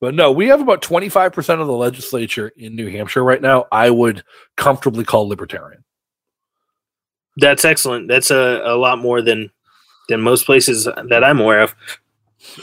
but 0.00 0.14
no, 0.14 0.30
we 0.30 0.48
have 0.48 0.60
about 0.60 0.82
25% 0.82 1.60
of 1.60 1.66
the 1.66 1.72
legislature 1.72 2.52
in 2.56 2.76
New 2.76 2.88
Hampshire 2.88 3.24
right 3.24 3.40
now. 3.40 3.66
I 3.72 3.90
would 3.90 4.22
comfortably 4.56 5.04
call 5.04 5.28
libertarian. 5.28 5.84
That's 7.36 7.64
excellent. 7.64 8.08
That's 8.08 8.30
a, 8.30 8.62
a 8.64 8.76
lot 8.76 8.98
more 8.98 9.22
than 9.22 9.50
than 10.08 10.20
most 10.20 10.46
places 10.46 10.84
that 10.84 11.24
I'm 11.24 11.40
aware 11.40 11.62
of. 11.62 11.74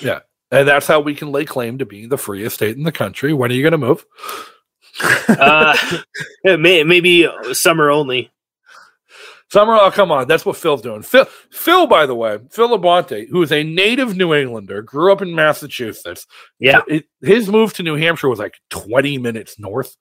Yeah. 0.01 0.19
And 0.51 0.67
that's 0.67 0.87
how 0.87 0.99
we 0.99 1.15
can 1.15 1.31
lay 1.31 1.45
claim 1.45 1.79
to 1.79 1.85
being 1.85 2.09
the 2.09 2.17
freest 2.17 2.55
state 2.55 2.77
in 2.77 2.83
the 2.83 2.91
country. 2.91 3.33
When 3.33 3.51
are 3.51 3.55
you 3.55 3.63
going 3.63 3.71
to 3.71 3.77
move? 3.77 4.05
uh, 5.27 5.75
may, 6.43 6.83
maybe 6.83 7.27
summer 7.51 7.89
only. 7.89 8.31
Summer, 9.53 9.75
oh 9.75 9.91
come 9.91 10.11
on, 10.11 10.27
that's 10.27 10.47
what 10.47 10.57
Phil's 10.57 10.81
doing. 10.81 11.03
Phil, 11.03 11.25
Phil, 11.51 11.85
by 11.85 12.07
the 12.07 12.15
way, 12.15 12.39
Phil 12.49 12.69
Labonte, 12.69 13.29
who 13.29 13.39
is 13.43 13.51
a 13.51 13.63
native 13.63 14.17
New 14.17 14.33
Englander, 14.33 14.81
grew 14.81 15.11
up 15.11 15.21
in 15.21 15.35
Massachusetts. 15.35 16.25
Yeah, 16.57 16.81
it, 16.87 17.05
his 17.21 17.49
move 17.49 17.71
to 17.75 17.83
New 17.83 17.93
Hampshire 17.93 18.29
was 18.29 18.39
like 18.39 18.55
twenty 18.71 19.19
minutes 19.19 19.59
north. 19.59 19.95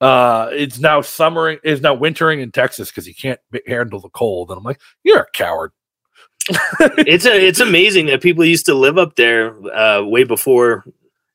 Uh, 0.00 0.48
it's 0.50 0.80
now 0.80 1.00
summering, 1.00 1.60
is 1.62 1.80
now 1.80 1.94
wintering 1.94 2.40
in 2.40 2.50
Texas 2.50 2.90
because 2.90 3.06
he 3.06 3.14
can't 3.14 3.38
handle 3.68 4.00
the 4.00 4.08
cold. 4.08 4.50
And 4.50 4.58
I'm 4.58 4.64
like, 4.64 4.80
you're 5.04 5.20
a 5.20 5.30
coward. 5.32 5.70
it's 6.50 7.24
a, 7.24 7.46
it's 7.46 7.60
amazing 7.60 8.06
that 8.06 8.20
people 8.20 8.44
used 8.44 8.66
to 8.66 8.74
live 8.74 8.98
up 8.98 9.14
there 9.14 9.54
uh, 9.76 10.02
way 10.02 10.24
before 10.24 10.84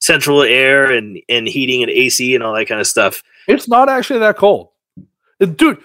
central 0.02 0.42
air 0.42 0.92
and 0.92 1.18
and 1.30 1.48
heating 1.48 1.82
and 1.82 1.90
AC 1.90 2.36
and 2.36 2.44
all 2.44 2.54
that 2.56 2.68
kind 2.68 2.82
of 2.82 2.88
stuff. 2.88 3.24
It's 3.48 3.70
not 3.70 3.88
actually 3.88 4.20
that 4.20 4.36
cold, 4.36 4.68
dude. 5.40 5.82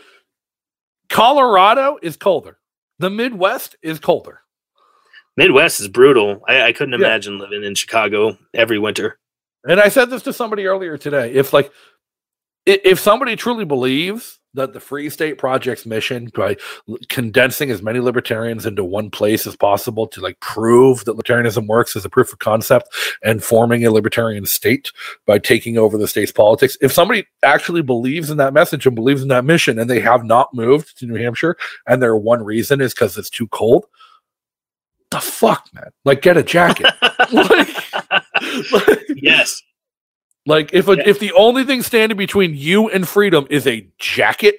Colorado 1.09 1.99
is 2.03 2.17
colder. 2.17 2.59
The 2.99 3.11
Midwest 3.11 3.77
is 3.83 3.99
colder. 3.99 4.41
Midwest 5.37 5.81
is 5.81 5.89
brutal. 5.89 6.43
I, 6.49 6.63
I 6.63 6.73
couldn't 6.73 6.95
imagine 6.95 7.35
yeah. 7.35 7.43
living 7.45 7.65
in 7.65 7.75
Chicago 7.75 8.37
every 8.55 8.79
winter. 8.79 9.19
And 9.65 9.81
I 9.81 9.89
said 9.89 10.11
this 10.11 10.23
to 10.23 10.33
somebody 10.33 10.67
earlier 10.67 10.99
today. 10.99 11.33
If 11.33 11.53
like 11.53 11.73
if 12.67 12.99
somebody 12.99 13.37
truly 13.37 13.65
believes 13.65 14.39
that 14.59 14.73
the 14.73 14.81
Free 14.81 15.09
State 15.11 15.39
Project's 15.39 15.87
mission 15.87 16.31
by 16.35 16.57
condensing 17.09 17.71
as 17.71 17.83
many 17.83 18.01
libertarians 18.01 18.67
into 18.67 18.85
one 18.85 19.11
place 19.11 19.47
as 19.47 19.57
possible 19.57 20.07
to 20.09 20.21
like 20.21 20.39
prove 20.41 21.05
that 21.05 21.17
libertarianism 21.17 21.67
works 21.67 21.97
as 21.97 22.05
a 22.05 22.11
proof 22.11 22.33
of 22.33 22.39
concept 22.39 22.89
and 23.25 23.43
forming 23.43 23.85
a 23.85 23.91
libertarian 23.91 24.47
state 24.47 24.93
by 25.27 25.39
taking 25.39 25.79
over 25.79 25.97
the 25.97 26.09
state's 26.09 26.33
politics. 26.33 26.77
If 26.81 26.93
somebody 26.93 27.27
actually 27.43 27.83
believes 27.83 28.31
in 28.31 28.37
that 28.37 28.53
message 28.53 28.87
and 28.87 28.95
believes 28.95 29.23
in 29.23 29.29
that 29.29 29.45
mission 29.45 29.79
and 29.79 29.89
they 29.89 30.01
have 30.01 30.25
not 30.25 30.53
moved 30.55 30.99
to 30.99 31.07
New 31.07 31.17
Hampshire 31.17 31.57
and 31.87 32.03
their 32.03 32.17
one 32.17 32.45
reason 32.45 32.81
is 32.81 32.95
because 32.95 33.17
it's 33.17 33.31
too 33.31 33.49
cold, 33.49 33.87
the 35.11 35.21
fuck, 35.21 35.67
man? 35.73 35.91
Like, 36.05 36.23
get 36.23 36.37
a 36.37 36.43
jacket. 36.43 36.87
like, 37.33 37.93
like, 38.73 39.07
yes. 39.17 39.63
Like 40.49 40.73
if 40.73 40.89
a, 40.89 40.97
Yeah. 40.97 41.03
if 41.07 41.19
the 41.21 41.33
only 41.33 41.63
thing 41.65 41.83
standing 41.83 42.17
between 42.17 42.55
you 42.55 42.89
and 42.89 43.07
freedom 43.07 43.47
is 43.51 43.67
a 43.67 43.87
jacket, 43.99 44.57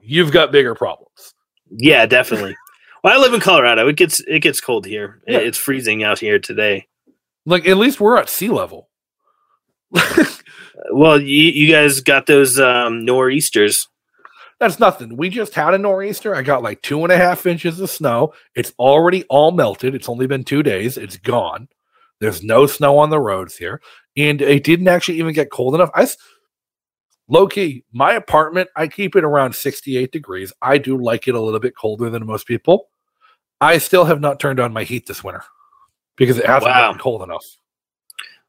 you've 0.00 0.30
got 0.32 0.52
bigger 0.52 0.74
problems. 0.74 1.34
Yeah, 1.70 2.06
definitely. 2.06 2.56
well, 3.02 3.12
I 3.18 3.20
live 3.20 3.34
in 3.34 3.40
Colorado. 3.40 3.88
It 3.88 3.96
gets 3.96 4.20
it 4.20 4.38
gets 4.40 4.60
cold 4.60 4.86
here. 4.86 5.20
Yeah. 5.26 5.38
It's 5.38 5.58
freezing 5.58 6.04
out 6.04 6.20
here 6.20 6.38
today. 6.38 6.86
Like 7.44 7.66
at 7.66 7.76
least 7.76 8.00
we're 8.00 8.16
at 8.18 8.28
sea 8.28 8.48
level. 8.48 8.88
Well, 10.90 11.20
you, 11.20 11.50
you 11.50 11.72
guys 11.72 12.00
got 12.00 12.26
those 12.26 12.58
um, 12.58 13.04
nor'easters. 13.04 13.88
That's 14.60 14.80
nothing. 14.80 15.16
We 15.16 15.28
just 15.30 15.54
had 15.54 15.72
a 15.72 15.78
nor'easter. 15.78 16.34
I 16.34 16.42
got 16.42 16.62
like 16.62 16.82
two 16.82 17.02
and 17.04 17.12
a 17.12 17.16
half 17.16 17.46
inches 17.46 17.80
of 17.80 17.90
snow. 17.90 18.34
It's 18.54 18.72
already 18.78 19.22
all 19.24 19.52
melted. 19.52 19.94
It's 19.94 20.08
only 20.08 20.26
been 20.26 20.44
two 20.44 20.62
days. 20.62 20.98
It's 20.98 21.16
gone. 21.16 21.68
There's 22.20 22.42
no 22.42 22.66
snow 22.66 22.98
on 22.98 23.10
the 23.10 23.20
roads 23.20 23.56
here. 23.56 23.80
And 24.16 24.40
it 24.40 24.64
didn't 24.64 24.88
actually 24.88 25.18
even 25.18 25.34
get 25.34 25.50
cold 25.50 25.74
enough. 25.74 25.90
I 25.94 26.06
low 27.28 27.46
key, 27.46 27.84
my 27.92 28.12
apartment, 28.14 28.68
I 28.76 28.86
keep 28.88 29.16
it 29.16 29.24
around 29.24 29.54
68 29.54 30.12
degrees. 30.12 30.52
I 30.62 30.78
do 30.78 30.96
like 30.96 31.26
it 31.26 31.34
a 31.34 31.40
little 31.40 31.60
bit 31.60 31.76
colder 31.76 32.10
than 32.10 32.26
most 32.26 32.46
people. 32.46 32.88
I 33.60 33.78
still 33.78 34.04
have 34.04 34.20
not 34.20 34.40
turned 34.40 34.60
on 34.60 34.72
my 34.72 34.84
heat 34.84 35.06
this 35.06 35.24
winter 35.24 35.44
because 36.16 36.38
it 36.38 36.46
hasn't 36.46 36.70
Wow. 36.70 36.80
gotten 36.88 37.00
cold 37.00 37.22
enough. 37.22 37.44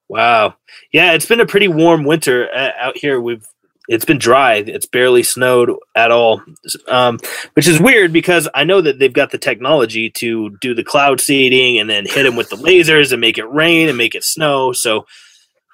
Wow. 0.07 0.55
Yeah, 0.91 1.13
it's 1.13 1.25
been 1.25 1.39
a 1.39 1.45
pretty 1.45 1.67
warm 1.67 2.03
winter 2.03 2.47
uh, 2.53 2.71
out 2.77 2.97
here. 2.97 3.19
We've 3.19 3.45
it's 3.87 4.05
been 4.05 4.17
dry. 4.17 4.55
It's 4.55 4.87
barely 4.87 5.21
snowed 5.21 5.71
at 5.95 6.09
all, 6.11 6.41
um, 6.87 7.19
which 7.53 7.67
is 7.67 7.79
weird 7.79 8.11
because 8.11 8.47
I 8.55 8.63
know 8.63 8.81
that 8.81 8.97
they've 8.97 9.13
got 9.13 9.29
the 9.31 9.37
technology 9.37 10.09
to 10.11 10.57
do 10.59 10.73
the 10.73 10.83
cloud 10.83 11.21
seeding 11.21 11.77
and 11.79 11.87
then 11.87 12.05
hit 12.07 12.23
them 12.23 12.35
with 12.35 12.49
the 12.49 12.55
lasers 12.55 13.11
and 13.11 13.21
make 13.21 13.37
it 13.37 13.45
rain 13.45 13.87
and 13.87 13.95
make 13.97 14.15
it 14.15 14.23
snow. 14.23 14.71
So 14.73 15.05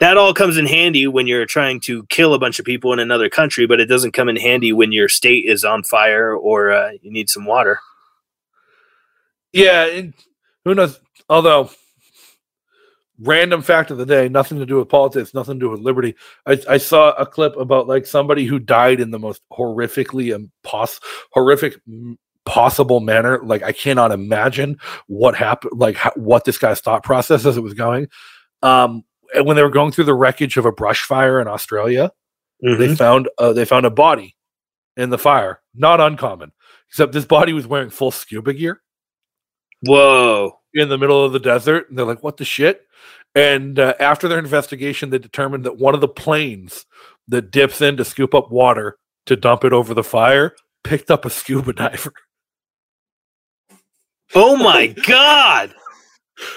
that 0.02 0.18
all 0.18 0.34
comes 0.34 0.58
in 0.58 0.66
handy 0.66 1.06
when 1.06 1.28
you're 1.28 1.46
trying 1.46 1.80
to 1.80 2.04
kill 2.08 2.34
a 2.34 2.40
bunch 2.40 2.58
of 2.58 2.66
people 2.66 2.92
in 2.92 2.98
another 2.98 3.30
country, 3.30 3.68
but 3.68 3.80
it 3.80 3.86
doesn't 3.86 4.14
come 4.14 4.28
in 4.30 4.36
handy 4.36 4.74
when 4.74 4.92
your 4.92 5.08
state 5.08 5.46
is 5.46 5.64
on 5.64 5.84
fire 5.84 6.36
or 6.36 6.72
uh, 6.72 6.92
you 7.04 7.12
need 7.12 7.30
some 7.30 7.46
water. 7.46 7.80
Yeah, 9.54 9.86
and 9.86 10.16
who 10.66 10.74
knows? 10.74 11.00
Although, 11.30 11.70
random 13.20 13.62
fact 13.62 13.92
of 13.92 14.00
the 14.00 14.08
day, 14.08 14.28
nothing 14.28 14.58
to 14.58 14.66
do 14.66 14.78
with 14.78 14.90
politics, 14.90 15.36
nothing 15.36 15.60
to 15.60 15.66
do 15.68 15.70
with 15.70 15.82
liberty. 15.82 16.16
I, 16.48 16.60
I 16.68 16.78
saw 16.78 17.12
a 17.12 17.28
clip 17.28 17.56
about 17.56 17.88
like 17.88 18.08
somebody 18.08 18.46
who 18.46 18.58
died 18.58 19.02
in 19.02 19.12
the 19.12 19.20
most 19.20 19.44
horrifically 19.54 20.36
impos- 20.36 21.00
horrific 21.32 21.80
possible 22.44 23.02
manner. 23.02 23.40
Like 23.44 23.62
I 23.62 23.72
cannot 23.72 24.12
imagine 24.12 24.80
what 25.06 25.36
happened, 25.36 25.80
like 25.80 25.96
how, 25.96 26.12
what 26.16 26.44
this 26.46 26.58
guy's 26.58 26.82
thought 26.82 27.04
process 27.04 27.46
as 27.46 27.56
it 27.56 27.62
was 27.62 27.76
going. 27.76 28.08
Um, 28.64 29.04
when 29.44 29.56
they 29.56 29.64
were 29.64 29.70
going 29.70 29.92
through 29.92 30.04
the 30.06 30.14
wreckage 30.14 30.58
of 30.58 30.66
a 30.66 30.72
brush 30.72 31.04
fire 31.04 31.40
in 31.40 31.48
Australia, 31.48 32.12
they 32.62 32.88
Mhm. 32.90 32.98
found 32.98 33.30
uh, 33.38 33.54
they 33.54 33.66
found 33.66 33.86
a 33.86 33.90
body 33.90 34.36
in 34.98 35.10
the 35.10 35.18
fire. 35.18 35.62
Not 35.74 36.00
uncommon, 36.02 36.52
except 36.90 37.14
this 37.14 37.26
body 37.26 37.54
was 37.54 37.66
wearing 37.68 37.90
full 37.90 38.12
scuba 38.12 38.54
gear 38.54 38.82
Whoa. 39.82 40.60
in 40.74 40.90
the 40.90 40.98
middle 40.98 41.24
of 41.24 41.34
the 41.34 41.40
desert. 41.40 41.90
And 41.90 41.98
they're 41.98 42.06
like, 42.06 42.24
what 42.24 42.38
the 42.38 42.46
shit? 42.46 42.86
And 43.34 43.80
uh, 43.80 43.94
after 44.00 44.28
their 44.28 44.40
investigation, 44.40 45.10
they 45.10 45.18
determined 45.18 45.64
that 45.64 45.78
one 45.78 45.96
of 45.96 46.02
the 46.02 46.08
planes 46.10 46.86
that 47.30 47.50
dips 47.52 47.80
in 47.82 47.96
to 47.98 48.04
scoop 48.06 48.36
up 48.36 48.52
water 48.52 48.98
to 49.26 49.36
dump 49.38 49.64
it 49.64 49.72
over 49.74 49.94
the 49.94 50.04
fire 50.04 50.54
picked 50.84 51.10
up 51.10 51.24
a 51.26 51.30
scuba 51.30 51.72
diver. 51.74 52.14
Oh 54.36 54.56
my 54.58 54.88
God. 54.88 55.74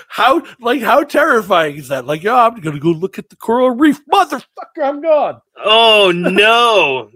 How 0.09 0.43
like 0.61 0.81
how 0.81 1.05
terrifying 1.05 1.77
is 1.77 1.89
that? 1.89 2.07
Like, 2.07 2.23
yeah, 2.23 2.47
I'm 2.47 2.61
gonna 2.61 2.79
go 2.79 2.91
look 2.91 3.19
at 3.19 3.29
the 3.29 3.37
coral 3.37 3.71
reef, 3.71 4.01
motherfucker. 4.07 4.83
I'm 4.83 5.03
gone. 5.03 5.41
Oh 5.57 6.13
no. 6.15 7.11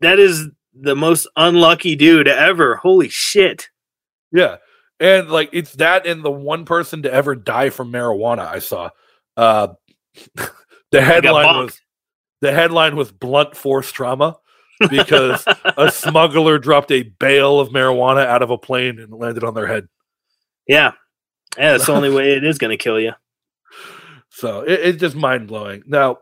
that 0.00 0.18
is 0.18 0.48
the 0.74 0.96
most 0.96 1.26
unlucky 1.36 1.96
dude 1.96 2.28
ever. 2.28 2.76
Holy 2.76 3.08
shit. 3.08 3.68
Yeah, 4.32 4.56
and 4.98 5.30
like 5.30 5.50
it's 5.52 5.74
that 5.74 6.06
and 6.06 6.24
the 6.24 6.30
one 6.30 6.64
person 6.64 7.02
to 7.02 7.12
ever 7.12 7.34
die 7.34 7.70
from 7.70 7.92
marijuana 7.92 8.46
I 8.46 8.58
saw. 8.58 8.90
Uh, 9.36 9.68
the 10.90 11.00
headline 11.00 11.64
was 11.64 11.80
the 12.40 12.52
headline 12.52 12.96
was 12.96 13.12
blunt 13.12 13.56
force 13.56 13.90
trauma 13.90 14.36
because 14.90 15.44
a 15.76 15.90
smuggler 15.90 16.58
dropped 16.58 16.90
a 16.90 17.02
bale 17.02 17.60
of 17.60 17.68
marijuana 17.70 18.26
out 18.26 18.42
of 18.42 18.50
a 18.50 18.58
plane 18.58 18.98
and 18.98 19.12
landed 19.12 19.44
on 19.44 19.54
their 19.54 19.66
head. 19.66 19.88
Yeah. 20.66 20.92
Yeah, 21.56 21.72
that's 21.72 21.86
the 21.86 21.92
only 21.92 22.10
way 22.10 22.32
it 22.32 22.44
is 22.44 22.58
going 22.58 22.70
to 22.70 22.82
kill 22.82 23.00
you. 23.00 23.12
So 24.36 24.62
it, 24.62 24.80
it's 24.80 24.98
just 24.98 25.14
mind 25.14 25.46
blowing. 25.46 25.84
Now, 25.86 26.08
all 26.08 26.18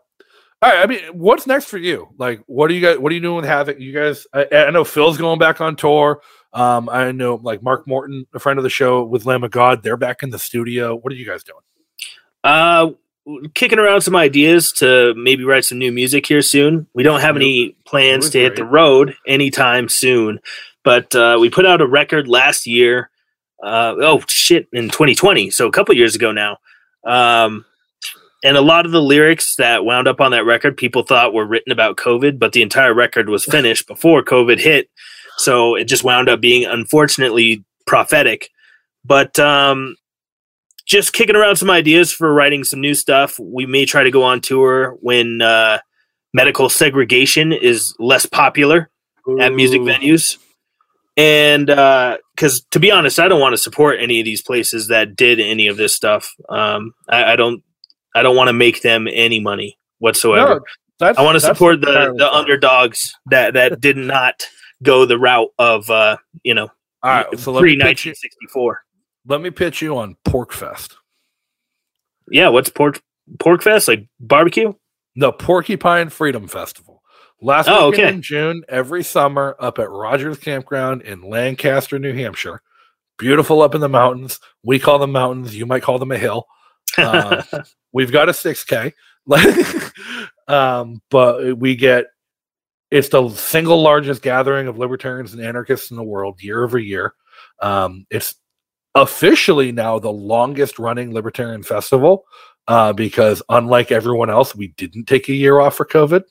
right. 0.71 0.81
I 0.81 0.87
mean, 0.87 1.01
what's 1.15 1.47
next 1.47 1.65
for 1.65 1.79
you? 1.79 2.09
Like, 2.19 2.43
what 2.47 2.71
are 2.71 2.75
you 2.75 2.83
guys? 2.83 2.99
What 2.99 3.11
are 3.11 3.15
you 3.15 3.23
doing 3.23 3.37
with 3.37 3.47
Havok? 3.47 3.81
You 3.81 3.95
guys? 3.95 4.27
I, 4.35 4.47
I 4.53 4.71
know 4.71 4.85
Phil's 4.85 5.17
going 5.17 5.39
back 5.39 5.63
on 5.63 5.77
tour. 5.77 6.21
Um, 6.53 6.91
I 6.91 7.13
know 7.13 7.41
like 7.43 7.63
Mark 7.63 7.87
Morton, 7.87 8.27
a 8.35 8.39
friend 8.39 8.59
of 8.59 8.63
the 8.65 8.71
show 8.71 9.03
with 9.03 9.25
Lamb 9.25 9.45
of 9.45 9.51
God. 9.51 9.83
They're 9.83 9.97
back 9.97 10.23
in 10.23 10.29
the 10.29 10.39
studio. 10.39 10.95
What 10.95 11.11
are 11.11 11.17
you 11.17 11.25
guys 11.27 11.43
doing? 11.43 11.63
Uh, 12.45 12.91
kicking 13.55 13.79
around 13.79 14.03
some 14.03 14.17
ideas 14.17 14.73
to 14.73 15.15
maybe 15.17 15.45
write 15.45 15.65
some 15.65 15.79
new 15.79 15.93
music 15.93 16.27
here 16.27 16.43
soon. 16.43 16.87
We 16.95 17.03
don't 17.03 17.21
have 17.21 17.37
any 17.37 17.77
plans 17.87 18.31
to 18.31 18.39
hit 18.39 18.57
the 18.57 18.65
road 18.65 19.17
anytime 19.27 19.89
soon, 19.89 20.41
but 20.85 21.15
uh, 21.15 21.39
we 21.41 21.49
put 21.49 21.67
out 21.67 21.81
a 21.81 21.87
record 21.87 22.29
last 22.29 22.67
year. 22.67 23.11
Uh, 23.63 23.95
oh 24.01 24.23
shit, 24.29 24.69
in 24.73 24.89
2020, 24.89 25.51
so 25.51 25.67
a 25.67 25.73
couple 25.73 25.95
years 25.95 26.15
ago 26.15 26.33
now. 26.33 26.59
Um, 27.07 27.65
and 28.45 28.57
a 28.57 28.61
lot 28.61 28.87
of 28.87 28.93
the 28.93 29.03
lyrics 29.03 29.55
that 29.57 29.85
wound 29.85 30.09
up 30.09 30.21
on 30.21 30.33
that 30.33 30.45
record, 30.45 30.77
people 30.77 31.05
thought 31.05 31.33
were 31.33 31.47
written 31.47 31.71
about 31.71 31.97
COVID, 31.97 32.39
but 32.39 32.53
the 32.53 32.63
entire 32.63 32.93
record 32.93 33.29
was 33.29 33.45
finished 33.45 33.87
before 33.87 34.23
COVID 34.25 34.59
hit. 34.59 34.91
So 35.39 35.77
it 35.77 35.85
just 35.85 36.03
wound 36.03 36.29
up 36.29 36.41
being 36.41 36.65
unfortunately 36.65 37.65
prophetic. 37.87 38.51
But 39.05 39.39
um, 39.39 39.97
just 40.87 41.13
kicking 41.13 41.37
around 41.37 41.57
some 41.57 41.71
ideas 41.71 42.13
for 42.13 42.33
writing 42.33 42.65
some 42.65 42.81
new 42.81 42.95
stuff. 42.95 43.39
We 43.39 43.67
may 43.67 43.87
try 43.87 44.03
to 44.03 44.11
go 44.11 44.25
on 44.25 44.41
tour 44.41 44.97
when 45.01 45.41
uh, 45.41 45.79
medical 46.35 46.69
segregation 46.69 47.53
is 47.53 47.95
less 47.99 48.27
popular 48.27 48.91
at 49.41 49.53
music 49.53 49.81
venues. 49.83 50.39
And 51.17 51.67
because 51.67 52.65
to 52.71 52.81
be 52.81 52.91
honest, 52.91 53.19
I 53.19 53.29
don't 53.29 53.41
want 53.41 53.53
to 53.53 53.59
support 53.59 54.01
any 54.01 54.21
of 54.21 54.25
these 54.25 54.43
places 54.43 54.89
that 54.89 55.15
did 55.15 55.41
any 55.41 55.67
of 55.67 55.77
this 55.77 55.95
stuff. 55.95 56.33
Um, 56.49 56.95
I, 57.09 57.33
I 57.33 57.37
don't. 57.37 57.63
I 58.15 58.23
don't 58.23 58.37
want 58.37 58.49
to 58.49 58.53
make 58.53 58.83
them 58.83 59.09
any 59.11 59.41
money 59.41 59.79
whatsoever. 59.99 60.57
No, 60.57 60.61
that's, 60.99 61.19
I 61.19 61.23
want 61.23 61.37
to 61.37 61.41
support 61.41 61.81
the 61.81 62.15
the 62.17 62.31
underdogs 62.31 63.15
that 63.27 63.55
that 63.55 63.81
did 63.81 63.97
not 63.97 64.47
go 64.83 65.07
the 65.07 65.19
route 65.19 65.51
of 65.59 65.89
uh, 65.91 66.17
you 66.43 66.55
know 66.55 66.71
All 67.03 67.11
right, 67.11 67.39
so 67.39 67.53
let 67.53 67.61
pre 67.61 67.77
me, 67.77 67.83
pitch 67.83 68.05
you, 68.05 68.11
nineteen 68.11 68.15
sixty 68.15 68.47
four. 68.53 68.83
let 69.27 69.41
me 69.41 69.51
pitch 69.51 69.83
you 69.83 69.97
on 69.99 70.17
Pork 70.25 70.53
Fest. 70.53 70.97
Yeah, 72.31 72.49
what's 72.49 72.69
pork 72.71 73.03
pork 73.39 73.63
fest 73.63 73.89
like 73.89 74.07
barbecue? 74.21 74.73
The 75.17 75.33
Porcupine 75.33 76.09
Freedom 76.09 76.49
Festival. 76.49 76.92
Last 77.43 77.69
Oh, 77.69 77.91
weekend 77.91 78.07
okay. 78.07 78.15
in 78.15 78.23
June, 78.23 78.63
every 78.69 79.03
summer, 79.03 79.57
up 79.59 79.81
at 79.81 79.91
Rogers 79.91 80.39
Campground 80.39 81.03
in 81.03 81.23
Lancaster, 81.23 81.99
New 81.99 82.15
Hampshire. 82.15 82.63
Beautiful 83.19 83.63
up 83.63 83.75
in 83.75 83.81
the 83.81 83.89
mountains. 83.89 84.39
We 84.63 84.79
call 84.79 85.01
them 85.01 85.11
mountains. 85.11 85.55
You 85.57 85.67
might 85.67 85.83
call 85.83 85.99
them 85.99 86.13
a 86.13 86.19
hill. 86.19 86.47
Um, 86.97 87.43
we've 87.93 88.13
got 88.13 88.29
a 88.29 88.33
6K. 88.33 88.93
um, 90.49 91.03
but 91.11 91.59
we 91.59 91.75
get 91.75 92.07
it's 92.93 93.09
the 93.09 93.29
single 93.31 93.83
largest 93.83 94.23
gathering 94.23 94.69
of 94.69 94.79
libertarians 94.79 95.33
and 95.33 95.43
anarchists 95.43 95.91
in 95.91 95.97
the 95.97 96.03
world 96.05 96.43
year 96.43 96.63
over 96.63 96.79
year. 96.79 97.15
Um, 97.61 98.07
it's 98.11 98.35
officially 98.95 99.73
now 99.73 99.99
the 99.99 100.13
longest 100.13 100.79
running 100.79 101.13
libertarian 101.13 101.63
festival 101.63 102.25
uh, 102.69 102.93
because 102.93 103.43
unlike 103.49 103.91
everyone 103.91 104.31
else, 104.31 104.55
we 104.55 104.69
didn't 104.69 105.07
take 105.07 105.29
a 105.29 105.35
year 105.35 105.59
off 105.59 105.75
for 105.77 105.87
COVID. 105.87 106.23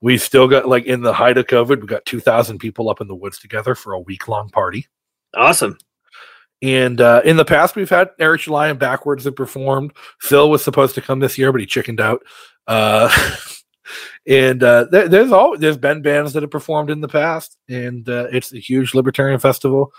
We 0.00 0.18
still 0.18 0.46
got 0.46 0.68
like 0.68 0.86
in 0.86 1.02
the 1.02 1.12
height 1.12 1.38
of 1.38 1.46
COVID, 1.46 1.80
we 1.80 1.86
got 1.86 2.04
2,000 2.04 2.58
people 2.58 2.88
up 2.88 3.00
in 3.00 3.08
the 3.08 3.14
woods 3.14 3.38
together 3.38 3.74
for 3.74 3.92
a 3.92 4.00
week 4.00 4.28
long 4.28 4.48
party. 4.48 4.86
awesome. 5.34 5.76
And 6.60 7.00
uh, 7.00 7.22
in 7.24 7.36
the 7.36 7.44
past, 7.44 7.76
we've 7.76 7.90
had 7.90 8.10
Eric 8.18 8.42
July 8.42 8.68
and 8.68 8.80
BackWordz 8.80 9.22
that 9.22 9.36
performed. 9.36 9.92
Phil 10.20 10.50
was 10.50 10.64
supposed 10.64 10.94
to 10.96 11.00
come 11.00 11.20
this 11.20 11.38
year, 11.38 11.52
but 11.52 11.60
he 11.60 11.66
chickened 11.66 12.00
out. 12.00 12.22
Uh, 12.66 13.08
and 14.26 14.62
uh, 14.62 14.86
there, 14.90 15.08
there's 15.08 15.32
all 15.32 15.56
there's 15.56 15.76
been 15.76 16.02
bands 16.02 16.32
that 16.32 16.42
have 16.42 16.50
performed 16.50 16.90
in 16.90 17.00
the 17.00 17.08
past, 17.08 17.56
and 17.68 18.08
uh, 18.08 18.26
it's 18.32 18.52
a 18.52 18.58
huge 18.58 18.92
libertarian 18.92 19.38
festival, 19.38 19.92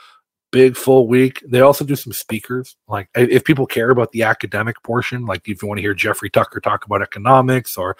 big 0.51 0.75
full 0.75 1.07
week. 1.07 1.41
They 1.47 1.61
also 1.61 1.85
do 1.85 1.95
some 1.95 2.13
speakers. 2.13 2.75
Like 2.89 3.09
if 3.15 3.45
people 3.45 3.65
care 3.65 3.89
about 3.89 4.11
the 4.11 4.23
academic 4.23 4.83
portion, 4.83 5.25
like 5.25 5.47
if 5.47 5.61
you 5.61 5.67
want 5.67 5.77
to 5.77 5.83
hear 5.83 5.93
Jeffrey 5.93 6.29
Tucker 6.29 6.59
talk 6.59 6.85
about 6.85 7.01
economics, 7.01 7.77
or 7.77 7.95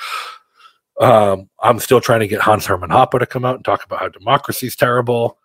um, 1.00 1.50
I'm 1.62 1.80
still 1.80 2.02
trying 2.02 2.20
to 2.22 2.28
get 2.28 2.42
Hans 2.42 2.66
Hermann 2.66 2.90
Hoppe 2.90 3.20
to 3.20 3.26
come 3.26 3.46
out 3.46 3.56
and 3.56 3.66
talk 3.66 3.84
about 3.86 4.00
how 4.00 4.10
democracy's 4.10 4.76
terrible. 4.76 5.38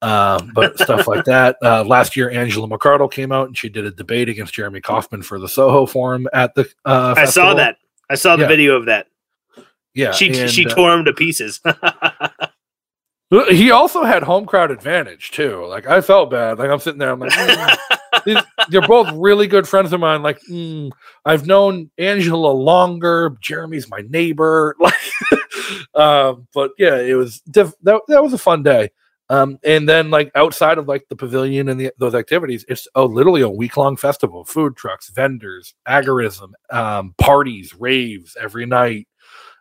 Um, 0.00 0.50
but 0.52 0.76
stuff 0.80 1.06
like 1.06 1.24
that. 1.26 1.56
Uh, 1.62 1.84
last 1.84 2.16
year, 2.16 2.28
Angela 2.28 2.66
McArdle 2.66 3.10
came 3.10 3.30
out 3.30 3.46
and 3.46 3.56
she 3.56 3.68
did 3.68 3.86
a 3.86 3.90
debate 3.92 4.28
against 4.28 4.52
Jeremy 4.52 4.80
Kauffman 4.80 5.22
for 5.22 5.38
the 5.38 5.48
Soho 5.48 5.86
Forum 5.86 6.26
at 6.32 6.54
the. 6.56 6.68
Uh, 6.84 7.14
I 7.16 7.24
saw 7.26 7.54
that. 7.54 7.76
I 8.10 8.16
saw 8.16 8.34
the 8.36 8.42
Yeah. 8.42 8.48
video 8.48 8.74
of 8.76 8.86
that. 8.86 9.06
Yeah, 9.94 10.10
she 10.12 10.36
and, 10.40 10.50
she 10.50 10.66
uh, 10.66 10.70
tore 10.74 10.92
him 10.92 11.04
to 11.04 11.12
pieces. 11.12 11.60
He 13.50 13.70
also 13.70 14.04
had 14.04 14.22
home 14.22 14.44
crowd 14.44 14.70
advantage 14.70 15.30
too. 15.30 15.64
Like 15.66 15.86
I 15.86 16.00
felt 16.02 16.30
bad. 16.30 16.58
Like 16.58 16.70
I'm 16.70 16.80
sitting 16.80 16.98
there, 16.98 17.10
I'm 17.10 17.20
like, 17.20 17.32
mm. 17.32 17.76
These- 18.26 18.42
they're 18.68 18.86
both 18.86 19.10
really 19.14 19.46
good 19.46 19.66
friends 19.66 19.92
of 19.92 20.00
mine. 20.00 20.22
Like 20.22 20.40
mm, 20.42 20.90
I've 21.24 21.46
known 21.46 21.90
Angela 21.98 22.52
longer. 22.52 23.36
Jeremy's 23.40 23.88
my 23.88 24.02
neighbor. 24.08 24.76
Like, 25.62 25.94
um, 25.94 26.48
but 26.52 26.72
yeah, 26.78 26.98
it 26.98 27.14
was 27.14 27.40
diff- 27.42 27.74
that. 27.82 28.00
That 28.08 28.22
was 28.22 28.32
a 28.32 28.38
fun 28.38 28.62
day. 28.62 28.90
Um, 29.30 29.58
and 29.64 29.88
then 29.88 30.10
like 30.10 30.30
outside 30.34 30.76
of 30.76 30.88
like 30.88 31.06
the 31.08 31.16
pavilion 31.16 31.68
and 31.68 31.80
the, 31.80 31.92
those 31.98 32.14
activities, 32.14 32.66
it's 32.68 32.86
oh 32.94 33.06
literally 33.06 33.40
a 33.40 33.48
week 33.48 33.76
long 33.78 33.96
festival. 33.96 34.44
Food 34.44 34.76
trucks, 34.76 35.08
vendors, 35.10 35.74
agorism, 35.88 36.52
um, 36.70 37.14
parties, 37.16 37.74
raves 37.74 38.36
every 38.38 38.66
night. 38.66 39.08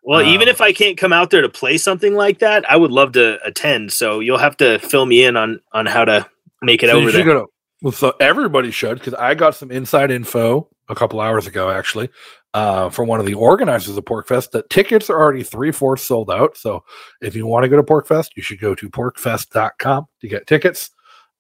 Well, 0.04 0.22
even 0.22 0.48
Um, 0.48 0.50
if 0.50 0.62
I 0.62 0.74
can't 0.74 0.98
come 0.98 1.14
out 1.14 1.30
there 1.30 1.42
to 1.42 1.50
play 1.50 1.78
something 1.78 2.16
like 2.16 2.40
that, 2.40 2.70
I 2.70 2.76
would 2.78 2.92
love 2.92 3.12
to 3.14 3.40
attend. 3.46 3.94
So 3.94 4.20
you'll 4.20 4.38
have 4.38 4.58
to 4.58 4.80
fill 4.80 5.06
me 5.06 5.24
in 5.24 5.36
on 5.38 5.60
on 5.74 5.86
how 5.86 6.06
to 6.06 6.26
make 6.62 6.84
it 6.84 6.90
So 6.90 6.98
over 6.98 7.12
there. 7.12 7.24
to- 7.24 7.46
well, 7.82 7.92
so 7.92 8.14
everybody 8.20 8.70
should 8.72 9.00
because 9.00 9.14
I 9.16 9.34
got 9.34 9.56
some 9.56 9.72
inside 9.72 10.12
info 10.12 10.68
a 10.90 10.94
couple 10.96 11.20
hours 11.20 11.48
ago, 11.48 11.70
actually, 11.72 12.10
uh, 12.54 12.90
from 12.90 13.08
one 13.08 13.20
of 13.20 13.26
the 13.26 13.34
organizers 13.34 13.98
of 13.98 14.06
Porkfest 14.06 14.52
that 14.52 14.70
tickets 14.70 15.10
are 15.10 15.20
already 15.20 15.42
three 15.42 15.72
fourths 15.72 16.04
sold 16.04 16.30
out. 16.30 16.58
So 16.58 16.84
if 17.22 17.36
you 17.36 17.48
want 17.48 17.64
to 17.64 17.70
go 17.70 17.78
to 17.78 17.84
Porkfest, 17.84 18.30
you 18.36 18.44
should 18.44 18.60
go 18.60 18.76
to 18.76 18.90
porkfest.com 18.90 20.06
to 20.22 20.28
get 20.28 20.46
tickets. 20.48 20.92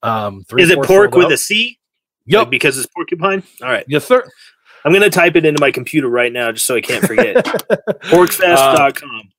Um, 0.03 0.43
Is 0.57 0.69
it 0.71 0.81
pork 0.81 1.13
with 1.15 1.27
out. 1.27 1.31
a 1.33 1.37
C? 1.37 1.77
Yep. 2.25 2.39
Like, 2.39 2.49
because 2.49 2.77
it's 2.77 2.87
porcupine. 2.95 3.43
All 3.61 3.69
right. 3.69 3.85
Yes, 3.87 4.05
sir. 4.05 4.23
I'm 4.83 4.93
gonna 4.93 5.09
type 5.09 5.35
it 5.35 5.45
into 5.45 5.61
my 5.61 5.71
computer 5.71 6.07
right 6.07 6.31
now 6.31 6.51
just 6.51 6.65
so 6.65 6.75
I 6.75 6.81
can't 6.81 7.05
forget. 7.05 7.35
Porkfest.com. 7.45 9.29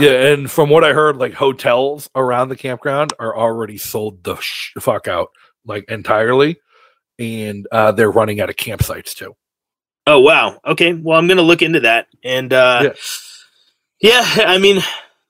yeah, 0.00 0.32
and 0.32 0.50
from 0.50 0.70
what 0.70 0.84
I 0.84 0.92
heard, 0.92 1.16
like 1.16 1.34
hotels 1.34 2.08
around 2.14 2.48
the 2.48 2.56
campground 2.56 3.12
are 3.18 3.36
already 3.36 3.78
sold 3.78 4.24
the 4.24 4.36
sh- 4.36 4.72
fuck 4.78 5.08
out, 5.08 5.30
like 5.64 5.84
entirely, 5.88 6.60
and 7.18 7.66
uh, 7.72 7.92
they're 7.92 8.10
running 8.10 8.40
out 8.40 8.50
of 8.50 8.56
campsites 8.56 9.14
too. 9.14 9.34
Oh 10.06 10.20
wow. 10.20 10.58
Okay. 10.66 10.92
Well, 10.92 11.18
I'm 11.18 11.28
gonna 11.28 11.42
look 11.42 11.62
into 11.62 11.80
that. 11.80 12.06
And 12.24 12.52
uh, 12.52 12.92
yeah. 14.00 14.22
I 14.38 14.58
mean, 14.58 14.80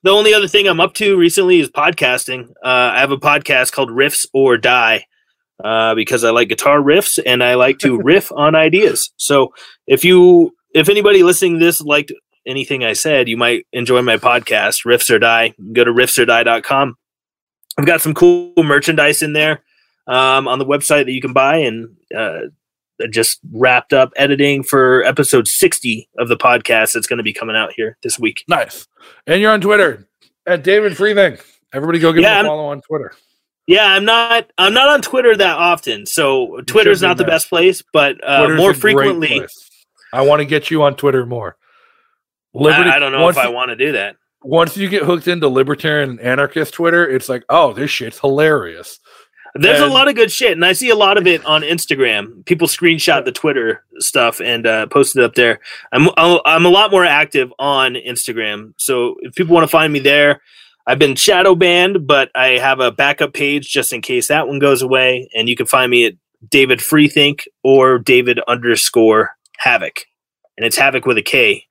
the 0.03 0.11
only 0.11 0.33
other 0.33 0.47
thing 0.47 0.67
I'm 0.67 0.79
up 0.79 0.93
to 0.95 1.17
recently 1.17 1.59
is 1.59 1.69
podcasting. 1.69 2.49
Uh, 2.63 2.91
I 2.95 2.99
have 2.99 3.11
a 3.11 3.17
podcast 3.17 3.71
called 3.71 3.89
Riffs 3.89 4.25
or 4.33 4.57
Die 4.57 5.05
uh, 5.63 5.95
because 5.95 6.23
I 6.23 6.31
like 6.31 6.49
guitar 6.49 6.79
riffs 6.79 7.19
and 7.25 7.43
I 7.43 7.55
like 7.55 7.79
to 7.79 7.97
riff 8.03 8.31
on 8.31 8.55
ideas. 8.55 9.11
So 9.17 9.53
if 9.87 10.03
you, 10.03 10.53
if 10.73 10.89
anybody 10.89 11.23
listening 11.23 11.59
to 11.59 11.65
this 11.65 11.81
liked 11.81 12.11
anything 12.47 12.83
I 12.83 12.93
said, 12.93 13.27
you 13.27 13.37
might 13.37 13.65
enjoy 13.71 14.01
my 14.01 14.17
podcast, 14.17 14.85
Riffs 14.85 15.09
or 15.09 15.19
Die. 15.19 15.53
Go 15.73 15.83
to 15.83 15.91
riffsordie.com. 15.91 16.95
I've 17.77 17.85
got 17.85 18.01
some 18.01 18.13
cool 18.13 18.53
merchandise 18.57 19.21
in 19.21 19.33
there 19.33 19.63
um, 20.07 20.47
on 20.47 20.59
the 20.59 20.65
website 20.65 21.05
that 21.05 21.11
you 21.11 21.21
can 21.21 21.33
buy 21.33 21.57
and. 21.57 21.95
Uh, 22.15 22.39
just 23.09 23.39
wrapped 23.51 23.93
up 23.93 24.11
editing 24.15 24.61
for 24.61 25.03
episode 25.05 25.47
60 25.47 26.07
of 26.19 26.27
the 26.27 26.37
podcast 26.37 26.93
that's 26.93 27.07
going 27.07 27.17
to 27.17 27.23
be 27.23 27.33
coming 27.33 27.55
out 27.55 27.71
here 27.75 27.97
this 28.03 28.19
week. 28.19 28.43
Nice. 28.47 28.87
And 29.25 29.41
you're 29.41 29.51
on 29.51 29.59
Twitter 29.59 30.07
at 30.45 30.63
David 30.63 30.91
Freething. 30.93 31.41
Everybody 31.73 31.97
go 31.97 32.13
give 32.13 32.21
Yeah, 32.21 32.41
him 32.41 32.45
a 32.45 32.49
follow 32.49 32.65
on 32.65 32.81
Twitter. 32.81 33.13
Yeah, 33.67 33.85
I'm 33.85 34.05
not 34.05 34.51
I'm 34.57 34.73
not 34.73 34.89
on 34.89 35.01
Twitter 35.01 35.35
that 35.35 35.57
often. 35.57 36.05
So 36.05 36.61
Twitter's 36.65 37.01
not 37.01 37.17
the 37.17 37.23
best 37.23 37.49
place, 37.49 37.83
but 37.93 38.17
uh, 38.27 38.49
more 38.55 38.73
frequently. 38.73 39.45
I 40.13 40.23
want 40.23 40.39
to 40.41 40.45
get 40.45 40.69
you 40.71 40.83
on 40.83 40.95
Twitter 40.95 41.25
more. 41.25 41.57
Liberty, 42.53 42.89
I, 42.89 42.97
I 42.97 42.99
don't 42.99 43.11
know 43.13 43.29
if 43.29 43.37
I 43.37 43.47
want 43.47 43.69
to 43.69 43.75
do 43.75 43.93
that. 43.93 44.17
Once 44.43 44.75
you 44.75 44.89
get 44.89 45.03
hooked 45.03 45.27
into 45.27 45.47
libertarian 45.47 46.19
anarchist 46.19 46.73
Twitter, 46.73 47.07
it's 47.07 47.29
like, 47.29 47.43
oh, 47.47 47.71
this 47.73 47.91
shit's 47.91 48.19
hilarious. 48.19 48.99
There's 49.53 49.79
And- 49.81 49.89
a 49.91 49.93
lot 49.93 50.07
of 50.07 50.15
good 50.15 50.31
shit, 50.31 50.53
and 50.53 50.65
I 50.65 50.73
see 50.73 50.89
a 50.89 50.95
lot 50.95 51.17
of 51.17 51.27
it 51.27 51.45
on 51.45 51.61
Instagram. 51.61 52.45
People 52.45 52.67
screenshot 52.67 53.23
the 53.25 53.31
Twitter 53.31 53.85
stuff 53.99 54.41
and 54.41 54.65
uh, 54.65 54.87
post 54.87 55.15
it 55.15 55.23
up 55.23 55.35
there. 55.35 55.59
I'm 55.91 56.09
I'm 56.17 56.65
a 56.65 56.69
lot 56.69 56.89
more 56.91 57.05
active 57.05 57.53
on 57.59 57.93
Instagram, 57.93 58.73
so 58.77 59.15
if 59.21 59.35
people 59.35 59.53
want 59.53 59.63
to 59.63 59.71
find 59.71 59.91
me 59.93 59.99
there, 59.99 60.41
I've 60.87 60.99
been 60.99 61.15
shadow 61.15 61.55
banned, 61.55 62.07
but 62.07 62.31
I 62.35 62.57
have 62.57 62.79
a 62.79 62.91
backup 62.91 63.33
page 63.33 63.69
just 63.69 63.93
in 63.93 64.01
case 64.01 64.27
that 64.27 64.47
one 64.47 64.59
goes 64.59 64.81
away, 64.81 65.29
and 65.35 65.47
you 65.47 65.55
can 65.55 65.65
find 65.65 65.91
me 65.91 66.05
at 66.05 66.13
David 66.49 66.79
Freethink 66.79 67.45
or 67.63 67.99
David 67.99 68.39
underscore 68.47 69.31
Havok, 69.63 69.99
and 70.57 70.65
it's 70.65 70.77
Havok 70.77 71.05
with 71.05 71.17
a 71.17 71.21
K. 71.21 71.65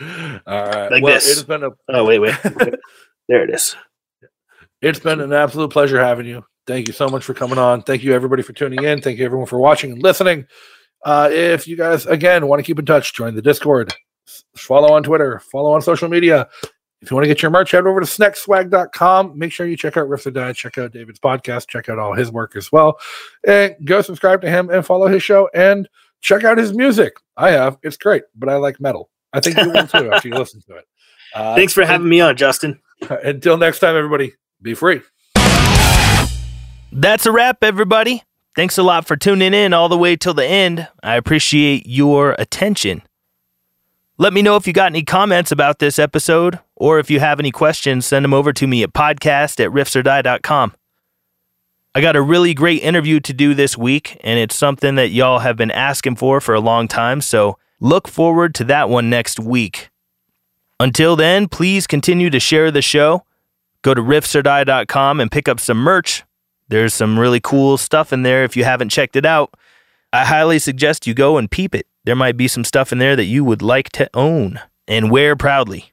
All 0.00 0.06
right. 0.46 0.90
Like 0.90 1.02
well, 1.02 1.14
this. 1.14 1.30
it's 1.30 1.42
been 1.42 1.64
a 1.64 1.70
Oh 1.88 2.04
wait, 2.04 2.18
wait, 2.18 2.34
there 3.28 3.44
it 3.44 3.50
is. 3.50 3.76
it's 4.82 5.00
been 5.00 5.20
an 5.20 5.32
absolute 5.32 5.70
pleasure 5.70 6.02
having 6.02 6.26
you. 6.26 6.44
Thank 6.66 6.88
you 6.88 6.94
so 6.94 7.08
much 7.08 7.24
for 7.24 7.32
coming 7.34 7.58
on. 7.58 7.82
Thank 7.82 8.02
you 8.02 8.12
everybody 8.12 8.42
for 8.42 8.52
tuning 8.52 8.84
in. 8.84 9.00
Thank 9.00 9.18
you 9.18 9.24
everyone 9.24 9.46
for 9.46 9.58
watching 9.58 9.92
and 9.92 10.02
listening. 10.02 10.46
Uh, 11.04 11.28
if 11.30 11.68
you 11.68 11.76
guys 11.76 12.06
again 12.06 12.46
want 12.46 12.58
to 12.58 12.64
keep 12.64 12.78
in 12.78 12.84
touch, 12.84 13.14
join 13.14 13.34
the 13.34 13.42
Discord, 13.42 13.94
follow 14.56 14.92
on 14.92 15.02
Twitter, 15.02 15.40
follow 15.52 15.72
on 15.72 15.80
social 15.82 16.08
media. 16.08 16.48
If 17.02 17.10
you 17.10 17.14
want 17.14 17.24
to 17.24 17.28
get 17.28 17.42
your 17.42 17.50
merch, 17.50 17.70
head 17.72 17.86
over 17.86 18.00
to 18.00 18.06
snackswag.com. 18.06 19.38
Make 19.38 19.52
sure 19.52 19.66
you 19.66 19.76
check 19.76 19.96
out 19.96 20.08
Riffs 20.08 20.26
or 20.26 20.30
Die, 20.30 20.52
check 20.54 20.78
out 20.78 20.92
David's 20.92 21.18
podcast, 21.18 21.68
check 21.68 21.88
out 21.88 21.98
all 21.98 22.14
his 22.14 22.32
work 22.32 22.56
as 22.56 22.72
well. 22.72 22.98
And 23.46 23.76
go 23.84 24.00
subscribe 24.00 24.40
to 24.42 24.50
him 24.50 24.70
and 24.70 24.84
follow 24.84 25.06
his 25.06 25.22
show 25.22 25.48
and 25.54 25.88
check 26.20 26.42
out 26.44 26.58
his 26.58 26.72
music. 26.72 27.14
I 27.36 27.50
have. 27.50 27.76
It's 27.82 27.96
great, 27.96 28.22
but 28.34 28.48
I 28.48 28.56
like 28.56 28.80
metal. 28.80 29.10
I 29.32 29.40
think 29.40 29.58
you 29.58 29.70
will 29.70 29.86
too 29.86 30.10
after 30.10 30.28
you 30.28 30.34
listen 30.34 30.62
to 30.68 30.76
it. 30.76 30.84
Uh, 31.34 31.54
Thanks 31.54 31.74
for 31.74 31.84
having 31.84 32.08
me 32.08 32.20
on, 32.20 32.36
Justin. 32.36 32.80
Until 33.10 33.58
next 33.58 33.80
time, 33.80 33.94
everybody, 33.94 34.32
be 34.62 34.74
free. 34.74 35.02
That's 36.92 37.26
a 37.26 37.32
wrap, 37.32 37.62
everybody. 37.62 38.22
Thanks 38.54 38.78
a 38.78 38.82
lot 38.82 39.06
for 39.06 39.16
tuning 39.16 39.52
in 39.52 39.74
all 39.74 39.90
the 39.90 39.98
way 39.98 40.16
till 40.16 40.32
the 40.32 40.46
end. 40.46 40.88
I 41.02 41.16
appreciate 41.16 41.84
your 41.86 42.34
attention. 42.38 43.02
Let 44.16 44.32
me 44.32 44.40
know 44.40 44.56
if 44.56 44.66
you 44.66 44.72
got 44.72 44.86
any 44.86 45.02
comments 45.02 45.52
about 45.52 45.78
this 45.78 45.98
episode, 45.98 46.58
or 46.76 46.98
if 46.98 47.10
you 47.10 47.18
have 47.20 47.40
any 47.40 47.50
questions, 47.50 48.06
send 48.06 48.24
them 48.24 48.34
over 48.34 48.52
to 48.52 48.66
me 48.66 48.82
at 48.82 48.92
podcast 48.92 49.64
at 49.64 49.72
riffsordie.com. 49.72 50.74
I 51.94 52.00
got 52.02 52.14
a 52.14 52.20
really 52.20 52.52
great 52.52 52.82
interview 52.82 53.20
to 53.20 53.32
do 53.32 53.54
this 53.54 53.76
week, 53.76 54.20
and 54.22 54.38
it's 54.38 54.54
something 54.54 54.96
that 54.96 55.10
y'all 55.10 55.38
have 55.38 55.56
been 55.56 55.70
asking 55.70 56.16
for 56.16 56.42
for 56.42 56.54
a 56.54 56.60
long 56.60 56.88
time, 56.88 57.22
so 57.22 57.56
look 57.80 58.06
forward 58.06 58.54
to 58.56 58.64
that 58.64 58.90
one 58.90 59.08
next 59.08 59.40
week. 59.40 59.88
Until 60.78 61.16
then, 61.16 61.48
please 61.48 61.86
continue 61.86 62.28
to 62.28 62.38
share 62.38 62.70
the 62.70 62.82
show. 62.82 63.24
Go 63.80 63.94
to 63.94 64.02
riffsordie.com 64.02 65.20
and 65.20 65.30
pick 65.32 65.48
up 65.48 65.58
some 65.58 65.78
merch. 65.78 66.22
There's 66.68 66.92
some 66.92 67.18
really 67.18 67.40
cool 67.40 67.78
stuff 67.78 68.12
in 68.12 68.22
there 68.22 68.44
if 68.44 68.56
you 68.56 68.64
haven't 68.64 68.90
checked 68.90 69.16
it 69.16 69.24
out. 69.24 69.54
I 70.12 70.26
highly 70.26 70.58
suggest 70.58 71.06
you 71.06 71.14
go 71.14 71.38
and 71.38 71.50
peep 71.50 71.74
it. 71.74 71.86
There 72.04 72.16
might 72.16 72.36
be 72.36 72.48
some 72.48 72.64
stuff 72.64 72.92
in 72.92 72.98
there 72.98 73.16
that 73.16 73.24
you 73.24 73.42
would 73.42 73.62
like 73.62 73.90
to 73.92 74.10
own 74.12 74.60
and 74.86 75.10
wear 75.10 75.34
proudly. 75.34 75.92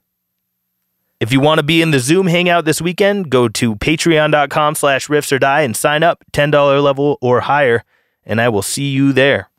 If 1.24 1.32
you 1.32 1.40
want 1.40 1.60
to 1.60 1.64
be 1.64 1.82
in 1.82 1.92
the 1.92 2.00
Zoom 2.00 2.28
hangout 2.28 2.66
this 2.66 2.82
weekend, 2.82 3.30
go 3.30 3.48
to 3.48 3.78
patreon.com 3.78 4.76
slash 4.76 5.08
riffs 5.08 5.32
or 5.32 5.40
die 5.40 5.62
and 5.62 5.74
sign 5.74 6.04
up 6.04 6.22
$10 6.34 6.84
level 6.84 7.18
or 7.22 7.40
higher, 7.40 7.86
and 8.26 8.42
I 8.42 8.50
will 8.50 8.62
see 8.62 8.90
you 8.90 9.14
there. 9.14 9.50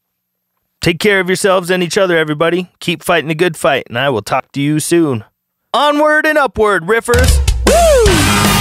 Take 0.83 0.99
care 0.99 1.21
of 1.21 1.29
yourselves 1.31 1.71
and 1.71 1.83
each 1.83 1.97
other, 1.97 2.19
everybody. 2.19 2.71
Keep 2.81 3.03
fighting 3.03 3.31
a 3.31 3.35
good 3.35 3.57
fight, 3.57 3.85
and 3.89 3.99
I 3.99 4.11
will 4.11 4.21
talk 4.21 4.53
to 4.53 4.61
you 4.61 4.79
soon. 4.79 5.25
Onward 5.73 6.27
and 6.27 6.37
upward, 6.37 6.83
riffers. 6.83 7.35
Woo! 7.67 8.54